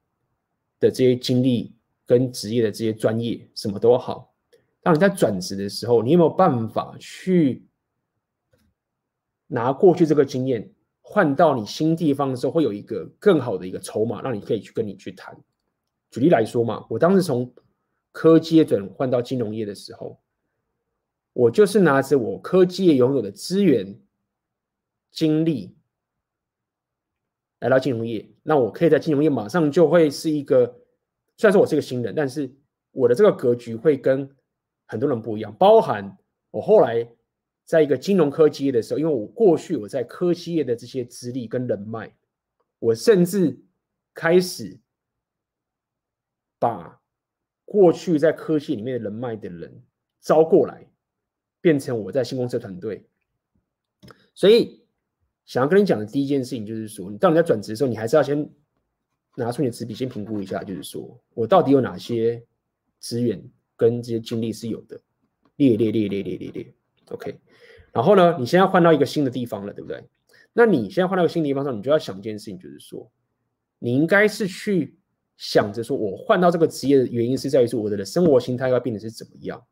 [0.80, 1.72] 的这些经历
[2.04, 4.34] 跟职业的这些专业，什么都好。
[4.82, 7.64] 当你在转职的时候，你有没有办法去
[9.46, 10.70] 拿过去这个经验
[11.00, 15.34] 换到你新地方的时候，会有一个更好的一个筹码，让你可以去跟你去谈。
[16.10, 17.50] 举例来说嘛，我当时从
[18.12, 20.20] 科技业转换到金融业的时候，
[21.32, 23.98] 我就是拿着我科技业拥有的资源、
[25.10, 25.74] 经历。
[27.60, 30.66] 来到金融业，那我可以在金融业马上就会是一个，
[31.38, 32.54] 虽然说我是一个新人，但是
[32.90, 34.28] 我的这个格局会跟
[34.84, 35.50] 很多人不一样。
[35.56, 36.18] 包含
[36.50, 37.08] 我后来
[37.64, 42.14] 在一个金融科技业的时候，因为我过去我在科技业的这些资历跟人脉，
[42.78, 43.58] 我甚至
[44.12, 44.78] 开始
[46.58, 47.00] 把
[47.64, 49.82] 过去在科技里面的人脉的人
[50.20, 50.86] 招过来，
[51.62, 53.08] 变成我在新公司的团队，
[54.34, 54.84] 所以。
[55.46, 58.48] 想要跟你讲的第一件事情就是说，你当你在转职的时候，你还是要先
[59.36, 62.42] 拿出你的纸笔，先评估一下，就是说我到底有哪些
[62.98, 63.42] 资源
[63.76, 65.00] 跟这些经历是有的，
[65.56, 66.74] 列列列列列列列
[67.10, 67.38] ，OK。
[67.92, 70.02] 然后呢，你现在换到一个新的地方了，对不对？
[70.52, 73.10] 那你现在换到一个新的地方的时候，你就要想一件事情，就是说，
[73.78, 74.96] 你应该是去
[75.36, 79.62] 想着说，我换到这个职业的原因是在于说，我的生活心态要变得是怎么样？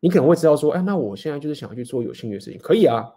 [0.00, 3.12] 你可能会知道说，哎，那我现在就是想要去做有兴趣的事情，可以啊。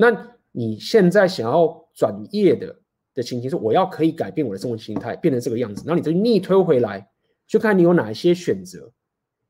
[0.00, 2.78] 那你现在想要转业的
[3.14, 5.82] 的情形是，我要可以改变我的生活心态，变成这个样子。
[5.84, 7.10] 然后你再逆推回来，
[7.48, 8.92] 就看你有哪些选择，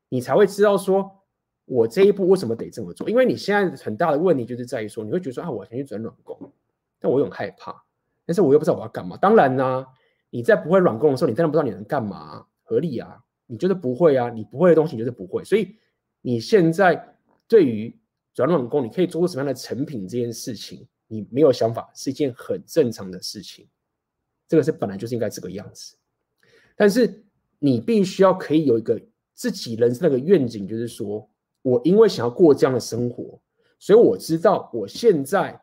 [0.09, 1.11] 你才会知道说，
[1.65, 3.07] 我这一步为什么得这么做。
[3.07, 6.51] 因为你现在很大的问题就是在于说，你会觉得说啊，我想去转软工，
[6.99, 7.83] 但我又很害怕，
[8.25, 9.15] 但是我又不知道我要干嘛。
[9.17, 9.87] 当然啦、
[10.31, 13.23] 你在不会软工的时候，你当然不知道你能干嘛，合理啊。
[13.45, 15.43] 你就是不会啊，你不会的东西你就是不会。
[15.43, 15.75] 所以
[16.21, 17.15] 你现在
[17.47, 17.98] 对于
[18.33, 20.07] 转软工，你可以做出什么样的成品？
[20.07, 23.67] 这件事情你没有想法，是一件很正常的事情。
[24.47, 25.97] 这个是本来就是应该这个样子。
[26.75, 27.23] 但是
[27.57, 29.01] 你必须要可以有一个
[29.33, 31.29] 自己人生的一个愿景，就是说
[31.61, 33.41] 我因为想要过这样的生活，
[33.79, 35.61] 所以我知道我现在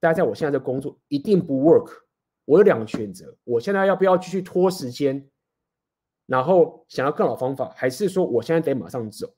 [0.00, 1.92] 待在我现在的工作一定不 work。
[2.46, 5.30] 我有两个选择：我现在要不要继续拖时间，
[6.26, 9.32] 然后想要更好方法，还是说我现在得马上走？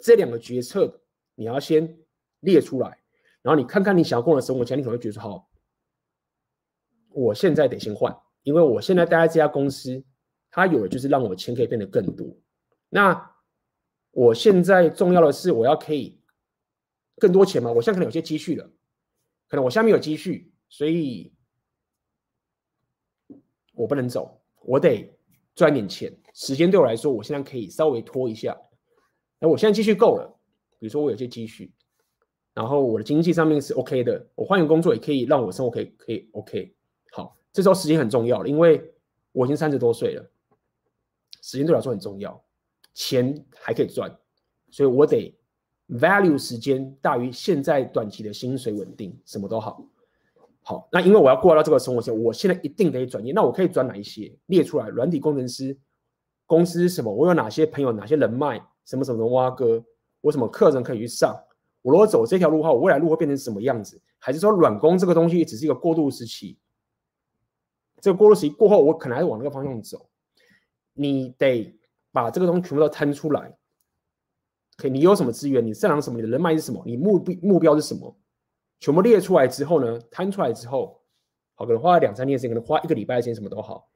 [0.00, 1.01] 这两个决策。
[1.34, 1.98] 你要先
[2.40, 2.98] 列出来，
[3.42, 5.50] 然后你看看你想要过的生活，前你可能会觉得说好，
[7.10, 10.04] 我现在得先换，因为我现在待在这家公司，
[10.50, 12.26] 它有的就是让我钱可以变得更多。
[12.88, 13.30] 那
[14.10, 16.20] 我现在重要的是，我要可以
[17.16, 17.72] 更多钱嘛？
[17.72, 18.70] 我现在可能有些积蓄了，
[19.48, 21.32] 可能我下面有积蓄，所以
[23.72, 25.10] 我不能走，我得
[25.54, 26.14] 赚点钱。
[26.34, 28.58] 时间对我来说，我现在可以稍微拖一下。
[29.38, 30.38] 那我现在积蓄够了，
[30.82, 31.70] 比如说我有些积蓄，
[32.52, 36.74] 然后我的经济上面是 OK 的，我换一个工作也可以让我生活可以可以 OK。
[37.12, 38.92] 好，这时候时间很重要了，因为
[39.30, 40.30] 我已经三十多岁了，
[41.40, 42.42] 时间对我来说很重要，
[42.94, 44.12] 钱还可以赚，
[44.72, 45.32] 所以我得
[45.88, 49.86] value 时间大于现在短期的薪水稳定，什么都好。
[50.62, 53.32] 好，那因为我要过到这个生活线，我现在一定得转业。
[53.32, 54.36] 那我可以转哪一些？
[54.46, 55.78] 列出来，软体工程师，
[56.44, 57.12] 公司什么？
[57.12, 57.92] 我有哪些朋友？
[57.92, 58.60] 哪些人脉？
[58.84, 59.84] 什么什么的挖哥？
[60.22, 61.38] 我什么课程可以去上？
[61.82, 64.00] 我如果走这条路的话，我未来路会变成什么样子？
[64.18, 66.58] 还是说软工这个东西只是一个过渡时期？
[68.00, 70.08] 这个过渡期过后，我可能还是往那个方向走。
[70.94, 71.78] 你得
[72.10, 73.56] 把这个东西全部都摊出来。
[74.76, 75.64] 可以，你有什么资源？
[75.64, 76.16] 你擅长什么？
[76.16, 76.82] 你的人脉是什么？
[76.86, 78.16] 你目标目标是什么？
[78.80, 81.00] 全部列出来之后呢，摊出来之后，
[81.54, 83.88] 好，可能花了两三天时间，可能花一个礼拜的时间，什么都好，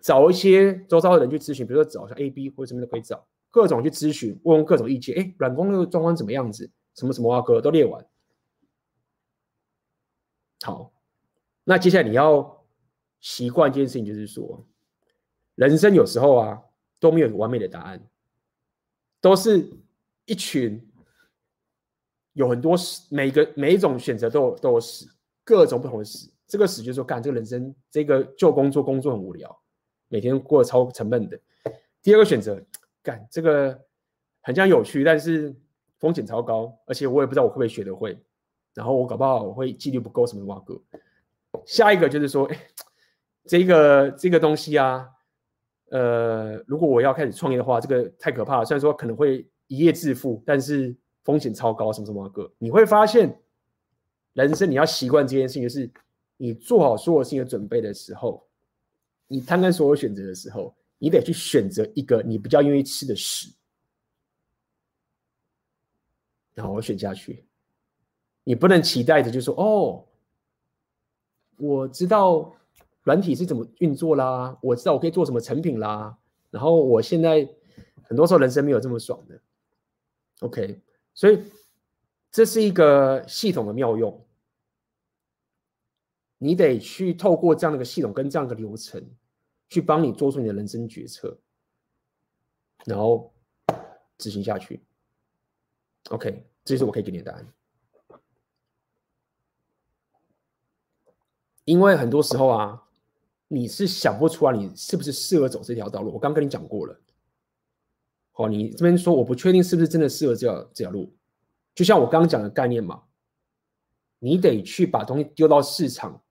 [0.00, 3.26] 找一些周遭的人去咨询，比如说找像 A、B 或者什么都可以找，
[3.58, 5.18] 各种去咨询，问问各种意见。
[5.18, 6.70] 哎，软工那个状况怎么样子？
[6.94, 8.06] 什么什么啊，哥都列完。
[10.60, 10.92] 好，
[11.64, 12.56] 那接下来你要。
[13.20, 14.64] 习惯一件事情，就是说，
[15.56, 16.62] 人生有时候啊
[17.00, 18.00] 都没有完美的答案，
[19.20, 19.68] 都是
[20.24, 20.80] 一群
[22.34, 25.04] 有很多死，每个每一种选择都有都有死，
[25.42, 26.30] 各种不同的死。
[26.46, 29.60] 这个死就是说，干这个人生，这个旧工作工作很无聊，
[30.06, 31.36] 每天过得超沉闷的。
[32.00, 32.64] 第二个选择，
[33.08, 33.80] 干这个
[34.42, 35.54] 很像有趣，但是
[35.98, 38.18] 风险超高，而且我也不知道我会不会学得会，
[38.74, 40.78] 然后我搞不好我会纪律不够什么哇哥。
[41.64, 42.58] 下一个就是说，哎。
[43.50, 45.08] 这个这个东西啊，
[45.88, 48.64] 呃，如果我要开始创业的话，这个太可怕了。
[48.66, 50.94] 虽然说可能会一夜致富，但是
[51.24, 53.40] 风险超高，什么什么个，你会发现，
[54.34, 55.90] 人生你要习惯这件事情，就是
[56.36, 58.46] 你做好所有事情的准备的时候，
[59.28, 63.54] 你摊开所有选择的时候，你得去选择一个你比较愿意吃的屎，
[66.54, 67.46] 然后我选下去。
[68.44, 70.04] 你不能期待着就说哦，
[71.56, 72.54] 我知道。
[73.04, 74.58] 软体是怎么运作啦？
[74.60, 76.18] 我知道我可以做什么成品啦。
[76.50, 77.48] 然后我现在
[78.02, 79.40] 很多时候人生没有这么爽的。
[80.40, 80.78] OK，
[81.14, 81.42] 所以
[82.30, 84.26] 这是一个系统的妙用。
[86.36, 89.02] 你得去透过这样的一个系统跟这样的一个流程，
[89.68, 91.38] 去帮你做出你的人生决策，
[92.84, 93.32] 然后
[94.18, 94.82] 执行下去。
[96.10, 97.46] OK，这是我可以给你的答案。
[101.64, 102.84] 因为很多时候啊。
[103.50, 106.12] 你是想不出来，你是不是适合走这条道路？
[106.12, 107.00] 我刚跟你讲过了。
[108.32, 111.16] 好，你这边说我不确定是不是真的适合这条这条路，
[111.74, 113.04] 就像我刚刚讲的概念嘛，
[114.18, 116.22] 你得去把东西丢到市场，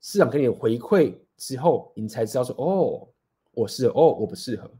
[0.00, 3.08] 市场给你回馈之后，你才知道说哦，
[3.52, 4.70] 我是，哦，我不适合。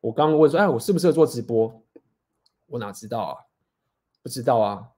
[0.00, 1.82] 我刚刚问说，哎，我适不适合做直播？
[2.66, 3.36] 我哪知道啊？
[4.22, 4.92] 不知道啊。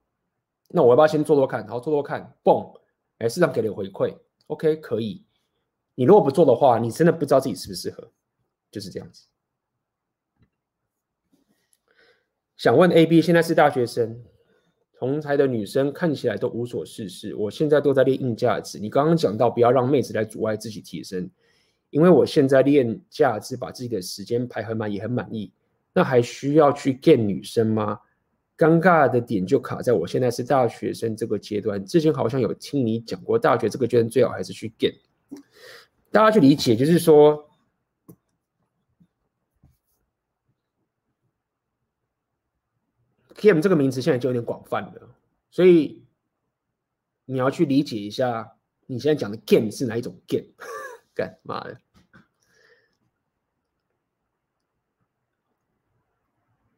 [0.69, 1.67] 那我要不要先做做看？
[1.67, 2.79] 好，做做看，嘣，
[3.19, 5.25] 哎，市场给了回馈，OK，可以。
[5.95, 8.11] 你如果不做的话，你真的不知道自己适不适合，
[8.71, 9.27] 就是这样子。
[12.55, 14.23] 想问 A、B，现在是大学生，
[15.03, 17.35] 同才的女生看起来都无所事事。
[17.35, 18.79] 我现在都在练硬价值。
[18.79, 21.29] 你刚刚讲到不要让妹子来阻碍自己提升，
[21.89, 25.51] 因为我现在练价值，把自己的时间排很满，也很满意。
[25.93, 27.99] 那还需要去 get 女生吗？
[28.57, 31.85] 尴尬的点就卡在我现在是大学生这个阶段。
[31.85, 34.93] 之前好像有听你讲过，大学这个阶段最好还是去 get。
[36.11, 37.45] 大家去理解，就是说
[43.43, 45.15] ，game 这个名词现在就有点广泛了，
[45.51, 46.01] 所以
[47.25, 48.55] 你要去理解一下，
[48.85, 50.47] 你现在讲的 game 是哪一种 game？
[51.13, 51.77] 干嘛的？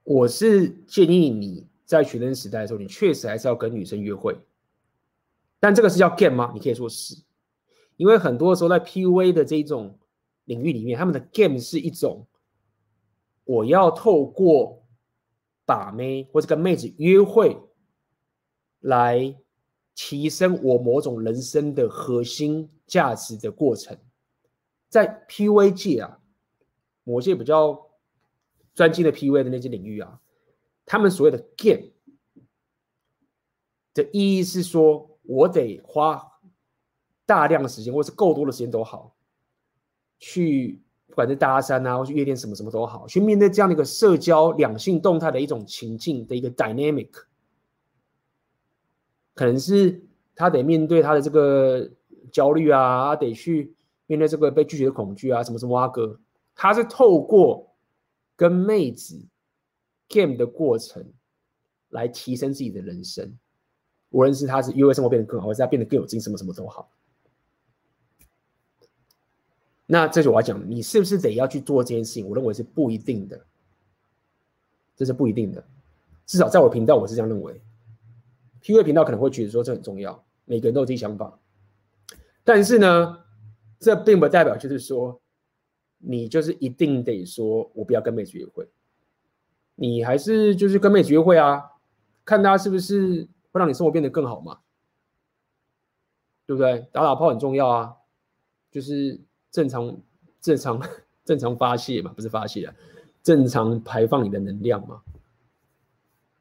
[0.04, 4.36] 我是建议你在学生时代的时候，你确实还是要跟女生约会，
[5.60, 6.52] 但这个是叫 game 吗？
[6.54, 7.24] 你可以说是。
[7.98, 10.00] 因为很多时候在 PUA 的这种
[10.44, 12.28] 领域里面，他们的 game 是一种，
[13.46, 14.85] 我要透过
[15.66, 17.60] 把妹或者跟妹子约会，
[18.80, 19.36] 来
[19.94, 23.98] 提升我某种人生的核心价值的过程。
[24.90, 26.20] 在 PUA 界啊，
[27.04, 27.92] 某些比较
[28.74, 30.22] 专精的 PUA 的那些领域啊，
[30.86, 31.92] 他们所谓的 game
[33.94, 36.32] 的意义是说，我得花。
[37.28, 39.18] 大量的时间，或是够多的时间都好，
[40.20, 47.10] 去，不管是搭讪啊，或是夜店什么什么都好，去面对这样的一个社交两性动态的一种情境的一个 dynamic，
[49.34, 50.03] 可能是
[50.36, 51.90] 他得面对他的这个
[52.32, 53.73] 焦虑啊，他得去
[54.07, 56.19] 面对这个被拒绝的恐惧啊，什么什么哇哥，
[56.53, 57.72] 他是透过
[58.36, 59.26] 跟妹子
[60.10, 61.06] game 的过程
[61.90, 63.38] 来提升自己的人生，
[64.10, 66.90] 无论是他是因为生活变得更好，或是他变得更有劲，什么什么都好。
[69.88, 72.28] 那这就我要讲，你是不是得要去做这件事情？
[72.28, 73.40] 我认为是不一定的，
[74.95, 75.64] 这是不一定的。
[76.26, 77.62] 至少在我频道，我是这样认为。
[78.62, 81.38] P V 频道可能会觉得说这很重要，每个人都有自己想法。
[82.44, 83.20] 但是呢，
[83.78, 85.22] 这并不代表就是说，
[85.99, 88.68] 你就是一定得说我不要跟妹子约会。
[89.76, 91.64] 你还是就是跟妹子约会啊，
[92.26, 94.62] 看她是不是会让你生活变得更好嘛？
[96.48, 96.88] 对不对？
[96.91, 97.98] 打打炮很重要啊，
[98.72, 99.22] 就是。
[99.56, 99.98] 正常、
[100.41, 100.82] 正常、
[101.23, 102.76] 正常发泄嘛，不是发泄啊，
[103.23, 105.02] 正常排放你的能量嘛，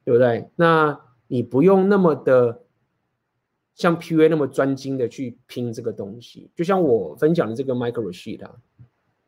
[0.03, 0.49] 对不对？
[0.57, 2.61] 那你不用那么的
[3.73, 8.53] 像 PUA 那么专精的去拼这个东西，就像我分享的这个 Michael Rashid 啊，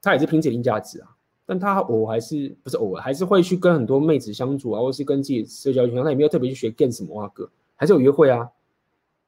[0.01, 1.15] 他也是拼自己价值啊，
[1.45, 8.51] 但他偶还是不是偶尔还是会去跟很多妹子相处啊，或是跟自己社交圈，他也没有特别去学干什么啊哥，还是有约会啊，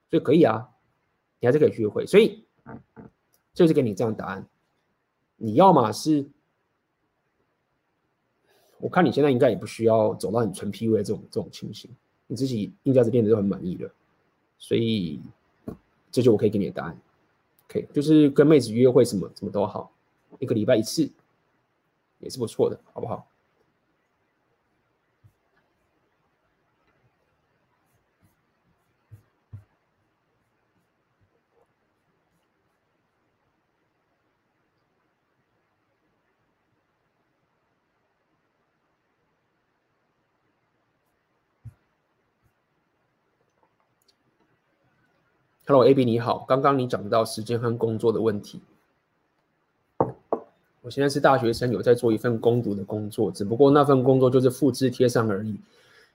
[0.09, 0.67] 所以可以啊，
[1.39, 2.43] 你还是可以去约会，所以。
[3.59, 4.47] 就是给你这样答案，
[5.35, 6.25] 你要么是，
[8.77, 11.91] 我看你现在应该也不需要走到很纯 PUA 这种这种情形，
[12.27, 13.91] 你自己硬价值变得都很满意了，
[14.57, 15.19] 所以
[16.09, 16.97] 这就我可以给你的答案
[17.67, 19.91] ，OK，就是跟妹子约会什么什么都好，
[20.39, 21.11] 一个礼拜一次
[22.19, 23.28] 也是不错的，好不好？
[45.69, 48.59] ？Hello，AB 你好，刚刚你讲到时间和工作的问题。
[50.81, 55.55] 我现在是大学生，有在做一份工读的工作，只不过那份工作就是复制贴上而已，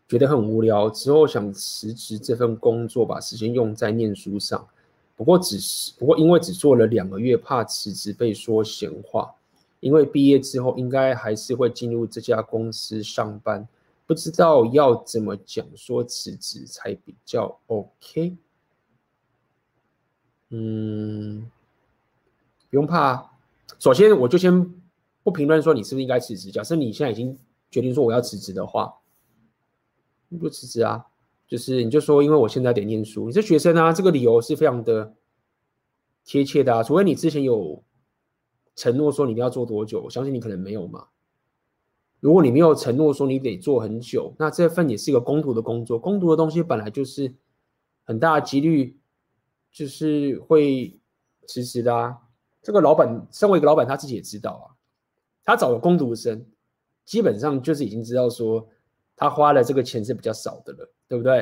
[0.08, 0.90] 觉得很无聊。
[0.90, 4.66] 之后想辞职这份工作，把时间用在念书上。
[5.14, 9.32] 不过只是，不过因为只做了两个月，怕辞职被说闲话。
[9.78, 13.68] 因为毕业之后应该还是会进入这家公司上班，
[14.04, 18.36] 不知道要怎么讲说辞职才比较 OK。
[20.56, 21.50] 嗯，
[22.70, 23.32] 不用怕。
[23.80, 24.72] 首先，我就先
[25.24, 26.52] 不评论说你是不是应该辞职。
[26.52, 27.36] 假设你现在已经
[27.72, 28.94] 决定说我要辞职的话，
[30.28, 31.06] 你就辞职啊。
[31.48, 33.26] 就是你就说，因为我现在得念书。
[33.26, 35.14] 你是学生啊，这个理由是非常的
[36.24, 36.84] 贴切的啊。
[36.84, 37.82] 除非你之前有
[38.76, 41.08] 承诺说你一定要做多久，我相信你可能没有嘛。
[42.20, 45.98] 如果你没有承诺说你得做很久，那这份也是一个工读的工作。
[45.98, 47.34] 工读的东西本来就是
[48.04, 48.96] 很大的几率。
[49.74, 50.96] 就是会
[51.48, 52.16] 辞职的啊，
[52.62, 54.70] 这个老板身为一个老板，他自己也知道啊。
[55.42, 56.46] 他找了工读生，
[57.04, 58.66] 基本上就是已经知道说，
[59.16, 61.38] 他花了这个钱是比较少的了，对不对？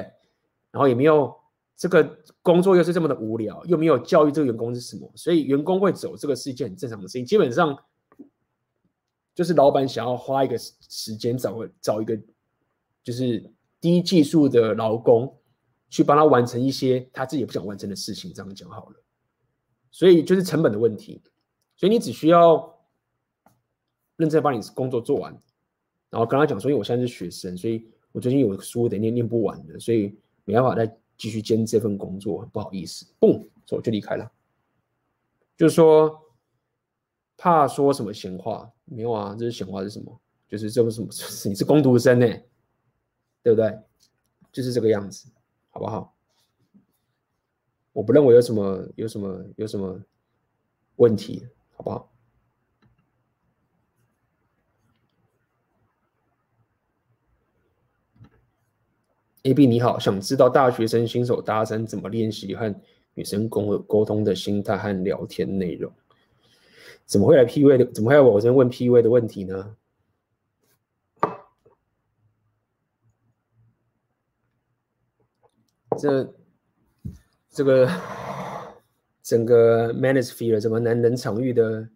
[0.71, 1.33] 然后也没有
[1.77, 7.27] 这个工作又是这么的无聊，又没有教育这个员工是什么，所以员工会走，这个是一件很正常的事情。
[7.27, 7.79] 基本上
[9.35, 12.19] 就是老板想要花一个时间找个找一个
[13.05, 15.37] 就是低技术的劳工。
[15.93, 18.97] 去帮他完成一些他自己也不想完成的事情，这样讲好了。
[19.91, 21.21] 所以就是成本的问题，
[21.77, 22.79] 所以你只需要
[24.17, 25.31] 认真把你工作做完，
[26.09, 30.17] 然后跟他讲说，因为我现在是学生，所以我最近有书得念，念不完的，所以
[30.47, 34.33] 没办法再继续兼这份工作，不好意思，嘣，走就离开了。
[35.59, 36.19] 就是说
[37.37, 40.19] 怕说什么闲话，没有啊，这是闲话是什么？
[40.49, 41.09] 就是这不是什么，
[41.51, 42.27] 你是工读生呢，
[43.43, 43.79] 对不对？
[44.51, 45.31] 就是这个样子。
[45.73, 46.15] 好不好？
[47.93, 50.01] 我不认为有什么、有什么、有什么
[50.97, 52.11] 问题，好不好
[59.43, 62.75] ？AB 你好，想知道大学生新手搭讪怎么练习和
[63.15, 65.93] 女生沟沟通的心态和聊天内容？
[67.05, 67.85] 怎么会来 PUA 的？
[67.93, 69.77] 怎么会来我这边问 PUA 的问题呢？
[76.03, 76.35] 这
[77.49, 77.89] 这个
[79.23, 81.89] 整个 Manosphere 什么男人场域的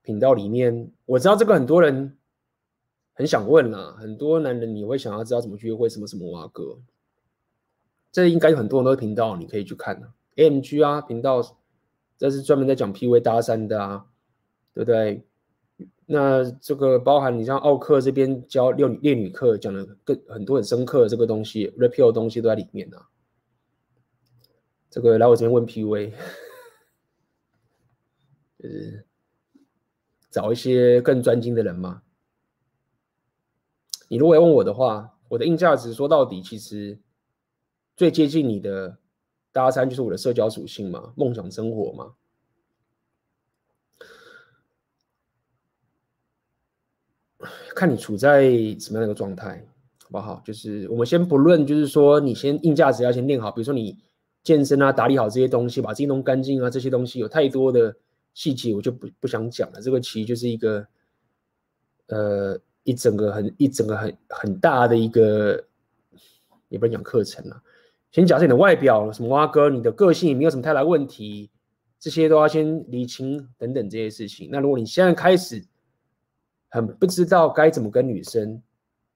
[0.00, 2.16] 频道里面，我知道这个很多人
[3.12, 6.78] 很想问啦，很多男人你会想要知道怎么约会，什么什么哇哥，
[8.10, 11.42] 这应该有很多很多频道你可以去看的，AMG 啊频道，
[12.16, 14.06] 这是专门在讲 PV 搭讪的啊，
[14.72, 15.22] 对不对？
[16.06, 23.08] 那这个包含你像奥克这边教恋恋女课讲的更很多很深刻的这个东西，repeal 的东西都在里面啊。
[24.92, 26.12] 这个来我这边问 PUA，
[28.60, 29.06] 就是
[30.30, 32.02] 找一些更专精的人嘛。
[34.08, 37.00] 你如果要问我的话，我的硬价值说到底其实
[37.96, 38.98] 最接近你的
[39.50, 42.12] 搭讪就是我的社交属性嘛，梦想生活嘛。
[47.74, 49.66] 看你处在什么样的一个状态，
[50.04, 50.42] 好不好？
[50.44, 53.98] 就是我们先不论，就是说你先硬价值要先练好，比如说你
[54.42, 57.94] 健身啊，打理好这些东西，把自己弄干净啊，这些东西有太多的
[58.34, 59.80] 细节，我就不不想讲了。
[59.80, 60.86] 这个其实就是一个，
[62.06, 65.64] 呃，一整个很一整个很很大的一个，
[66.68, 67.62] 也不能讲课程了。
[68.10, 71.50] 先假设你的外表什么挖哥，你的个性也没有什么太大问题，
[71.98, 74.48] 这些都要先理清等等这些事情。
[74.50, 75.64] 那如果你现在开始，
[76.68, 78.62] 很不知道该怎么跟女生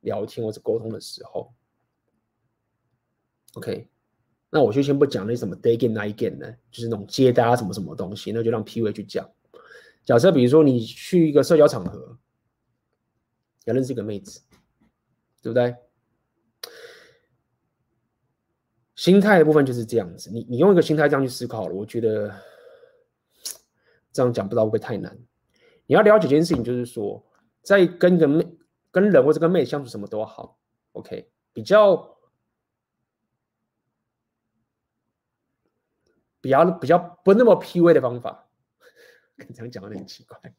[0.00, 1.52] 聊天或者沟通的时候
[3.54, 3.88] ，OK，
[4.56, 9.30] 那我就先不讲那什么 day game night game 呢，就是那种接搭什么什么东西，那就让 P V 去讲。
[10.02, 12.16] 假设比如说你去一个社交场合，
[13.66, 14.40] 要认识一个妹子，
[15.42, 15.76] 对不对？
[18.94, 22.34] 心态的部分就是这样子，你你用一个心态这样去思考了，我觉得
[24.10, 25.14] 这样讲不知道会不会太难。
[25.84, 27.22] 你要了解一件事情，就是说。
[27.62, 28.46] 在跟一个妹、
[28.92, 30.56] 跟人或者跟妹相处，什么都好
[30.92, 32.15] ，OK，比较
[36.46, 38.48] 比较比较不那么 PUA 的方法，
[39.36, 40.54] 跟 这样讲的很奇怪。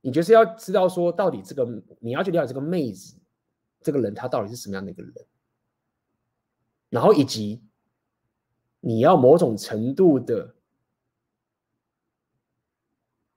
[0.00, 1.64] 你就是要知道说，到底这个
[2.00, 3.16] 你要去了解这个妹子，
[3.80, 5.14] 这个人他到底是什么样的一个人，
[6.88, 7.62] 然后以及
[8.80, 10.54] 你要某种程度的。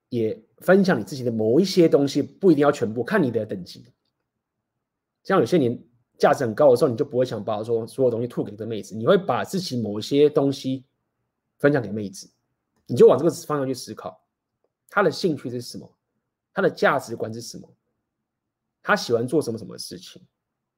[0.10, 3.84] 也分享你自己的某一些东西，不一定要全部，看你的等级。
[5.24, 5.84] 像有些年
[6.20, 10.86] 价值很高的时候，你就不会想把说所有东西吐给这个妹子，你会把自己某一些东西
[11.64, 12.30] 分享给妹子，
[12.86, 14.22] 你就往这个方向去思考，
[14.90, 15.90] 她的兴趣是什么，
[16.54, 17.74] 她的价值观是什么，
[18.82, 20.22] 她喜欢做什么什么事情，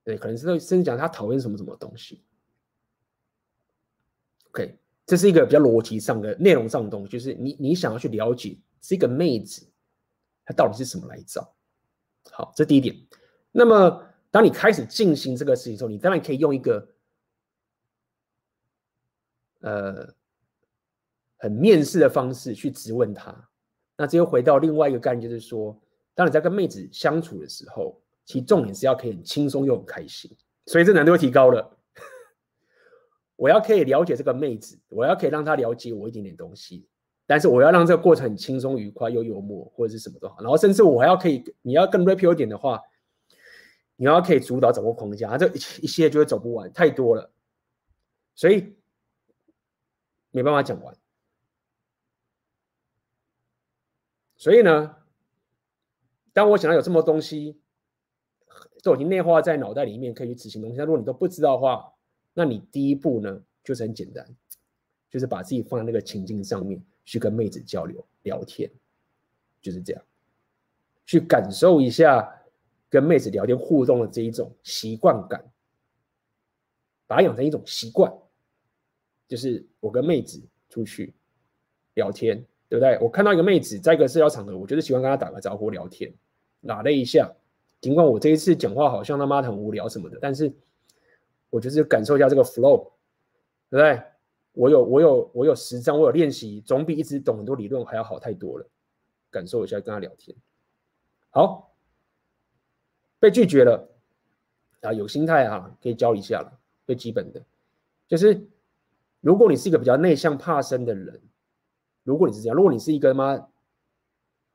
[0.04, 2.24] 对，可能是甚至讲她讨厌什么什么东西。
[4.50, 8.60] OK，这是一个比较逻辑上的内容上的东西，就是你你想要去了解。
[8.82, 9.68] 是一个妹子，
[10.46, 11.56] 她到底是什么来找？
[12.32, 12.96] 好，这第一点。
[13.52, 16.88] 那么，当你开始进行这个事情之后，你当然可以用一个
[19.62, 20.14] 呃
[21.46, 23.48] 很面试的方式去质问他。
[23.96, 25.80] 那这又回到另外一个概念，就是说，
[26.16, 30.36] 当你在跟妹子相处的时候，其实重点是要可以很轻松又很开心，
[30.66, 31.78] 所以这难度会提高了。
[33.38, 36.88] 我要可以了解这个妹子，我要可以让她了解我一点点东西。
[37.28, 40.38] 但是我要让这个过程很轻松愉快又幽默，或者是什么都好。
[40.42, 42.82] 然后甚至我还要可以，你要更 rapio 一点的话，
[43.96, 47.32] 你要可以主导整个框架，这一系列就会走不完，太多了，
[48.36, 48.76] 所以
[50.32, 50.96] 没办法讲完。
[54.38, 54.96] 所以呢，
[56.34, 57.60] 当我想到有这么多东西
[58.84, 60.78] 都已经内化在脑袋里面，可以去执行东西。
[60.78, 61.94] 那如果你都不知道的话，
[62.34, 64.36] 那你第一步呢，就是很简单，
[65.10, 66.84] 就是把自己放在那个情境上面。
[67.08, 68.68] 去跟妹子交流聊天，
[69.62, 70.04] 就是这样，
[71.06, 72.28] 去感受一下
[72.90, 75.54] 跟妹子聊天互动的这一种习惯感，
[77.06, 78.12] 把它养成一种习惯，
[79.28, 81.14] 就是我跟妹子出去
[81.94, 82.98] 聊天，对不对？
[83.02, 86.14] 我看到一个妹子在一个社交场合，我就是喜欢跟她打个招呼聊天，
[86.62, 87.32] 拉了一下，
[87.82, 90.54] 尽管我这一次讲话好像他妈很无聊什么的，但是
[91.50, 92.92] 我就是感受一下这个 flow，
[93.70, 94.02] 对不对？
[94.54, 98.68] 我有我有我有实战，我有练习，总比一直懂很多理论还要好太多了。
[99.32, 100.34] 感受一下跟他聊天，
[101.30, 101.76] 好，
[103.20, 103.90] 被拒绝了
[104.80, 107.44] 啊，有心态啊，可以教一下了，最基本的，
[108.08, 108.48] 就是
[109.20, 111.22] 如果你是一个比较内向怕生的人，
[112.06, 113.36] 如果你是这样，如果你是一个妈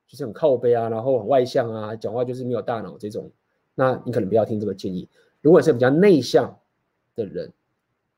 [0.07, 3.29] 就是很靠北啊，然后很外向啊，讲话就是没有大脑这种，
[3.75, 5.07] 那你可能不要听这个建议。
[5.41, 6.57] 如果是比较内向
[7.13, 7.53] 的人，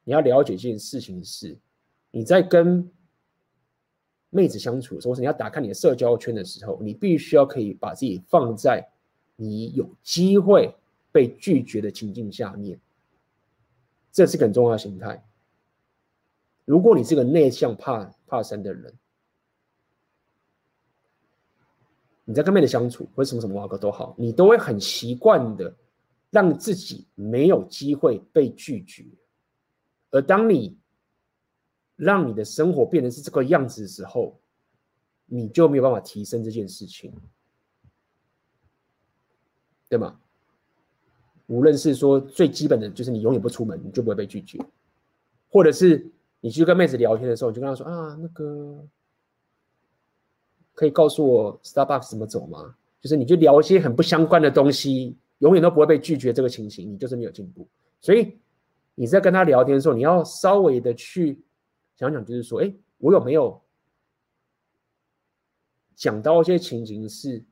[0.03, 1.57] 你要了解一件事情是。
[2.11, 2.89] 你在跟
[4.29, 8.87] 妹子相处的时候，或是你要打开你的社交圈的时候，你必须要可以把自己放在
[9.35, 10.75] 你有机会
[11.11, 12.79] 被拒绝的情境下面，
[14.11, 15.23] 这是很重要的心态。
[16.65, 18.93] 如果你是个内向怕怕生的人，
[22.25, 25.75] 你在跟妹子相处或什么什么话都好，你都会很习惯的
[26.29, 29.05] 让自己没有机会被拒绝，
[30.09, 30.77] 而当你
[31.95, 34.39] 让你的生活变成是这个样子的时候，
[35.25, 37.13] 你就没有办法提升这件事情，
[39.89, 40.19] 对吗？
[41.47, 44.57] 无论是说最基本的就是你永远不出门，你就不会被拒绝，
[45.49, 46.09] 或者是
[46.39, 48.83] 你去跟妹子聊天的时候，你就跟她说啊，那个
[50.73, 52.75] 可以告诉我 Starbucks 怎么走吗？
[52.99, 56.31] 就是你就聊一些很不相关的东西，永远都不会被拒绝。
[56.31, 57.67] 这个情形，你就是没有进步。
[57.99, 58.37] 所以
[58.95, 61.41] 你在跟他聊天的时候，你要稍微的去
[61.97, 63.61] 想想，就是说，哎，我有没有
[65.95, 67.43] 讲到一些情形是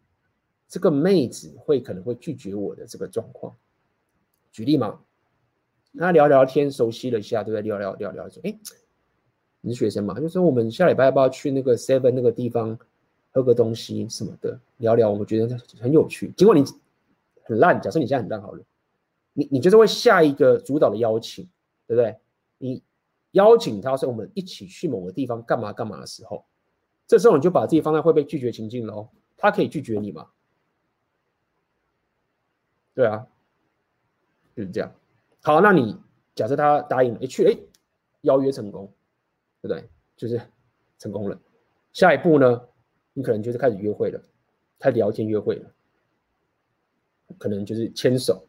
[0.67, 3.53] 这个妹子会可能会拒绝我的这个状况？
[4.53, 4.99] 举例嘛，
[5.93, 7.61] 跟他聊聊天，熟悉了一下，对不对？
[7.61, 8.57] 聊聊聊聊，说，哎，
[9.59, 10.17] 你是学生嘛？
[10.17, 12.79] 就说我们下礼拜要不要去那个 Seven 那个地方？
[13.31, 16.31] 喝个东西什么的，聊聊，我觉得很有趣。
[16.37, 16.63] 尽管你
[17.43, 18.63] 很烂，假设你现在很烂好了，
[19.33, 21.47] 你你就是会下一个主导的邀请，
[21.87, 22.17] 对不对？
[22.57, 22.83] 你
[23.31, 26.45] 邀请他说我们一起去某个地方干嘛干嘛的时候，
[27.07, 29.07] 这时候你就把自己放在会被拒绝情境喽。
[29.37, 30.27] 他可以拒绝你吗？
[32.93, 33.25] 对啊，
[34.55, 34.93] 就是这样。
[35.41, 35.97] 好，那你
[36.35, 37.57] 假设他答应了，去，哎，
[38.21, 38.91] 邀约成功，
[39.61, 39.89] 对不对？
[40.17, 40.39] 就是
[40.99, 41.39] 成功了。
[41.93, 42.61] 下一步呢？
[43.13, 44.21] 你可能就是开始约会了，
[44.79, 45.69] 开始聊天约会了，
[47.37, 48.41] 可能就是牵手，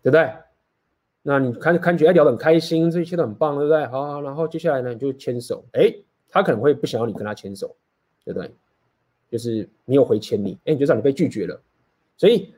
[0.00, 0.32] 对不对？
[1.26, 3.86] 那你看看觉得聊得很开心，这一切都很棒，对不对？
[3.86, 5.64] 好，好，然后接下来呢，你就牵手。
[5.72, 5.92] 哎，
[6.28, 7.74] 他可能会不想要你跟他牵手，
[8.24, 8.54] 对不对？
[9.30, 11.60] 就是没有回牵你，哎，你就知道你被拒绝了。
[12.16, 12.54] 所以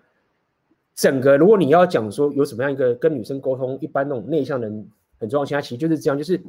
[0.94, 4.90] 整个如果你要讲说有什么样一个跟女生沟通，一般那种内向人
[5.20, 6.43] 很重要，现在其实就是这样，就是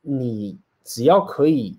[0.00, 1.78] 你只要可以。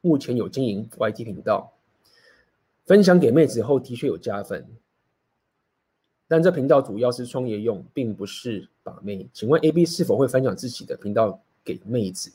[0.00, 1.72] 目前有经营 YT 频道，
[2.86, 4.66] 分享给妹子后的确有加分，
[6.28, 9.28] 但这频道主要是创业用，并不是把妹。
[9.32, 12.32] 请问 AB 是否会分享自己的频道给妹子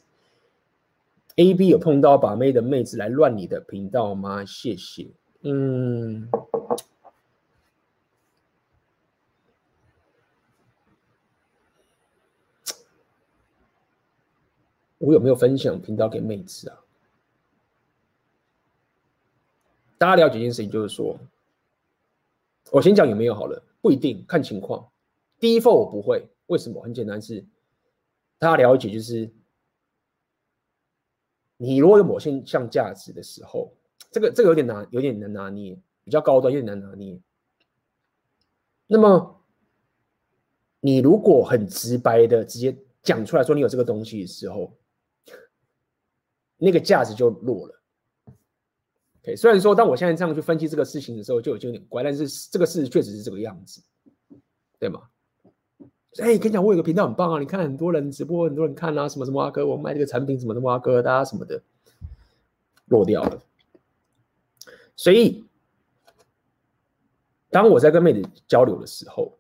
[1.38, 4.44] ？AB 有碰到把妹的妹子来乱你的频道吗？
[4.46, 5.08] 谢谢。
[5.42, 6.30] 嗯，
[15.00, 16.83] 我有没有分享频道给妹子啊？
[20.04, 21.18] 大家了解一件事情，就是说，
[22.72, 24.86] 我先讲有没有好了，不一定看情况。
[25.40, 26.82] 第一份我不会，为什么？
[26.84, 27.46] 很简单是，
[28.38, 29.32] 大家了解，就是
[31.56, 33.74] 你如果有某些项价值的时候，
[34.12, 37.18] 这个这个有点难，有点难拿捏，比较高端，有点难拿捏。
[38.88, 39.42] 那么，
[40.82, 44.74] 你如果很直白的直接讲出来说你有这个东西的时候，
[46.58, 47.80] 那个价值就弱了。
[49.24, 53.82] OK，虽然说，当我现在这样去分析这个事情的时候，就已经有点怪，但是这个事实确实是这个样子，
[54.78, 55.02] 对吗？
[56.20, 61.64] 哎，跟你讲，我有个频道很棒啊，你看很多人直播，很多人看啊，什么什么阿哥，我卖这个产品什么什么阿哥，大家什么的
[62.88, 63.42] 落掉了。
[64.98, 65.46] 所以，
[67.50, 69.40] 当我在跟妹子交流的时候，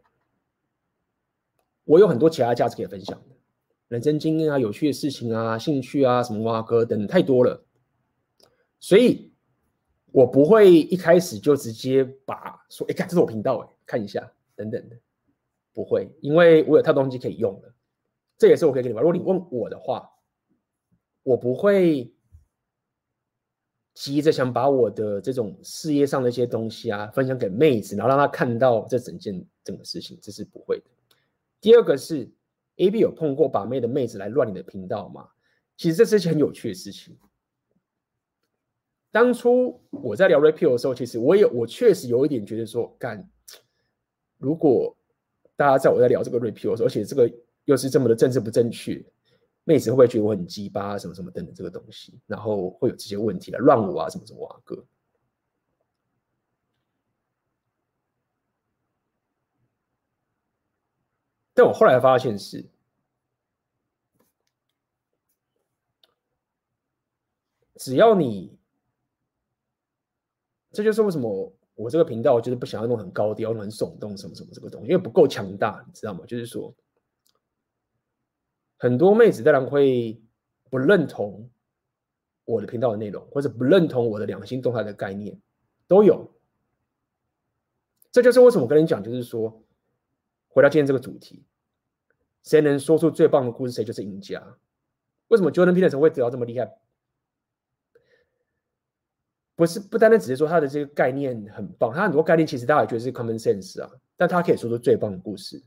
[1.83, 3.35] 我有很多其他价值可以分享的，
[3.89, 7.65] 人生经验啊、有趣的事情啊、兴趣啊、什么阿哥等太多了，
[8.79, 9.32] 所以。
[10.13, 14.95] 我不会一开始就直接把说，哎，看这是我频道，哎，看一下等等的，
[15.73, 17.73] 不会，因为我有太多东西可以用了。
[18.37, 19.03] 这也是我可以给你们。
[19.03, 20.07] 如果你问我的话，
[21.23, 22.13] 我不会
[23.95, 30.85] 急着想把我的这种事业上的一些东西啊分享给妹子，然后让她看到这整件整个事情，这是不会的。
[31.59, 32.31] 第二个是
[32.75, 35.27] ，AB 有碰过把妹的妹子来乱你的频道吗？
[35.75, 37.17] 其实这是一件很有趣的事情。
[39.13, 43.29] 当初我在聊 Rapio 的时候，其实我也我确实有一点觉得说，干，
[44.39, 44.97] 如果
[45.55, 47.31] 大家在我在聊这个 Rapio 的时候，而且这个
[47.65, 49.05] 又是这么的政治不正确，
[49.65, 54.83] 妹子会不会觉得我很鸡巴什么什么等等这个东西，然后会有这些问题来乱我啊什么什么啊哥？
[61.53, 62.65] 但我后来发现是，
[67.75, 68.57] 只要你。
[70.73, 76.25] 这就是为什么我这个频道就是不想要弄很高调、很耸动什么什么这个东西，因为不够强大，你知道吗？
[76.27, 76.75] 就是说，
[78.77, 80.21] 很多妹子当然会
[80.69, 81.49] 不认同
[82.45, 85.39] 我的频道的内容，或者不认同我的两性动态的概念，
[85.87, 86.33] 都有。
[88.11, 89.63] 这就是为什么我跟你讲，就是说，
[90.47, 91.43] 回到今天这个主题，
[92.43, 94.57] 谁能说出最棒的故事，谁就是赢家。
[95.29, 96.77] 为什么 Jordan Peterson 会得到这么厉害？
[99.55, 105.63] 不是不单单只是说他的这个概念很棒，他很多概念其实大家也觉得是 common sense 啊，但他可以说出最棒的故事。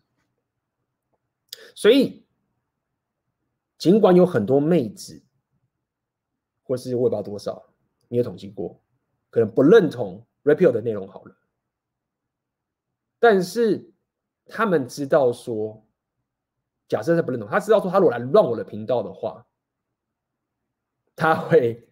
[1.74, 2.24] 所以，
[3.78, 5.22] 尽管有很多妹子。
[6.68, 7.64] 或是我也不知道多少，
[8.08, 8.82] 你有统计过，
[9.30, 11.36] 可能不认同 Rapio 的内容好了，
[13.20, 13.92] 但是
[14.46, 15.86] 他们知道说，
[16.88, 19.46] 假设他不认同，他知道说他如果来乱我的频道的话，
[21.14, 21.88] 他会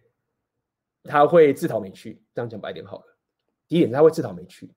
[1.07, 2.21] 他会自讨没趣。
[2.33, 3.17] 这样讲白点好了，
[3.67, 4.69] 第一点他会自讨没趣。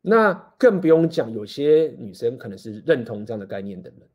[0.00, 4.08] 那更不用讲，有些女生可能是认同这样的概念的人。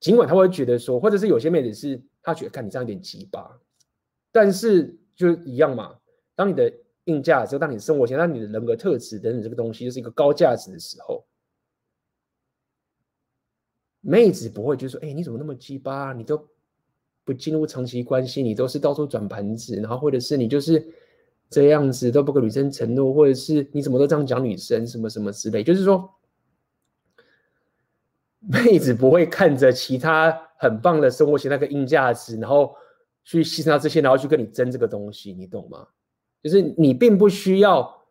[0.00, 3.50] 尽管他会觉得说，或者是有些妹子是她觉得看你这样有点奇葩，
[4.32, 5.98] 但是就一样嘛。
[6.34, 6.72] 当你的
[7.04, 11.26] 硬价值，当你生活线，当你的人格特质等等这个东西就是一个高价值的时候，
[14.00, 16.12] 妹子不会就说：“哎、你怎么那么鸡巴？
[16.12, 16.42] 你都
[17.24, 20.86] 不进入长期关系，你都是到处转盘子，然后或者是你就是
[21.48, 26.10] 这样子都不跟女生承诺，或者是你怎么都这样讲女生什么什么之类。”就是说。
[28.42, 32.74] 妹子不会看着其他很棒的生活型那个硬价值，然后
[33.22, 35.86] 去牺牲掉这些，然后去跟你争这个东西，你懂吗？
[36.42, 38.02] 就是你并不需要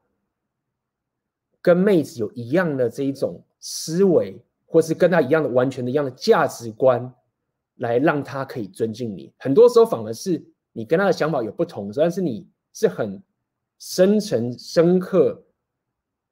[1.64, 7.14] 跟妹子有一样的这一种思维，或是跟他一样的完全的一样的价值观，
[7.76, 9.34] 来让他可以尊敬你。
[9.38, 10.42] 很多时候反而是
[10.72, 13.22] 你跟他的想法有不同，但是你是很
[13.80, 15.44] 深沉、深刻、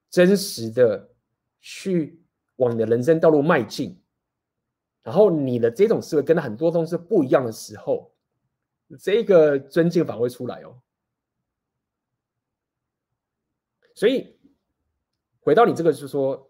[0.09, 1.09] 真实的
[1.59, 2.21] 去。
[2.57, 4.01] 往你的人生道路迈进，
[5.03, 8.11] 然后你的这种思维跟他很多东西不一样的时候，
[8.99, 10.81] 这个尊敬反而会出来哦。
[13.93, 14.35] 所以
[15.39, 16.46] 回到你这个，是说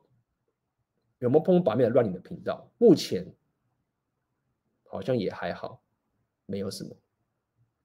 [1.19, 2.69] 有没有碰把妹的乱你的频道？
[2.77, 3.33] 目前
[4.85, 5.81] 好像也还好，
[6.45, 6.95] 没有什么。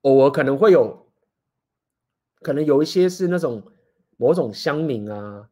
[0.02, 1.06] 偶尔可能会有，
[2.40, 3.62] 可能有一些是那种
[4.16, 5.48] 某种乡民啊，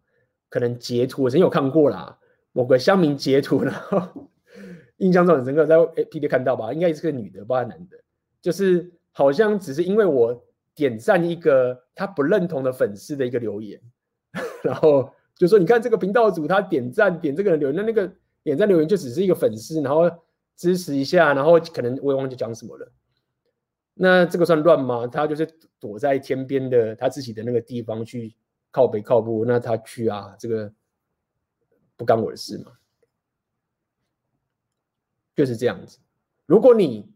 [0.49, 2.19] 可能截图，我曾经有看过啦。
[2.53, 4.29] 某个乡民截图，然后
[4.99, 5.77] 印象中很深刻，在
[6.11, 7.97] P D 看到吧，应该也是个女的，不是男的，
[8.43, 10.45] 就是好像只是因为我
[10.75, 13.81] 点赞一个他不认同的粉丝的一个留言，
[14.65, 18.13] 然后就说你看这个频道主他点赞点这个人留言，那那个
[18.43, 20.03] 点赞留言就只是一个粉丝，然后
[20.55, 22.93] 支持一下，然后可能我也忘记讲什么了。
[23.95, 25.07] 那这个算乱吗？
[25.07, 25.49] 他就是
[25.81, 28.35] 躲在天边的他自己的那个地方去
[28.71, 30.71] 靠北靠步，那他去啊这个。
[31.97, 32.73] 不干我的事嘛，
[35.37, 35.99] 就是这样子。
[36.47, 37.13] 如果你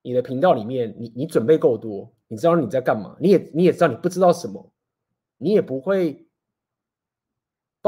[0.00, 4.72] 你的频道里面，你你准备够多，你知道你在干嘛，你也你也知道你不知道什么，
[5.38, 6.27] 你也不会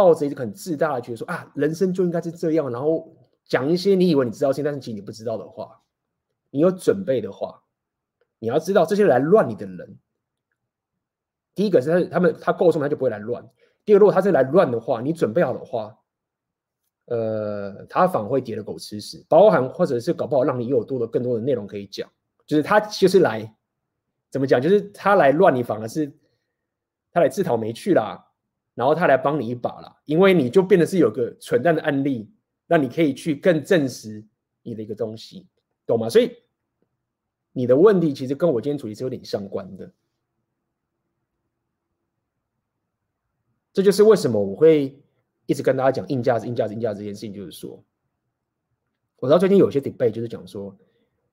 [0.00, 3.14] 抱着一个很自大的觉得说啊，人生就应该是这样，然后
[3.44, 5.82] 讲一些你以为你知道，现在但是其实你不知道的话。
[6.50, 7.62] 你有准备的话，
[8.38, 9.98] 你要知道这些来乱你的人，
[11.54, 13.46] 第一个是他他们他够重，他就不会来乱。
[13.84, 15.94] 第二个，如果他是来乱的话，你准备好的话。
[17.06, 22.08] 呃，他反而会跌的狗吃屎，包含或者是搞不好让你有多的更多的内容可以讲，
[22.46, 23.52] 就是他就是来
[24.30, 26.12] 怎么讲，就是他来乱你，反而是
[27.10, 28.29] 他来自讨没趣啦，
[28.80, 32.32] 然后他来帮你一把啦，因为你就变得是有个存在的案例，
[32.66, 34.24] 让你可以去更证实
[34.62, 35.46] 你的一个东西，
[35.84, 36.08] 懂吗？
[36.08, 36.34] 所以
[37.52, 39.92] 你的问题其实跟我今天主题是有点相关的，
[43.74, 44.98] 这就是为什么我会。
[45.46, 47.82] 一直跟大家讲硬价值、硬价值、硬价值这件事情，就是说，
[49.16, 50.72] 我知道最近有些 debate 就是讲说，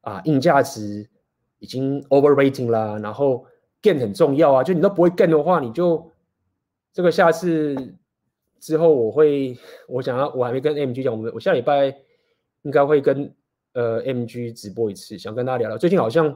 [0.01, 1.07] 啊，硬价值
[1.59, 3.45] 已经 overrating 啦，然后
[3.79, 6.11] gain 很重要啊，就你都不会 gain 的话，你就
[6.97, 7.75] 这个下次
[8.59, 9.55] 之后我会，
[9.87, 11.95] 我想要我还没跟 MG 讲，我们我下礼拜
[12.63, 13.31] 应该会跟
[13.73, 15.77] 呃 MG 直播一次，想跟大家聊聊。
[15.77, 16.35] 最近好像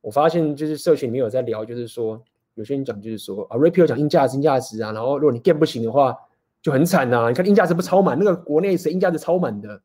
[0.00, 2.20] 我发现就是社群里面有在聊，就是说
[2.54, 6.18] 有些人讲就是说啊，Rapio 讲硬价值、硬价值啊，然后如果你 gain 不行的话。
[6.60, 7.28] 就很惨呐、啊！
[7.28, 9.82] 你看硬价值不超满，那个国内谁硬价值超满的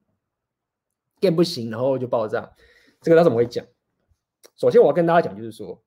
[1.19, 2.49] ，gain 不行，然后就爆炸。
[3.02, 3.65] 这个他怎么会讲？
[4.56, 5.77] 首先我要跟大家讲，就是说，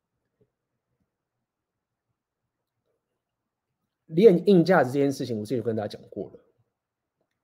[4.14, 6.40] 练硬价值这件事情，我之前跟大家讲过了。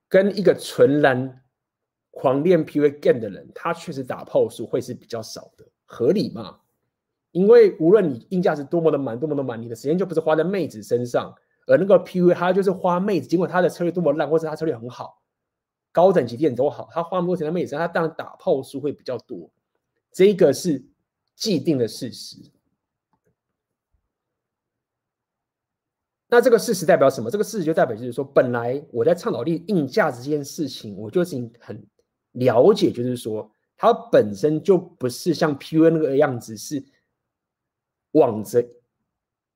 [0.08, 1.42] 跟一个纯然
[2.10, 6.58] 狂练 PUA gain 的人，他确实打炮数会是比较少的，合理嘛？
[7.32, 11.34] 因为无论你硬价值多么的满，多么的满，你的时间就不是花在妹子身上。
[11.66, 15.22] 而那个 PUA 他就是花妹子，尽管他的策略多么烂，或者他策略很好，
[15.92, 19.50] 高等级店都好，他花那么多钱在妹子身上，他当然打炮数会比较多，
[20.10, 20.82] 这个是
[21.36, 22.36] 既定的事实。
[26.30, 27.30] 那这个事实代表什么？
[27.30, 31.82] 这个事实就代表就是说，本来我在倡导力硬价值这件事情，我就已经很
[32.32, 36.84] 了解，就是说，它本身就不是像 PUA 那个样子，是
[38.12, 38.62] 往着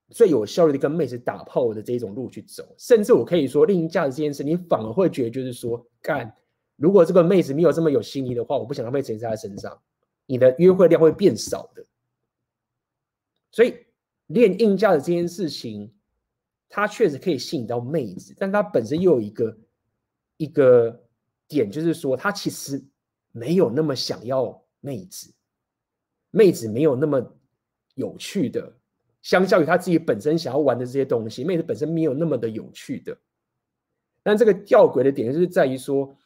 [0.09, 2.75] 最有效率的跟妹子打炮的这种路去走。
[2.79, 6.35] 甚至我可以说，利硬价值这件事，你反而会觉得就是说，干，
[6.77, 9.79] 如果这个妹子没有这么有心意的话，我不想让妹子在她身上，
[10.25, 11.85] 你的约会量会变少的。
[13.51, 13.75] 所以
[14.29, 15.93] 练硬价值这件事情。
[16.75, 19.59] 他确实可以吸引到妹子，但他本身又有一个
[20.39, 21.05] 一个
[21.47, 22.83] 点，就是说他其实
[23.31, 25.31] 没有那么想要妹子，
[26.31, 27.37] 妹子没有那么
[27.95, 28.75] 有趣的，
[29.21, 33.15] 相较于他自己本身想要玩的这些东西，妹子本身没有那么的有趣的。
[34.23, 36.17] 但这个吊诡的点就是在于说，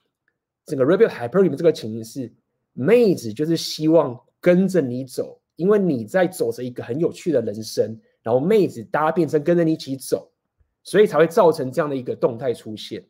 [0.65, 2.33] 整个 Rebel Hyper Game 这个情形是，
[2.73, 10.31] 妹子就是希望跟着你走，因为你在走着一个很有趣的人生，然后妹子搭变成跟着你一起走。
[10.87, 13.05] 所以才会造成这样的一个动态出现，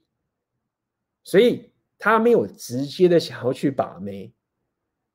[1.23, 4.33] 所以他没有直接的想要去把妹，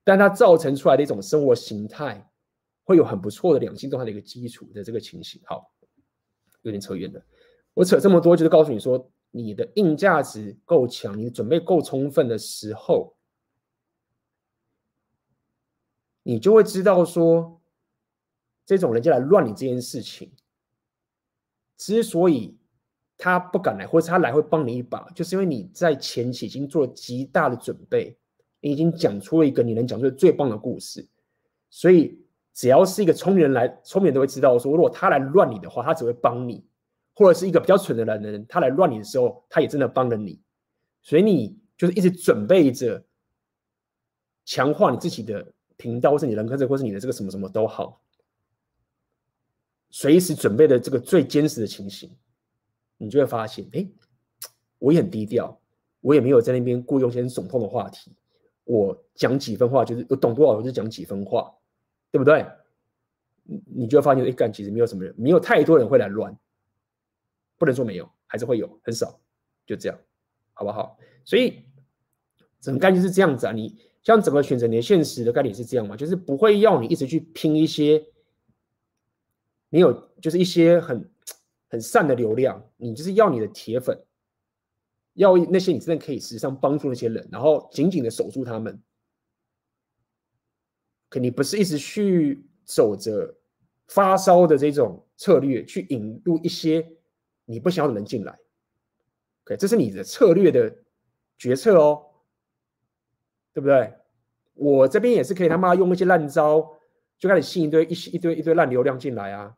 [0.03, 2.31] 但他造成出来的一种生活形态，
[2.83, 5.41] 会有很不错的两性动态的一个基础的这个情形。
[5.43, 5.73] 好，
[6.61, 7.25] 有点扯远了。
[7.73, 13.17] 我扯这么多，就是告诉你说，你的硬价值够强，你的准备够充分的时候，
[16.21, 17.59] 你就会知道说，
[18.67, 20.31] 这种人家来乱你这件事情。
[21.81, 22.55] 之所以
[23.17, 28.15] 他不敢来，或者他来会帮你一把，就是因为你在前期已经做了极大的准备，
[28.59, 31.07] 你已经讲出了一个你能讲出最棒的故事。
[31.71, 32.19] 所以
[32.53, 36.63] 只要是一个聪明人来，聪明人都会知道说，如果他来乱你的话，他只会帮你；
[37.15, 40.39] 或者是一个比较蠢的人，他来乱你的时候，他也真的帮了你。
[41.01, 43.03] 所以你就是一直准备着
[44.45, 47.99] 强化你自己的频道，或是你人格，或是你的这个什么什么都好。
[49.93, 52.09] 随时准备的这个最坚实的情形，
[52.97, 53.85] 你就会发现，哎，
[54.79, 55.59] 我也很低调，
[55.99, 58.15] 我也没有在那边故意用些耸动的话题，
[58.63, 61.53] 我讲几分话就是我懂多少我就讲几分话，
[62.09, 62.45] 对不对？
[63.65, 66.33] 你就会发现，哎，干其实没有什么人，没有太多人会来乱，
[67.57, 69.19] 不能说没有，还是会有，很少，
[69.67, 69.99] 就这样，
[70.53, 70.97] 好不好？
[71.25, 71.65] 所以
[72.61, 78.01] 整个概念是这样子啊，你像怎么选择你的现实的概念是这样嘛，就是不会要你一直去拼一些。
[79.71, 79.91] 你有
[80.21, 81.09] 就是一些很
[81.69, 83.97] 很善的流量，你就是要你的铁粉，
[85.13, 88.79] 要那些你真的可以实际上帮助那些人，然后紧紧的守住他们。
[91.07, 93.37] 可你不是一直去走着
[93.87, 96.85] 发烧的这种策略去引入一些
[97.45, 98.37] 你不想要的人进来。
[99.45, 100.75] OK，这是你的策略的
[101.37, 102.05] 决策哦，
[103.53, 103.93] 对不对？
[104.53, 106.77] 我这边也是可以他妈用一些烂招，
[107.17, 109.57] 就开始吸引一堆一一堆一堆烂流量进来啊。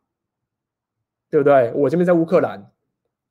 [1.34, 1.72] 对不对？
[1.74, 2.70] 我这边在乌克兰，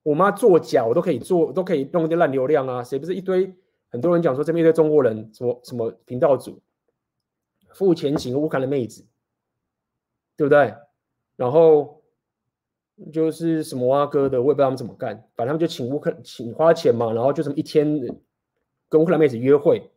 [0.03, 2.84] 我妈做假，我都可以做，都可以弄一些烂流量啊！
[2.84, 3.55] 谁不是一堆
[3.88, 6.61] 很多人讲说这边一堆中国人，什么什么频道主
[7.71, 9.05] 付钱请乌克兰的妹子，
[10.35, 10.75] 对不对？
[11.38, 12.01] 然后
[13.13, 18.01] 就是什么阿哥的，我也不知道他们怎么干，反正他们就请乌克请花钱嘛，然后就这么一天
[18.89, 19.89] 跟乌克兰妹子约会，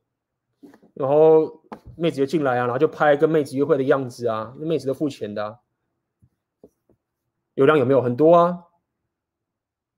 [0.95, 1.61] 然后
[1.97, 5.59] 妹子就进来啊，然后就拍跟妹子约会的样子啊，那妹子都付钱的啊。
[7.57, 8.63] 流量有没有很多啊？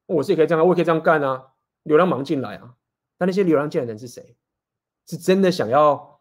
[0.07, 1.53] 我是也可以这样，我也可以这样干啊。
[1.83, 2.77] 流量忙进来啊，
[3.19, 4.37] 但那些流量进来的人是谁？
[5.07, 6.21] 是真的想要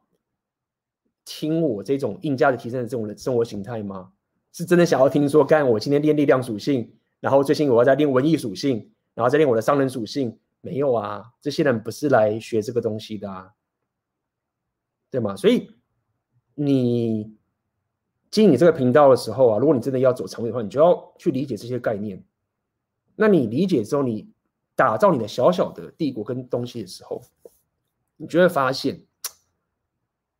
[1.23, 4.11] 听我这种硬价值提升的这种生活形态吗？
[4.51, 10.39] 是真的想要听说，干我今天练力量属性，然后最近我要再练文艺属性，然后再练我的商人属性？
[10.61, 13.53] 没有啊，这些人不是来学这个东西的啊，
[15.11, 15.35] 对吗？
[15.35, 15.71] 所以
[16.55, 17.36] 你。
[18.37, 22.23] 经营你这个频道的时候啊，如果你真的要走长远的话，你就要去理解这些概念。
[23.15, 24.29] 那你理解之后，你
[24.75, 27.19] 打造你的小小的帝国跟东西的时候，
[28.15, 29.03] 你就会发现，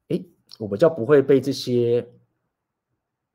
[0.10, 0.24] 哎，
[0.60, 2.08] 我比较不会被这些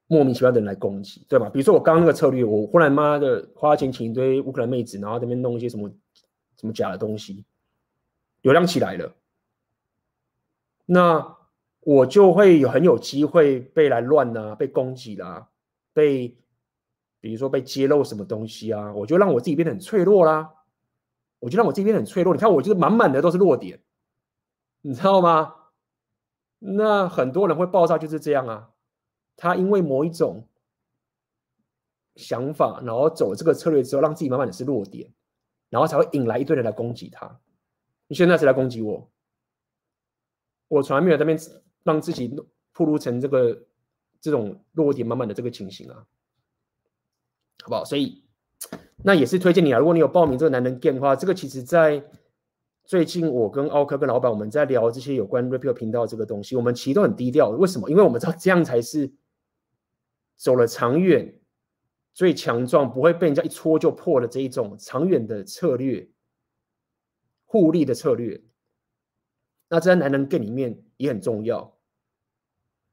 [0.07, 1.51] 莫名其妙的人来攻击，对吧？
[1.51, 5.91] 比如说我刚刚那个策略，我忽然妈的花钱请一堆乌克兰妹子，然后在那边弄一些什么
[6.57, 7.45] 什么假的东西，
[8.43, 9.13] 流量起来了，
[10.87, 11.42] 那。
[11.85, 15.49] 我就会有很有机会被来乱啊，被攻击啦、
[15.93, 16.37] 被
[17.21, 20.53] 比如说被揭露什么东西啊，我就让我自己变得很脆弱啦，
[21.41, 22.33] 我就让我自己变得很脆弱。
[22.35, 23.81] 你看我就是满满的都是弱点，
[24.81, 25.57] 你知道吗？
[26.61, 28.71] 那很多人会爆炸就是这样啊，
[29.37, 30.47] 他因为某一种
[32.15, 35.13] 想法，然后走这个策略之后，让自己满满的是弱点，
[35.69, 37.41] 然后才会引来一堆人来攻击他。
[38.07, 39.11] 你现在是来攻击我？
[40.69, 41.39] 我从来没有在那边
[41.85, 42.29] 让自己
[42.73, 43.67] 暴露成这个
[44.21, 46.07] 这种弱点满满的这个情形啊，
[47.63, 47.85] 好不好？
[47.85, 48.25] 所以
[49.05, 49.79] 那也是推荐你啊。
[49.79, 52.05] 如果你有报名这个男人 Game 的话，这个其实在
[52.85, 57.51] 最近我跟奥克跟老板我们在聊这些有关 Repeal 频道这个东西，我们其实都很低调。
[57.51, 57.91] 为什么？
[57.91, 59.13] 因为我们知道这样才是
[60.37, 61.41] 走了长远、
[62.13, 66.09] 最强壮，不会被人家一戳就破的这一种长远的策略，
[67.45, 68.43] 互利的策略。
[69.69, 71.72] 那这在男人 Game 里面也很重要，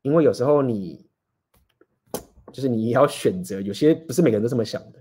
[0.02, 1.06] 因为有时候你
[2.52, 5.00] 就是你也要选择，有些不是每个人都这么想的。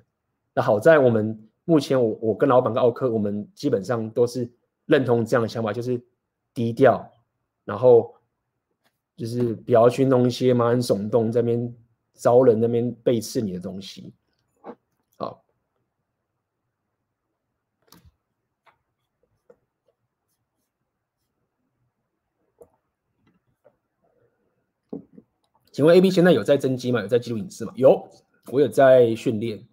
[0.55, 4.51] 那好在我们目前我我跟老板跟奥克，我们基本上都是
[4.87, 6.01] 认同这样的想法，就是
[6.53, 7.09] 低调，
[7.65, 8.15] 然后
[9.17, 11.75] 就是不要去弄一些蛮耸动在那边
[12.15, 14.13] 招人那边背刺你的东西。
[25.79, 27.01] 请问 AB 现在有在增肌吗？
[27.01, 27.73] 有在记录影视吗？
[27.77, 28.05] 有，
[28.51, 29.65] 我有在训练。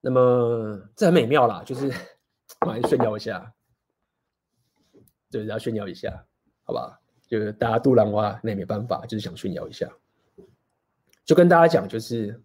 [0.00, 1.86] 那么这很美妙啦，就是
[2.66, 3.54] 马上炫耀一下，
[5.30, 6.26] 就是要炫耀一下，
[6.64, 7.00] 好吧？
[7.28, 9.88] 就是大家度浪花，那也没办法，就是想炫耀一下。
[11.24, 12.42] 就跟大家讲，就是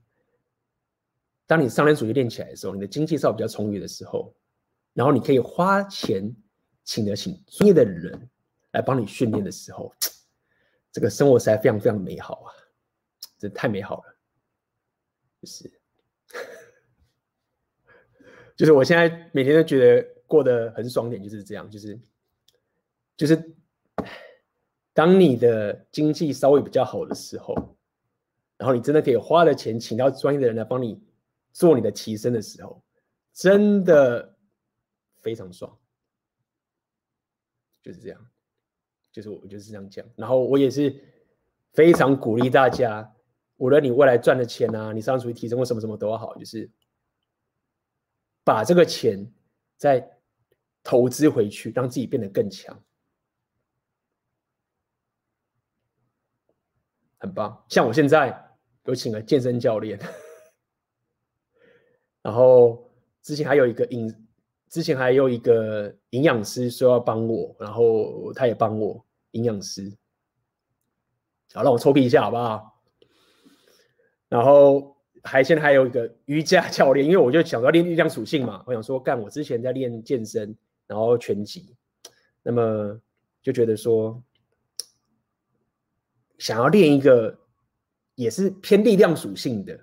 [1.48, 4.32] 当你上练属性练起来的时候，你的经济上比较充裕的时候，
[4.94, 6.32] 然后你可以花钱
[6.84, 8.30] 请得起专业的人
[8.74, 9.92] 来帮你训练的时候。
[10.94, 12.54] 这个生活实在非常非常美好啊！
[13.40, 14.16] 这太美好了，
[15.42, 15.82] 就是，
[18.56, 22.00] 就是我现在每天都觉得过得很爽点，就是这样，就是，
[23.18, 23.56] 就是，
[24.94, 27.76] 当你的经济稍微比较好的时候，
[28.56, 31.04] 然后你真的可以花了钱请到专业的人来帮你
[31.52, 32.84] 做你的提升的时候，
[33.34, 34.38] 真的
[35.18, 35.76] 非常爽，
[37.82, 38.30] 就是这样。
[39.14, 40.94] 就是我就是这样讲，然后我也是
[41.72, 43.16] 非常鼓励大家，
[43.58, 46.68] 无论你未来赚的钱啊，你上属于提升或什么什么都好，就是
[48.44, 49.32] 把这个钱
[49.78, 50.18] 再
[50.82, 52.84] 投资回去，让自己变得更强，
[57.20, 57.64] 很棒。
[57.70, 60.00] 像我现在有请了健身教练，
[62.24, 62.92] 然后
[63.22, 64.23] 之前还有一个影。
[64.74, 69.96] 之前还有一个营养师说要帮我，然后他也帮我营养师，
[71.54, 72.82] 好，让我臭屁一下好不好？
[74.28, 81.76] 然后还现在还有一个瑜伽教练，因为我就想要练力量属性嘛，我想说干，我之前在练健身，然后拳击，
[82.42, 83.00] 那么
[83.44, 84.20] 就觉得说
[86.40, 87.38] 想要练一个
[88.16, 89.80] 也是偏力量属性的。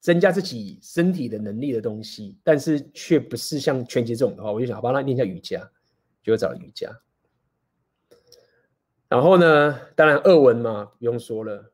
[0.00, 5.70] 增加自己身体的能力的东西，但是却不是像拳击这种的话，我就想好帮他练一下瑜伽，
[6.22, 6.90] 就找瑜伽。
[9.08, 11.70] 然后呢，当然俄文嘛，不用说了。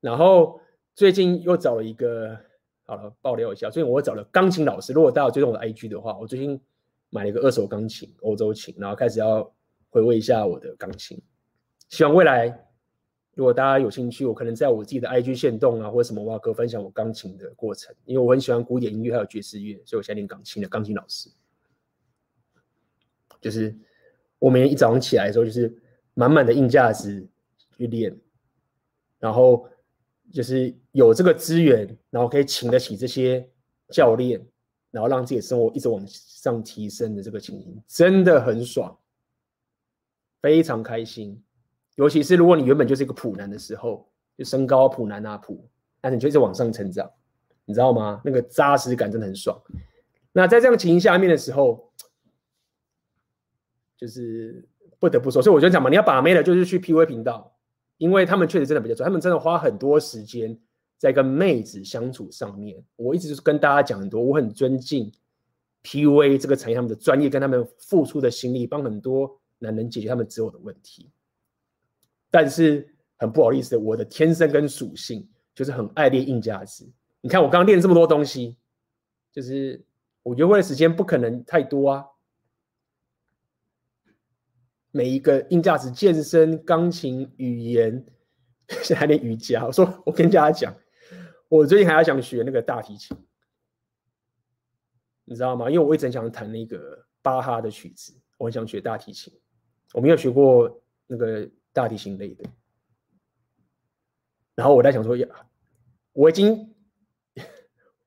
[0.00, 0.60] 然后
[0.94, 2.38] 最近又找了一个，
[2.84, 4.92] 好了，爆料一下，最近我找了钢琴老师。
[4.92, 6.60] 如果大家有追踪我的 IG 的话，我最近
[7.10, 9.52] 买了一个二手钢琴，欧洲琴，然后开始要
[9.90, 11.20] 回味一下我的钢琴，
[11.88, 12.71] 希望未来。
[13.34, 21.30] 如果大家有兴趣，我可能在我自己的 IG 限动啊，或者什么，我要分享我钢琴的过程，因为我很喜欢古典音乐还有爵士乐，所以我现在练钢琴的钢琴老师。
[23.40, 23.74] 就是
[24.38, 25.74] 我每天一早上起来的时候，就是
[26.14, 27.26] 满满的硬价值
[27.76, 28.14] 去练，
[29.18, 29.66] 然后
[30.30, 33.48] 就是有这个资源，然后可以请得起这些
[33.88, 34.46] 教练，
[34.90, 38.96] 然后让自己的生活一直往上提升的这个情形，真的很爽，
[40.42, 41.42] 非常开心。
[41.96, 45.68] 尤其是如果你原本就是一个普男的时候，就身高普男啊普，
[46.00, 47.10] 那你就一直往上成长，
[47.64, 48.20] 你知道吗？
[48.24, 49.60] 那个扎实感真的很爽。
[50.32, 51.92] 那在这样情形下面的时候，
[53.96, 54.66] 就是
[54.98, 57.54] 不得不说，所以我就讲嘛，你要把妹的，就是去 PUA 频道，
[57.98, 60.58] 因为他们确实真的比较准，他们真的花很多时间
[60.96, 62.82] 在跟妹子相处上面。
[62.96, 65.12] 我一直就是跟大家讲很多，我很尊敬
[65.82, 71.10] PUA 这个产业他们的专业跟他们付出的心力，帮很多男人解决他们择偶的问题。
[72.32, 72.88] 但是
[73.18, 76.90] 很不好意思，我的天生跟属性就是很爱练硬价值。
[77.20, 78.56] 你看我刚练这么多东西，
[79.30, 79.84] 就是
[80.22, 82.06] 我约会的时间不可能太多啊。
[84.92, 88.02] 每一个硬价值，健身、钢琴、语言，
[88.82, 89.66] 现在还练瑜伽。
[89.66, 90.74] 我说，我跟大家讲，
[91.50, 93.14] 我最近还要想学那个大提琴，
[95.26, 95.70] 你知道吗？
[95.70, 99.30] 因为我一直想弹那个巴哈的曲子，我很想学大提琴。
[99.92, 101.46] 我没有学过那个。
[101.72, 102.44] 大提琴类的，
[104.54, 105.26] 然后我在想说，呀，
[106.12, 106.74] 我已经，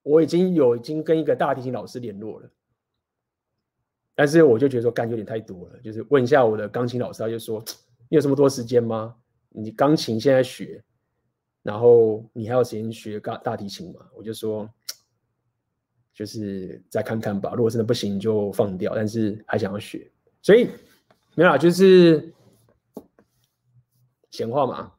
[0.04, 2.50] 我已经有已经跟一个大提琴老师联络了，
[4.14, 7.64] 但是我就觉得说干有点太多了，就是问一下我的钢琴老师，他就说
[8.08, 9.16] 你有这么多时间吗？
[9.50, 10.84] 你钢琴现在学，
[11.64, 14.08] 然后你还有时间学大大提琴吗？
[14.16, 14.70] 我就说
[16.14, 20.12] 就是再看看吧，如果真的不行就放掉，但是还想要学，
[20.42, 20.70] 所以
[21.36, 22.34] 没有啦，就是
[24.36, 24.94] 闲话嘛，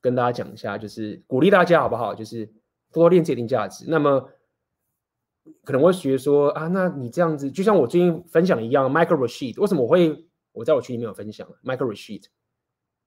[0.00, 2.14] 跟大家讲一下，就是鼓励大家好不好？
[2.14, 2.50] 就是
[2.90, 3.84] 多练这一定价值。
[3.88, 4.30] 那么。
[5.64, 12.26] 可能会觉得说啊，那你这样子，就像我最近分享一样，Michael Rashid，为什么我会我在我群里面有分享？Michael Rashid，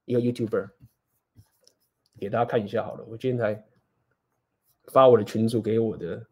[0.04, 0.72] 一个 YouTuber，
[2.20, 3.06] 给大家看一下好了。
[3.06, 3.66] 我今天才
[4.92, 6.28] 发我的群组给我的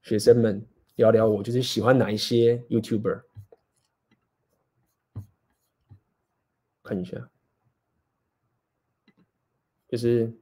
[0.00, 0.66] 学生们
[0.96, 3.24] 聊聊，我就是喜欢哪一些 YouTuber，
[6.82, 7.28] 看一下，
[9.88, 10.32] 就是。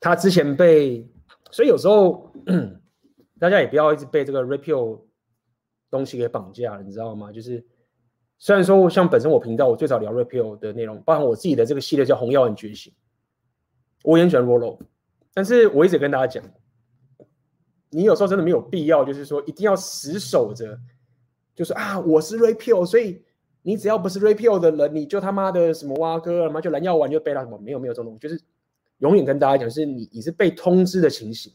[0.00, 1.10] 他之前被，
[1.50, 2.30] 所以有时候
[3.40, 5.00] 大家也不要一直被这个 Rapio
[5.90, 7.32] 东西给绑架了，你知道吗？
[7.32, 7.64] 就是
[8.36, 12.92] 虽然说像本身我频道我最早聊 Rapio 的内容，包含我自己的这个系列叫《红药丸觉醒》，
[14.02, 14.78] 我也很喜欢 Rollo，
[15.32, 16.44] 但是我一直跟大家讲，
[17.88, 20.78] 你有时候真的没有必要，就是说一定要死守着，
[21.54, 23.24] 就是啊我是 Rapio，所以
[23.64, 27.58] 你只要不是 Rapio 的人，你就他妈的什么蛙哥，他妈就蓝药丸就背了什么？
[27.58, 28.40] 没有没有这种东西，就是。
[28.98, 31.52] 永远跟大家讲，是你你是被通知的情形，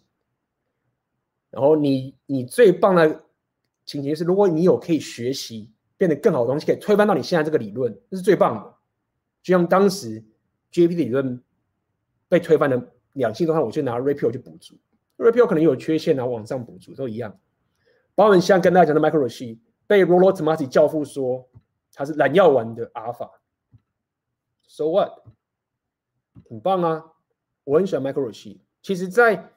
[1.49, 3.23] 然后你你最棒的
[3.85, 8.75] 情形是，如果你有可以学习变得更好的东西，可以推翻到你现在这个理论，这是最棒的。
[9.41, 10.21] 就像当时
[10.71, 11.41] GAP 的理论
[12.27, 14.75] 被推翻的两性状态，我就拿 Rapio 去补足
[15.17, 17.39] ，Rapio 可能有缺陷，然后往上补足都一样。
[18.15, 19.57] 包括像跟大家讲的 Micro 游戏
[19.87, 21.49] 被 Rollo Tomasi 教父说
[21.99, 23.29] 他是蓝药丸的阿尔法
[24.63, 25.11] ，So what？
[26.49, 27.03] 很棒啊。
[27.65, 28.59] 我很喜欢 Michael Rashid。
[28.81, 29.51] 其实，在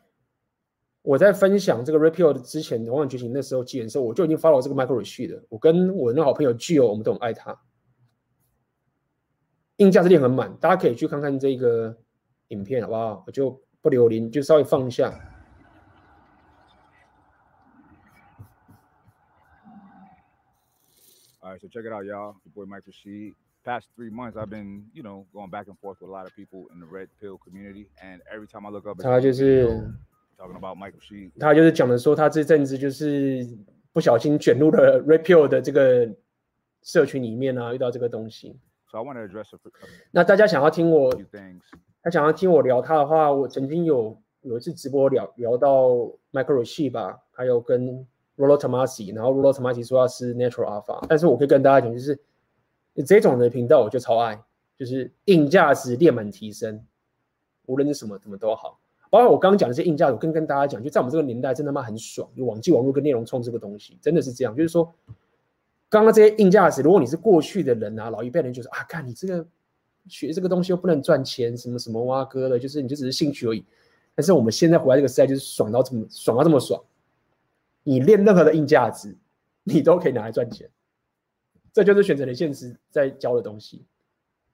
[1.02, 5.44] 我在分享这个 Rapio 的之前，红药丸觉醒那时候记的时候，我就已经 follow 这个 Michael Rashid 了。
[5.48, 7.56] 我跟我那好朋友 Gio，我们都很爱他。
[9.76, 11.96] 硬价值链很满，大家可以去看看这个
[12.48, 13.22] 影片，好不好？
[13.24, 15.31] 我就不留连，就稍微放一下。
[21.52, 22.36] Right, so check it out, y'all.
[22.44, 23.34] The boy Michael Rashid.
[23.64, 26.34] past three months, I've been, you know, going back and forth with a lot of
[26.34, 29.66] people in the red pill community, and every time I look up, 他就是
[30.36, 30.76] talking about
[31.38, 33.46] 他就是讲的说，他这阵子就是
[33.92, 36.08] 不小心卷入了 red pill 的这个
[36.82, 38.58] 社群里面啊，遇到这个东西。
[38.90, 39.58] So I want to address a,
[40.10, 41.14] 那大家想要听我，
[42.02, 45.88] 他想要听我聊他的话，我曾经有有一次直播聊聊到
[46.32, 52.18] Michael She 吧，还有跟 Rollo Tomasi，然后 Rollo Tomasi 说他是 Natural Alpha，但是我可以跟大家讲，就是。
[53.06, 54.38] 这种的频道我就超爱，
[54.78, 56.84] 就是硬价值链满提升，
[57.64, 58.78] 无论是什么怎么都好。
[59.08, 64.54] 包括我刚刚讲的这些硬价值，我跟跟大家讲，就在我们这个年代，真他妈很爽，就网际网络跟内容冲这个东西，真的是这样。
[64.54, 64.92] 就是说，
[65.88, 69.46] 刚刚这些硬价值，如果你是过去的人啊，老一辈人就说啊，看你这个
[70.06, 73.64] 学这个东西又不能赚钱，什么什么挖哥的，就是你就只是兴趣而已。
[74.14, 76.78] 但是我们现在活在这个时代，就是爽到这么爽到这么爽，
[77.82, 79.16] 你练任何的硬价值，
[79.62, 80.70] 你都可以拿来赚钱。
[81.72, 83.84] 这就是选择的现实在教的东西。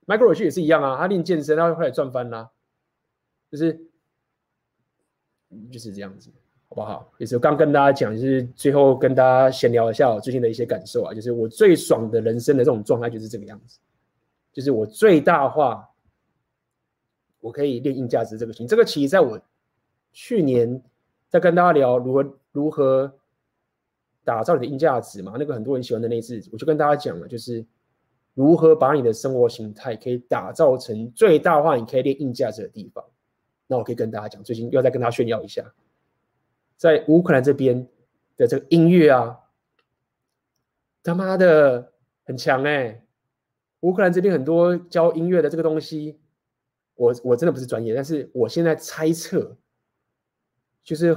[0.06, 2.50] Michael Rashid 也是一样啊，他练健身，他会赚翻啦，
[3.50, 3.78] 就是
[5.70, 6.30] 就是这样子，
[6.68, 7.12] 好不好？
[7.18, 13.78] 也是刚跟大家讲，就是最后跟大家闲聊一下我最近的一些感受啊，就是我最爽的人生的这种状态就是这个样子，
[14.52, 15.90] 就是我最大化，
[17.40, 18.66] 我可以练硬价值这个型。
[18.66, 19.38] 这个其实在我
[20.12, 20.80] 去年
[21.28, 23.12] 在跟大家聊如何如何。
[24.25, 27.65] 打造你的硬价值嘛，那个很多人喜欢的那次，我就跟大家讲了，就是
[28.35, 33.03] 如何把你的生活形态可以打造成最大化，你可以练硬价值的地方。
[33.66, 35.65] 那我可以跟大家讲，最近要再跟大家炫耀一下，
[36.77, 37.89] 在乌克兰这边
[38.37, 39.39] 的这个音乐啊，
[41.03, 41.91] 他妈的
[42.25, 43.03] 很强哎、
[43.81, 46.19] 乌克兰这边很多教音乐的这个东西，
[46.97, 49.57] 我我真的不是专业，但是我现在猜测。
[50.89, 51.15] 就是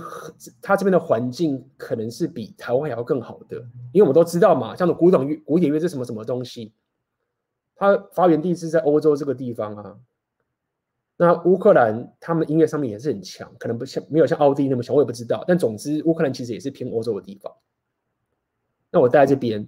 [0.62, 3.56] 他这边的环境可能是比台湾还要更好的，
[3.94, 6.74] 因为我们都知道嘛，像古董乐、古典乐是什么什么东西，
[7.78, 9.98] 它发源地是在欧洲这个地方啊。
[11.16, 15.42] 那乌克兰他们音乐上面也是很强，可能不像没有像奥地利那么强，我也不知道。
[15.48, 17.50] 但总之，乌克兰其实也是偏欧洲的地方。
[18.92, 19.66] 那我待在这边，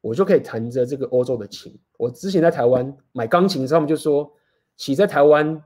[0.00, 1.76] 我就可以弹着这个欧洲的琴。
[1.98, 4.32] 我之前在台湾买钢琴的时候，他们就说，
[4.76, 5.60] 其实在台湾，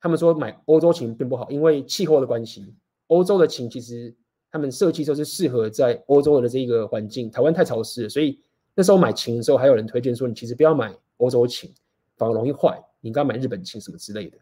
[0.00, 2.74] 他们说买欧洲琴并不好，因为气候的关系。
[3.10, 4.14] 欧洲的琴其实
[4.50, 8.40] 他们设计就是适合在欧洲的这个环境，台湾太潮湿了，所以
[8.74, 11.74] 那时候买琴的时候还有人推荐说，你其实不要买欧洲琴，
[12.16, 14.38] 反而容易坏，你应该买日本琴什么之类的。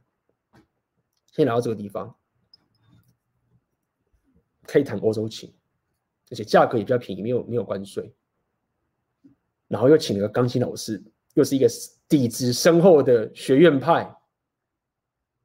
[1.32, 2.14] 先来到这个地方，
[4.64, 5.52] 可以弹欧洲琴，
[6.30, 8.14] 而且价格也比较便宜，没有没有关税。
[9.66, 11.02] 然后又请了个钢琴老师，
[11.34, 11.66] 又是一个
[12.08, 14.14] 底子深厚的学院派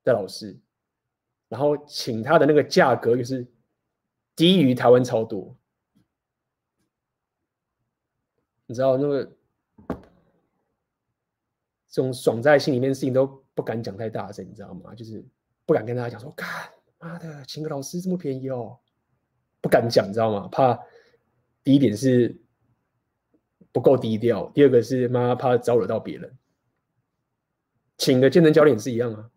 [0.04, 0.58] 的老师，
[1.54, 3.46] 然后请他的那个价格又是
[4.36, 5.56] 低于台湾超多。
[8.66, 9.24] 你知道那个
[11.88, 14.96] 这种爽在心里面的事情都不敢讲太大声，你知道吗？
[14.96, 15.24] 就是
[15.64, 16.50] 不敢跟大家讲说，干
[16.98, 18.80] 妈的，请个老师这么便宜哦，
[19.62, 20.48] 不敢讲，你知道吗？
[20.48, 20.80] 怕
[21.64, 22.36] 第一点是
[23.72, 26.36] 不够低调，第二个是妈怕招惹到别人。
[28.00, 29.30] 请个健身教练是一样啊，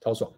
[0.00, 0.32] 超爽，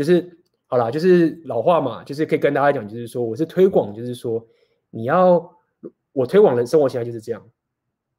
[0.00, 4.46] 就是好啦，就是老话嘛，就是可以跟大家讲，就是说我是推广，就是说
[4.90, 5.56] 你要。
[6.12, 7.50] 我推广的生活形态就是这样，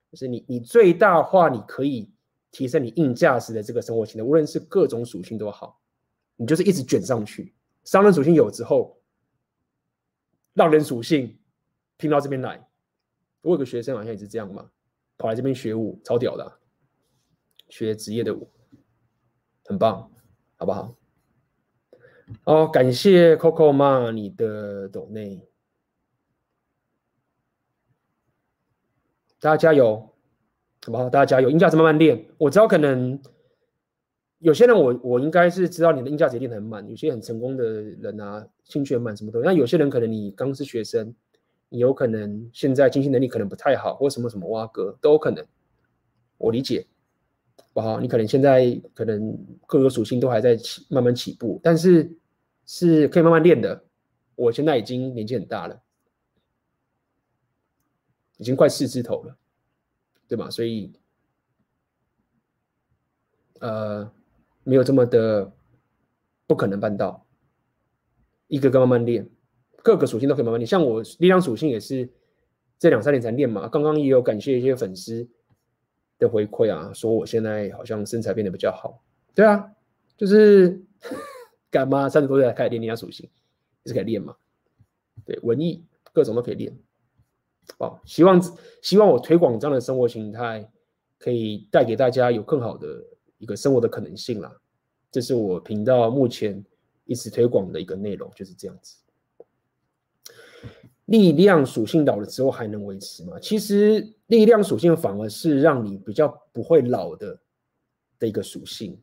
[0.09, 2.09] 就是你你最大化你可以
[2.49, 5.77] 提升你硬价值的这个生活形态，无论是各种属性都好，
[6.37, 7.53] 你就是一直卷上去。
[7.83, 8.97] 商人属性有之后，
[10.53, 11.37] 让人属性
[11.97, 12.65] 拼到这边来。
[13.41, 14.71] 我有个学生好像也是这样嘛，
[15.17, 16.59] 跑来这边学舞，超屌的，
[17.67, 18.49] 学职业的舞，
[19.65, 20.09] 很棒，
[20.55, 20.95] 好不好？
[22.43, 25.47] 哦，感谢 Coco 妈你的抖内。
[29.39, 29.97] 大家加油，
[30.85, 31.09] 好不好？
[31.09, 32.27] 大家加油，音价值慢慢练。
[32.37, 33.19] 我知道可能
[34.39, 36.87] 有些人我，我我应该是知道你的音价值练得很慢。
[36.87, 39.41] 有些很成功的人啊，兴趣很满，什么都。
[39.41, 41.15] 那有些人可能你刚是学生，
[41.69, 45.43] 你有可能现在经济能力可能不太好，或什么什么挖哥都有可能。
[46.37, 46.85] 我理解，
[47.73, 47.99] 不好？
[47.99, 52.15] 你可能现在可能各个属性都还在起慢慢起步，但是
[52.73, 53.83] 是可以慢慢练的。
[54.35, 55.81] 我现在已经年纪很大了。
[58.37, 59.37] 已经快四字头了，
[60.25, 60.49] 对吧？
[60.49, 60.93] 所以，
[63.59, 64.09] 呃，
[64.63, 65.51] 没有这么的
[66.47, 67.27] 不可能办到。
[68.47, 69.29] 一个个慢慢练，
[69.83, 70.65] 各个属性都可以慢慢练。
[70.65, 72.09] 像我力量属性也是
[72.79, 73.67] 这两三年才练嘛。
[73.67, 75.29] 刚刚也有感谢一些粉丝
[76.17, 79.03] 的回馈啊，说我现在好像身材变得比较好。
[79.35, 79.71] 对啊，
[80.17, 80.81] 就是
[81.71, 83.27] 干嘛三十多岁才开始练力量属性，
[83.83, 84.35] 也是可以练嘛。
[85.25, 85.83] 对，文艺
[86.13, 86.77] 各种都可以练。
[87.79, 88.39] 哦，希望
[88.81, 90.69] 希望我推广这样的生活形态，
[91.17, 92.87] 可以带给大家有更好的
[93.37, 94.55] 一个生活的可能性啦。
[95.09, 96.63] 这是我频道目前
[97.05, 98.97] 一直推广的一个内容，就是这样子。
[101.05, 103.37] 力量属性老了之后还能维持吗？
[103.39, 107.39] 其实力量属性反而是让你比较不会老的
[108.17, 108.97] 的一个属性。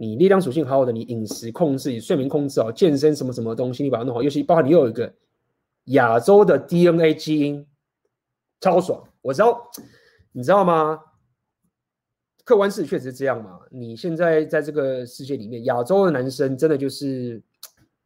[0.00, 5.12] 你力量属性好好的，你饮食控制、你睡眠控制好、健身什么什么东西，你把它弄好，尤其包括你又有一个。
[5.86, 7.66] 亚洲的 DNA 基因
[8.60, 9.70] 超爽，我知道，
[10.30, 11.00] 你知道吗？
[12.44, 13.60] 客观事实确实是这样嘛。
[13.70, 17.42] 你现在在这个世界里面，亚洲的男生真的就是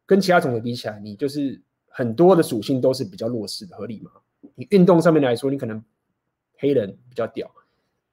[0.05, 4.11] 跟其他种族比起来，你就是很多的属性都是比较弱势的，合理吗？
[4.55, 5.83] 你运动上面来说，你可能
[6.57, 7.51] 黑人比较屌，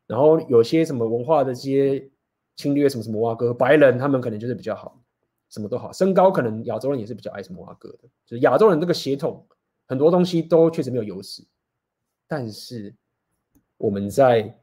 [0.06, 2.10] 然后有些什么文化的这些
[2.56, 5.02] 侵略，什么什么哇哥，白人他们可能就是比较好，
[5.48, 9.46] 什么都好，身高可能亚洲人也是比较矮什么哇哥的，就是亚洲人这个血统。
[9.84, 11.44] 很多东西都确实没有优势，
[12.26, 12.94] 但是
[13.76, 14.58] 我们在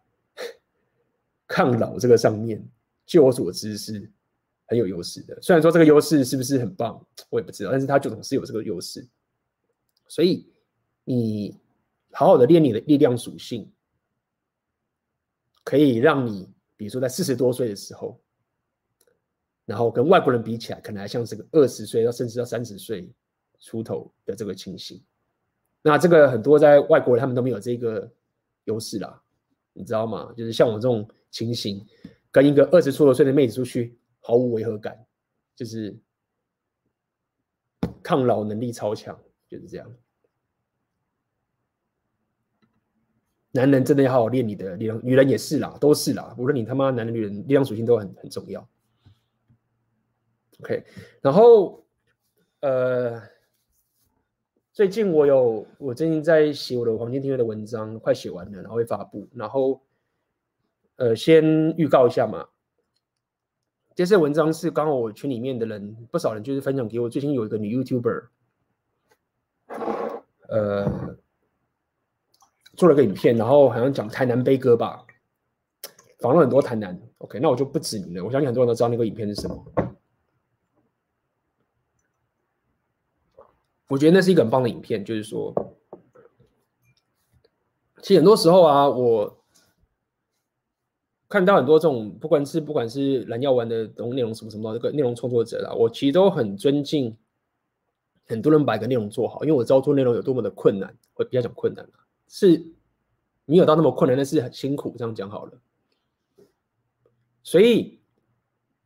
[1.45, 2.67] 抗老这个上面，
[3.05, 4.11] 据我所知是
[4.65, 5.39] 很有优势的。
[5.39, 9.07] 虽然说这个优势是不是很棒，我也不知道，但是它就总是有这个优势。
[10.07, 10.51] 所以
[11.03, 11.55] 你
[12.11, 13.71] 好好的练你的力量属性，
[15.63, 16.49] 可以让你，
[16.79, 18.17] 比如说在四十多岁的时候，
[19.65, 23.13] 然后跟外国人比起来，可能还像是个二十岁到甚至到三十岁
[23.59, 25.03] 出头的这个情形。
[25.81, 28.09] 那这个很多在外国人他们都没有这个
[28.63, 29.21] 优势啦，
[29.73, 30.33] 你知道吗？
[30.37, 31.85] 就是像我这种情形，
[32.31, 34.97] 跟一个二十出头岁的妹子出去毫无违和感，
[35.57, 35.93] 就是
[38.01, 39.93] 抗老能力超强，就是这样。
[43.51, 48.67] 男人真的要好好练你的力量，女人也是啦，都是啦，无论你他妈男人女人，力量属性都很很重要。
[50.59, 50.83] OK，
[51.21, 51.83] 然后
[52.61, 53.21] 呃。
[54.71, 59.27] 最近我有，我最近在写我的黄金订阅的文章，快写完了，然后会发布。
[59.33, 59.81] 然后，
[60.95, 61.43] 呃，先
[61.75, 62.47] 预告一下嘛。
[63.93, 67.09] 这些文章是刚好我群里面的人不少人就是分享给我。
[67.09, 68.27] 最近有一个女 YouTuber，
[70.47, 71.08] 呃，
[72.79, 75.05] 做了个影片，然后好像讲台南悲歌吧，
[76.19, 76.97] 访了很多台南。
[77.17, 79.65] OK，那我就不指名了，我相信很多人都知道那个影片是什么。
[83.89, 85.53] 我觉得那是一个很棒的影片，就是说，
[88.01, 89.43] 其实很多时候啊，我
[91.27, 97.17] 看到很多这种，不管是不管是蓝药丸的内容什么什么这个内容创作者啦，我其实都很尊敬
[98.25, 101.85] 很多人把一个内容做好，因为我知道做内容有多么的困难，我比较讲困难
[102.29, 102.63] 是
[103.43, 105.59] 你有到那么困难，但是很辛苦，这样讲好了。
[107.43, 107.99] 所以，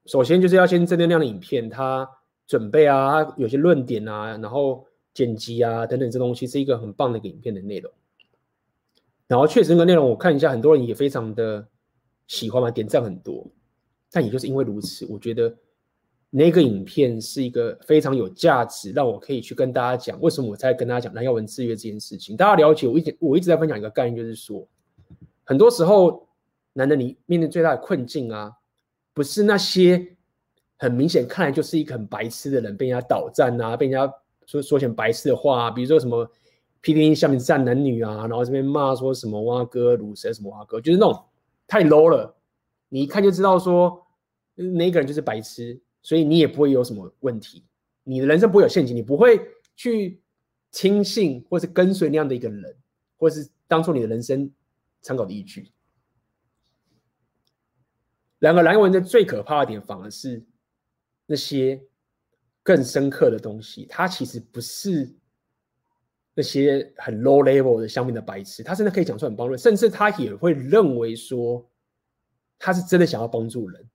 [0.06, 2.10] 首先就是要先针对那样的影片，它
[2.48, 7.92] 准备啊，有些论点啊，然后剪辑啊等等，这东西是一个很棒的一个影片的内容。
[9.28, 11.68] 然后确实那个内容我看一下，很多人也非常的
[12.28, 13.46] 喜欢嘛，点赞很多。
[14.12, 15.54] 但也就是因为如此，我觉得
[16.36, 22.36] 那个影片是一个非常有价值，让我可以去跟大家讲为什么我在跟大家讲蓝耀文制约这件事情。
[22.36, 24.68] 大家了解我一点，我一直在分享一个概念，就是说，
[25.44, 26.28] 很多时候。
[26.76, 28.52] 男的，你面对最大的困境啊，
[29.14, 30.16] 不是那些
[30.76, 34.12] 很明显看来就是一个很白痴的人被人家倒赞啊，被人家
[34.48, 36.28] 说说些白痴的话啊，比如说什么
[36.82, 41.24] PTT 下面站男女啊，然后这边骂说什么蛙哥、鲁蛇什么蛙哥，就是那种
[41.68, 42.36] 太 low 了，
[42.90, 44.04] 你一看就知道说
[44.56, 47.66] 那个人就是白痴，所以你也不会有什么问题，
[48.04, 49.40] 你的人生不会有陷阱，你不会
[49.76, 50.22] 去
[50.70, 52.78] 轻信或是跟随那样的一个人，
[53.18, 54.52] 或是当做你的人生
[55.02, 55.72] 参考的依据。
[58.40, 60.46] 两个蓝文的最可怕的点，反而是
[61.26, 61.82] 那些
[62.62, 63.86] 更深刻的东西。
[63.86, 65.16] 他其实不是
[66.34, 71.66] 那些很 low level 的下面的白痴，他真的可以讲出很帮助，甚至他也会认为说
[72.60, 73.90] 他是真的想要帮助人，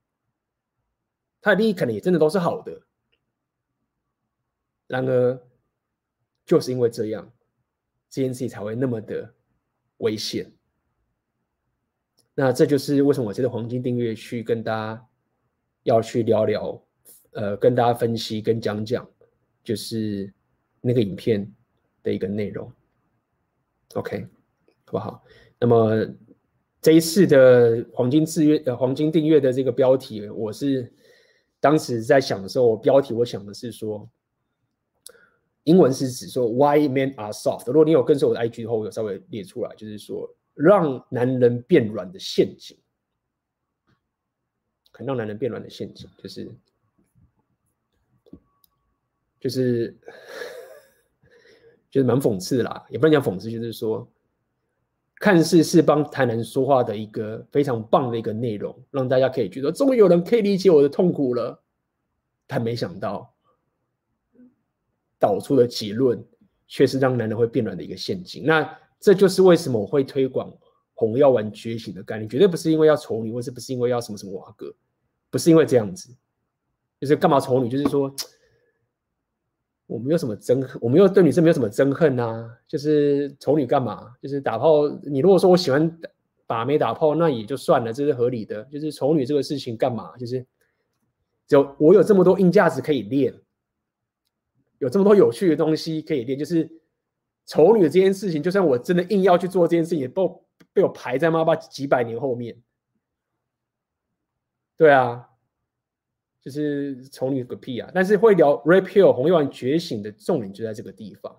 [1.40, 2.80] 他的利益可能也真的都是好的。
[4.86, 5.40] 然而，
[6.46, 7.30] 就是因为这样，
[8.08, 9.34] 这件事情才会那么的
[9.98, 10.50] 危险。
[12.34, 15.08] 那这就是为什么我这个黄金订阅去跟大家
[15.82, 16.82] 要去聊聊，
[17.32, 19.08] 呃，跟大家分析跟讲讲，
[19.62, 20.32] 就是
[20.80, 21.52] 那个影片
[22.02, 22.72] 的一个内容。
[23.94, 24.26] OK，
[24.86, 25.24] 好不好？
[25.58, 26.06] 那么
[26.80, 30.92] 这一次的黄金制约呃黄金订阅的这个标题，我是
[31.60, 34.08] 当时在想的时候，我标题我想的是说，
[35.64, 37.66] 英文是指说 Why Men Are Soft。
[37.66, 40.34] 如果你有跟随我的 IG 的话，我有稍微列出来，就是说。
[40.60, 42.76] 让男人变软的陷阱，
[44.90, 46.50] 很让男人变软的陷阱，就是
[49.38, 49.96] 就是
[51.88, 54.10] 就是蛮讽刺啦，也不能讲讽刺，就是说，
[55.20, 61.60] 看似是帮台南说话的一个非常棒的一个内容，让大家可以觉得终于有人可以理解我的痛苦了，
[62.46, 63.32] 但没想到
[65.18, 66.24] 导出的结论
[66.68, 68.44] 却是让男人会变软的一个陷阱。
[68.44, 70.52] 那这就是为什么我会推广
[70.94, 74.72] 红药丸觉醒的概念，绝对不是因为要丑女，或是不是因为要什么什么瓦格，
[75.30, 76.14] 不是因为这样子，
[77.00, 77.68] 就是干嘛丑女？
[77.68, 78.14] 就是说
[79.88, 84.14] 我没有什么憎恨，我没有对女生没有什么憎恨啊，就是丑女干嘛？
[84.22, 86.00] 就是打炮，你如果说我喜欢
[86.46, 88.62] 把妹打炮，那也就算了，这是合理的。
[88.66, 90.16] 就是丑女这个事情干嘛？
[90.16, 90.46] 就是
[91.48, 93.34] 就我有这么多硬价值可以练，
[94.78, 96.70] 有这么多有趣的东西可以练，就是。
[97.50, 100.22] 丑女的这件事情，就算我真的硬要去做这件事情，也被
[100.74, 102.54] 被我排在妈妈几百年后面。
[104.76, 105.30] 对啊，
[106.48, 107.90] 就是丑女个屁啊！
[107.92, 111.36] 但是会聊 Red Pill 红药丸觉醒的重点就在这个地方，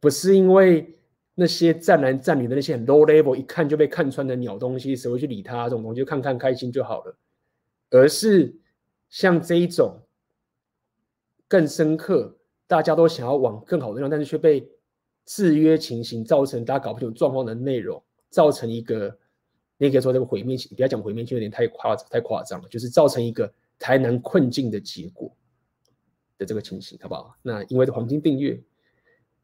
[0.00, 0.98] 不是因为
[1.34, 5.64] 那些战男战女的那些很 low level 一看就被看穿的鸟东西，谁会去理他？
[5.64, 7.16] 这种东西就看看开心就好了，
[7.90, 8.54] 而是
[9.08, 10.00] 像这一种
[11.46, 12.34] 更深刻。
[12.66, 14.68] 大家都想要往更好的地方，但是却被
[15.24, 19.16] 制约情形造成大家搞不清楚状况的内容，造成一个，
[19.78, 25.34] 你可以说这个毁灭性，不要讲毁灭性有点太夸太夸张了，就是造成一个台南困境的结果
[26.36, 27.36] 的这个情形，好不好？
[27.42, 28.60] 那因为黄金订阅，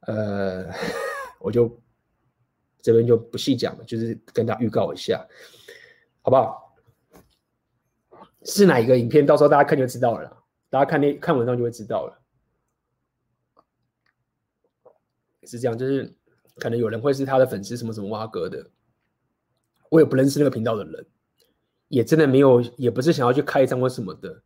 [0.00, 0.68] 呃，
[1.40, 1.80] 我就
[2.82, 5.26] 这边就不细讲了，就是跟大家预告一下，
[6.22, 6.76] 好不好？
[8.42, 9.24] 是哪一个影片？
[9.24, 12.20] 到时候大家看就知道了，大家看那看文章就会知道了。
[15.44, 16.14] 是这样，就是
[16.56, 18.70] 可能有人会是他的粉丝，什么什么挖哥的，
[19.90, 21.06] 我也不认识那个频道的人，
[21.94, 24.42] 也真的没有，也不是想要去开一张或什么的，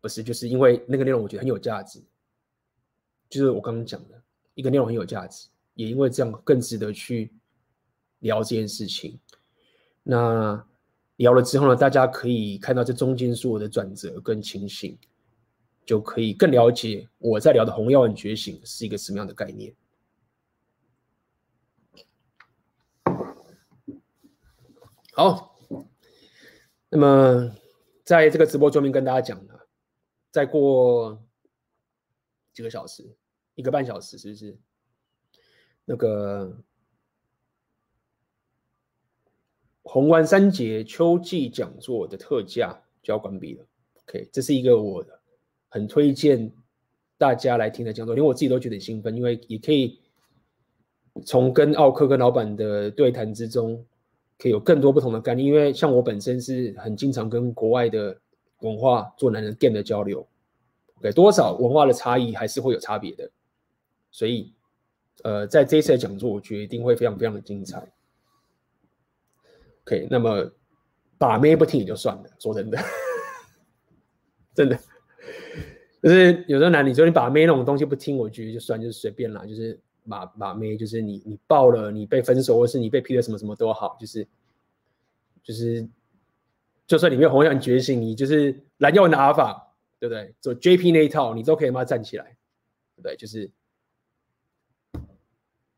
[0.00, 2.02] 不是，就是因为那个内容我觉得很有价值，
[3.28, 4.22] 就是我刚刚讲的
[4.54, 7.30] 一个内容很有价值，也因为这样更值得去
[8.20, 9.20] 聊这件事情。
[10.02, 10.66] 那
[11.16, 14.98] 聊了之后呢，大家可以看到这中间所有的转折跟情形，
[15.84, 19.74] 就可以更了解我在聊的红药丸觉醒是一个什么样的概念。
[25.12, 25.51] 好，
[26.94, 27.50] 那么
[28.04, 29.66] 在这个直播桌面跟大家讲了，
[30.30, 31.18] 再过
[32.52, 33.16] 几个小时，
[33.54, 34.58] 一个半小时，是不是？
[35.86, 36.54] 那个
[39.82, 43.64] 红丸三节秋季讲座的特价就要关闭了。
[44.02, 45.02] OK，这是一个我
[45.70, 46.52] 很推荐
[47.16, 49.98] 大家来听的讲座，连我自己都觉得兴奋，因为也可以
[51.24, 53.82] 从跟奥克跟老板的对谈之中，
[54.42, 55.46] 可以有更多不同的概念。
[55.46, 58.18] 因为像我本身是很经常跟国外的
[58.58, 60.26] 文化做男人 game 的交流
[60.98, 63.30] ，OK，多少文化的差异还是会有差别的，
[64.10, 64.52] 所以
[65.22, 67.92] 呃，在这一次的讲座，我觉得一定会非常非常的精彩。
[69.84, 70.50] OK，那么
[71.18, 72.78] 把妹不听也就算了，说真的，
[74.54, 74.76] 真的，
[76.02, 84.26] 就是有时候男，你说你把妹那种东西不听，我觉得就算，就是随便啦，就是把把妹，就是你你爆了，你被分手，或是你被劈了什么什么都好，就是
[85.42, 85.88] 就是，
[86.86, 90.34] 就算你没有红颜觉醒，你就是蓝耀文的阿法，对不对？
[90.40, 92.24] 做 JP 那一套，你都可以嘛站起来，
[92.96, 93.16] 对不对？
[93.16, 93.50] 就是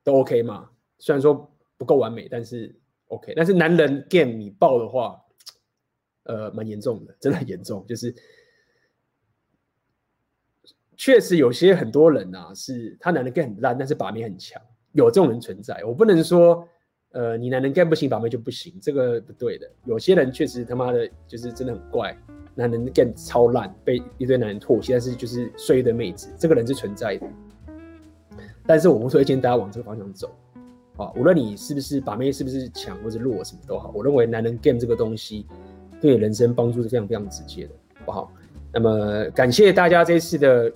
[0.03, 2.75] 都 OK 嘛，虽然说不够完美，但是。
[3.09, 5.23] OK，但是男人 game 你爆的话，
[6.25, 7.86] 呃，蛮严重的，真的很严重。
[7.86, 8.12] 就是
[10.97, 14.60] 确实有些很多人啊，是他男人 g a 很烂，但是把妹很强，
[14.92, 15.82] 有这种人存在。
[15.84, 16.66] 我不能说，
[17.12, 19.70] 呃，你男人 g a 不行，把妹就不行，这个不对的。
[19.84, 22.16] 有些人确实他妈的，就是真的很怪，
[22.55, 27.26] 男人 game 超烂，被一堆男人唾弃，但是就是睡一堆妹子，这个人是存在的。
[28.66, 30.34] 但是我不推荐大家往这个方向走。
[30.97, 35.44] 啊，无论你是不是把妹，是不是强或者弱，什么都好，我认为男人 game 这个东西
[36.00, 38.32] 对人生帮助是非常非常直接的，好不好？
[38.75, 40.73] 那么感谢大家这一次的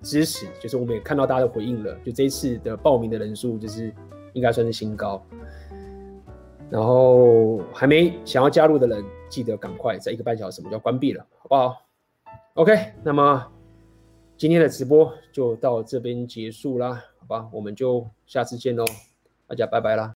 [0.00, 3.92] 支持，就是我们也看到大家的回应了，就这一次的报名的人数就是
[4.32, 5.20] 应该算是新高。
[6.70, 11.82] 然后还没想要加入的人，记得赶快在一个半小时我们就要关闭了，好不好
[12.54, 13.46] ？OK，那么
[14.36, 17.48] 今天的直播就到这边结束啦，好吧？
[17.52, 18.84] 我们就下次见喽。
[19.48, 20.14] 大家拜拜啦。